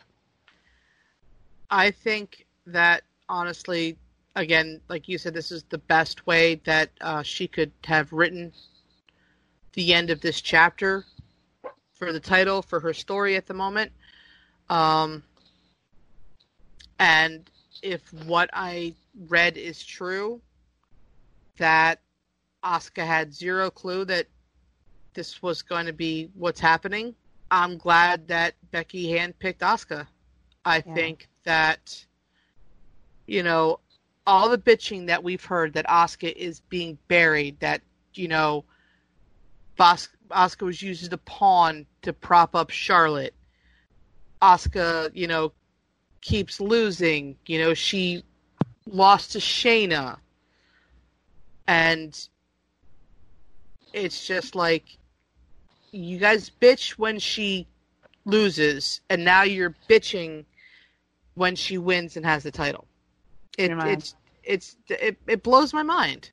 I 1.70 1.92
think 1.92 2.48
that 2.66 3.04
honestly, 3.28 3.96
again, 4.34 4.80
like 4.88 5.08
you 5.08 5.18
said, 5.18 5.34
this 5.34 5.52
is 5.52 5.62
the 5.68 5.78
best 5.78 6.26
way 6.26 6.56
that 6.64 6.90
uh, 7.00 7.22
she 7.22 7.46
could 7.46 7.70
have 7.84 8.12
written 8.12 8.52
the 9.74 9.94
end 9.94 10.10
of 10.10 10.20
this 10.20 10.40
chapter 10.40 11.04
for 12.02 12.12
the 12.12 12.18
title 12.18 12.62
for 12.62 12.80
her 12.80 12.92
story 12.92 13.36
at 13.36 13.46
the 13.46 13.54
moment. 13.54 13.92
Um, 14.68 15.22
and 16.98 17.48
if 17.80 18.12
what 18.24 18.50
I 18.52 18.94
read 19.28 19.56
is 19.56 19.84
true, 19.84 20.40
that 21.58 22.00
Asuka 22.64 23.06
had 23.06 23.32
zero 23.32 23.70
clue 23.70 24.04
that 24.06 24.26
this 25.14 25.40
was 25.44 25.62
going 25.62 25.86
to 25.86 25.92
be 25.92 26.28
what's 26.34 26.58
happening. 26.58 27.14
I'm 27.52 27.76
glad 27.78 28.26
that 28.26 28.54
Becky 28.72 29.06
handpicked 29.12 29.58
Asuka. 29.58 30.08
I 30.64 30.80
Yeah. 30.84 30.94
think 30.94 31.28
that, 31.44 32.04
you 33.28 33.44
know, 33.44 33.78
all 34.26 34.48
the 34.48 34.58
bitching 34.58 35.06
that 35.06 35.22
we've 35.22 35.44
heard 35.44 35.72
that 35.74 35.86
Asuka 35.86 36.34
is 36.34 36.58
being 36.68 36.98
buried, 37.06 37.60
that, 37.60 37.80
you 38.14 38.26
know, 38.26 38.64
Bos- 39.76 40.08
Asuka 40.30 40.62
was 40.62 40.82
used 40.82 41.02
as 41.02 41.12
a 41.12 41.18
pawn 41.18 41.86
to 42.02 42.12
prop 42.12 42.54
up 42.54 42.70
Charlotte. 42.70 43.34
Asuka, 44.40 45.10
you 45.14 45.26
know, 45.26 45.52
keeps 46.20 46.60
losing. 46.60 47.36
You 47.46 47.58
know, 47.58 47.74
she 47.74 48.22
lost 48.86 49.32
to 49.32 49.38
Shayna. 49.38 50.18
And 51.66 52.28
it's 53.92 54.26
just 54.26 54.54
like 54.54 54.96
you 55.92 56.18
guys 56.18 56.50
bitch 56.50 56.92
when 56.92 57.18
she 57.18 57.66
loses, 58.24 59.00
and 59.10 59.24
now 59.24 59.42
you're 59.42 59.74
bitching 59.88 60.44
when 61.34 61.56
she 61.56 61.78
wins 61.78 62.16
and 62.16 62.24
has 62.24 62.42
the 62.42 62.50
title. 62.50 62.86
It, 63.58 63.70
it's 63.70 64.14
it's 64.44 64.76
it, 64.88 65.18
it 65.26 65.42
blows 65.42 65.72
my 65.72 65.82
mind. 65.82 66.30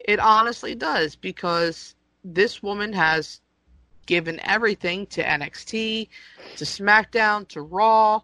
It 0.00 0.18
honestly 0.18 0.74
does 0.74 1.14
because 1.14 1.94
this 2.24 2.62
woman 2.62 2.92
has 2.92 3.40
given 4.06 4.40
everything 4.42 5.06
to 5.06 5.22
NXT, 5.22 6.08
to 6.56 6.64
SmackDown, 6.64 7.46
to 7.48 7.62
Raw, 7.62 8.22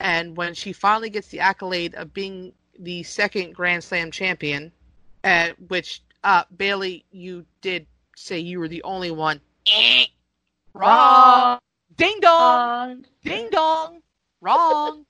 and 0.00 0.36
when 0.36 0.54
she 0.54 0.72
finally 0.72 1.10
gets 1.10 1.28
the 1.28 1.40
accolade 1.40 1.94
of 1.94 2.12
being 2.12 2.52
the 2.78 3.02
second 3.04 3.54
Grand 3.54 3.84
Slam 3.84 4.10
champion, 4.10 4.72
uh, 5.22 5.50
which 5.68 6.02
uh, 6.24 6.44
Bayley, 6.56 7.04
you 7.12 7.44
did 7.60 7.86
say 8.16 8.38
you 8.38 8.58
were 8.58 8.68
the 8.68 8.82
only 8.82 9.10
one. 9.10 9.40
Wrong. 10.74 11.58
Ding 11.96 12.18
dong. 12.20 13.04
Ding 13.22 13.48
dong. 13.50 14.00
Wrong. 14.40 15.06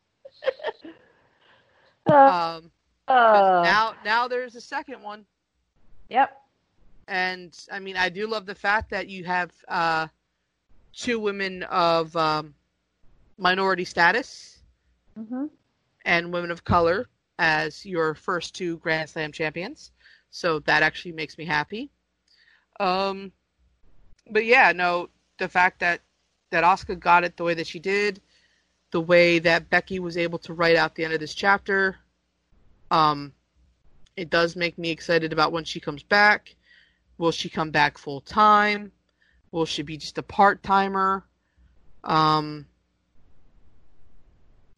uh, 2.06 2.12
Um, 2.12 2.70
uh, 3.08 3.62
now, 3.64 3.94
now 4.04 4.28
there's 4.28 4.56
a 4.56 4.60
second 4.60 5.02
one, 5.02 5.24
yep 6.08 6.41
and 7.12 7.54
I 7.70 7.78
mean, 7.78 7.96
I 7.98 8.08
do 8.08 8.26
love 8.26 8.46
the 8.46 8.54
fact 8.54 8.90
that 8.90 9.06
you 9.08 9.24
have 9.24 9.52
uh, 9.68 10.08
two 10.94 11.20
women 11.20 11.62
of 11.64 12.16
um, 12.16 12.54
minority 13.36 13.84
status 13.84 14.58
hmm 15.16 15.46
and 16.06 16.32
women 16.32 16.50
of 16.50 16.64
color 16.64 17.08
as 17.38 17.84
your 17.84 18.14
first 18.14 18.54
two 18.54 18.78
Grand 18.78 19.10
Slam 19.10 19.32
champions. 19.32 19.92
So 20.30 20.60
that 20.60 20.82
actually 20.82 21.12
makes 21.12 21.38
me 21.38 21.44
happy. 21.44 21.90
Um, 22.80 23.32
but 24.30 24.46
yeah, 24.46 24.72
no, 24.72 25.10
the 25.38 25.48
fact 25.48 25.80
that 25.80 26.00
that 26.50 26.64
Asuka 26.64 26.98
got 26.98 27.24
it 27.24 27.36
the 27.36 27.44
way 27.44 27.54
that 27.54 27.66
she 27.66 27.78
did, 27.78 28.20
the 28.90 29.00
way 29.00 29.38
that 29.40 29.70
Becky 29.70 30.00
was 30.00 30.16
able 30.16 30.38
to 30.40 30.54
write 30.54 30.76
out 30.76 30.94
the 30.94 31.04
end 31.04 31.12
of 31.14 31.20
this 31.20 31.34
chapter, 31.34 31.98
um, 32.90 33.32
it 34.16 34.30
does 34.30 34.56
make 34.56 34.78
me 34.78 34.90
excited 34.90 35.32
about 35.32 35.52
when 35.52 35.64
she 35.64 35.80
comes 35.80 36.02
back. 36.02 36.56
Will 37.22 37.30
she 37.30 37.48
come 37.48 37.70
back 37.70 37.98
full 37.98 38.20
time? 38.20 38.90
Will 39.52 39.64
she 39.64 39.82
be 39.82 39.96
just 39.96 40.18
a 40.18 40.24
part 40.24 40.60
timer? 40.64 41.24
Um, 42.02 42.66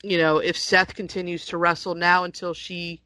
you 0.03 0.19
know, 0.19 0.41
if 0.41 0.55
Seth 0.55 0.95
continues 0.95 1.47
to 1.47 1.57
wrestle 1.57 1.95
now 1.95 2.25
until 2.25 2.53
she, 2.53 3.01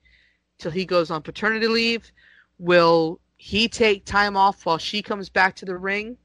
till 0.59 0.73
he 0.73 0.85
goes 0.85 1.12
on 1.12 1.23
paternity 1.23 1.69
leave, 1.69 2.10
will 2.59 3.20
he 3.36 3.69
take 3.69 4.05
time 4.05 4.36
off 4.36 4.66
while 4.66 4.77
she 4.77 5.02
comes 5.02 5.28
back 5.28 5.55
to 5.55 5.65
the 5.65 5.77
ring? 5.77 6.16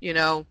You 0.00 0.14
know, 0.14 0.44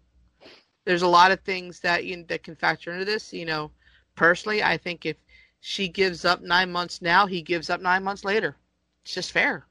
there's 0.86 1.02
a 1.02 1.07
lot 1.07 1.34
of 1.34 1.41
things 1.41 1.82
that 1.82 2.06
you 2.06 2.23
that 2.30 2.44
can 2.44 2.56
factor 2.56 2.94
into 2.94 3.03
this. 3.03 3.34
You 3.34 3.45
know, 3.45 3.72
personally, 4.15 4.64
I 4.64 4.78
think 4.78 5.06
if 5.06 5.18
she 5.60 5.90
gives 5.90 6.23
up 6.23 6.41
nine 6.41 6.72
months 6.72 7.02
now, 7.02 7.26
he 7.26 7.41
gives 7.41 7.69
up 7.69 7.82
nine 7.82 8.06
months 8.06 8.23
later. 8.23 8.56
It's 9.03 9.14
just 9.14 9.34
fair. 9.34 9.65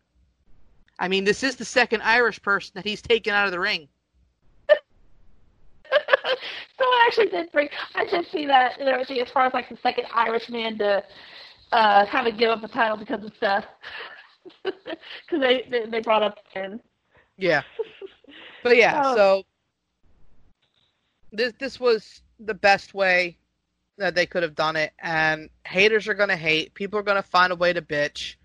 I 1.01 1.09
mean, 1.09 1.25
this 1.25 1.43
is 1.43 1.57
the 1.57 1.65
second 1.65 2.03
Irish 2.03 2.41
person 2.43 2.73
that 2.75 2.85
he's 2.85 3.01
taken 3.03 3.33
out 3.33 3.47
of 3.47 3.53
the 3.53 3.59
ring. 3.59 3.89
Someone 6.79 6.99
actually 7.07 7.29
did 7.31 7.51
bring. 7.53 7.69
I 7.95 8.05
did 8.05 8.27
see 8.31 8.47
that 8.47 8.79
and 8.79 8.89
everything 8.89 9.19
as 9.21 9.31
far 9.31 9.47
as 9.47 9.55
like 9.55 9.69
the 9.69 9.79
second 9.83 10.05
Irish 10.15 10.49
man 10.51 10.79
to 10.79 11.03
uh, 11.73 12.07
kind 12.07 12.29
of 12.29 12.37
give 12.39 12.51
up 12.51 12.63
a 12.63 12.69
title 12.69 12.97
because 12.99 13.25
of 13.25 13.33
Seth. 13.41 13.65
Because 14.65 15.41
they, 15.41 15.67
they 15.71 15.87
they 15.87 16.01
brought 16.01 16.23
up 16.23 16.39
Finn. 16.53 16.81
Yeah, 17.37 17.63
but 18.65 18.77
yeah, 18.77 19.03
Oh. 19.05 19.15
so 19.15 19.43
this 21.31 21.53
this 21.59 21.79
was 21.79 22.23
the 22.41 22.55
best 22.55 22.95
way 22.95 23.37
that 23.99 24.15
they 24.15 24.25
could 24.27 24.43
have 24.43 24.55
done 24.55 24.77
it, 24.77 24.93
and 24.99 25.51
haters 25.67 26.09
are 26.09 26.15
gonna 26.15 26.37
hate. 26.37 26.73
People 26.75 26.99
are 26.99 27.03
gonna 27.03 27.23
find 27.23 27.53
a 27.53 27.57
way 27.57 27.73
to 27.75 27.83
bitch, 27.83 28.37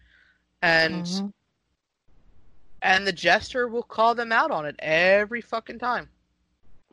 and 0.62 1.06
Mhm. 1.06 1.34
And 2.86 3.06
the 3.06 3.12
jester 3.12 3.68
will 3.68 3.84
call 3.84 4.14
them 4.14 4.32
out 4.32 4.52
on 4.52 4.64
it 4.68 4.76
every 4.78 5.42
fucking 5.42 5.80
time. 5.80 6.08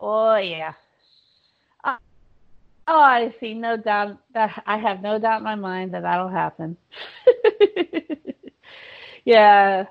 Oh 0.01 0.37
yeah. 0.37 0.73
Uh, 1.85 1.99
oh, 2.89 2.99
I 2.99 3.35
see. 3.39 3.53
No 3.53 3.77
doubt 3.77 4.17
that 4.33 4.63
I 4.67 4.79
have 4.79 5.03
no 5.03 5.19
doubt 5.19 5.39
in 5.39 5.45
my 5.45 5.55
mind 5.55 5.93
that 5.93 6.01
that'll 6.03 6.31
happen. 6.31 6.79
yeah. 9.27 9.85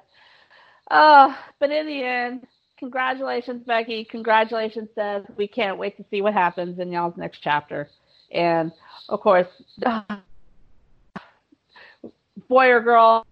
Oh, 0.90 1.38
but 1.60 1.70
in 1.70 1.86
the 1.86 2.04
end, 2.04 2.48
congratulations, 2.78 3.64
Becky. 3.64 4.04
Congratulations, 4.04 4.90
Seth. 4.96 5.26
We 5.38 5.48
can't 5.48 5.78
wait 5.78 5.98
to 5.98 6.06
see 6.10 6.24
what 6.24 6.34
happens 6.34 6.80
in 6.80 6.92
y'all's 6.92 7.16
next 7.16 7.42
chapter. 7.42 7.90
And 8.32 8.72
of 9.08 9.22
course, 9.22 9.48
boy 12.50 12.70
or 12.70 12.82
girl, 12.82 13.24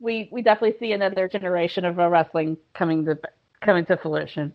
we 0.00 0.28
we 0.32 0.42
definitely 0.42 0.78
see 0.78 0.92
another 0.92 1.28
generation 1.28 1.84
of 1.84 1.96
wrestling 1.96 2.56
coming 2.74 3.04
to 3.06 3.18
coming 3.62 3.84
to 3.86 3.96
fruition. 3.96 4.52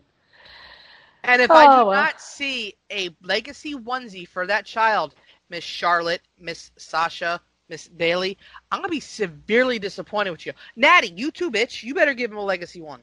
And 1.24 1.40
if 1.40 1.54
I 1.54 1.66
oh, 1.66 1.70
do 1.70 1.82
Oh, 1.82 1.86
well. 1.86 1.92
not 1.92 2.20
see 2.20 2.74
a 2.90 3.10
legacy 3.22 3.74
onesie 3.74 4.26
for 4.26 4.46
that 4.46 4.64
child, 4.64 5.14
Miss 5.48 5.64
Charlotte, 5.64 6.22
Miss 6.38 6.70
Sasha, 6.76 7.40
Miss 7.68 7.88
Bayley, 7.88 8.38
I'm 8.70 8.80
gonna 8.80 8.88
be 8.88 9.00
severely 9.00 9.78
disappointed 9.78 10.30
with 10.30 10.46
you. 10.46 10.52
Natty, 10.76 11.12
you 11.16 11.30
too, 11.30 11.50
bitch. 11.50 11.82
You 11.82 11.94
better 11.94 12.14
give 12.14 12.30
him 12.30 12.38
a 12.38 12.42
legacy 12.44 12.80
one. 12.80 13.02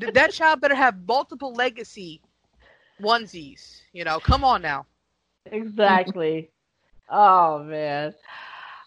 Th- 0.00 0.12
that 0.12 0.32
child 0.32 0.60
better 0.60 0.74
have 0.74 1.06
multiple 1.06 1.52
legacy 1.54 2.22
onesies. 3.00 3.82
You 3.92 4.04
know, 4.04 4.20
come 4.20 4.44
on 4.44 4.62
now. 4.62 4.86
Exactly. 5.46 6.50
oh 7.10 7.62
man. 7.64 8.14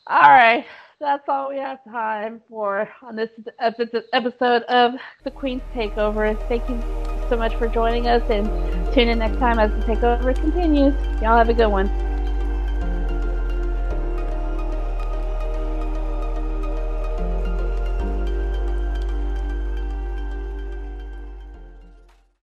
All 0.07 0.29
right. 0.29 0.65
That's 1.03 1.27
all 1.27 1.49
we 1.49 1.57
have 1.57 1.83
time 1.83 2.41
for 2.47 2.87
on 3.01 3.17
this 3.17 3.29
episode 3.59 4.63
of 4.63 4.93
the 5.25 5.31
Queen's 5.31 5.61
Takeover. 5.75 6.37
Thank 6.47 6.69
you 6.69 6.81
so 7.29 7.35
much 7.35 7.53
for 7.55 7.67
joining 7.67 8.07
us 8.07 8.23
and 8.29 8.47
tune 8.93 9.09
in 9.09 9.19
next 9.19 9.37
time 9.37 9.59
as 9.59 9.69
the 9.71 9.85
takeover 9.85 10.33
continues. 10.33 10.93
Y'all 11.21 11.37
have 11.37 11.49
a 11.49 11.53
good 11.53 11.67
one. 11.67 12.12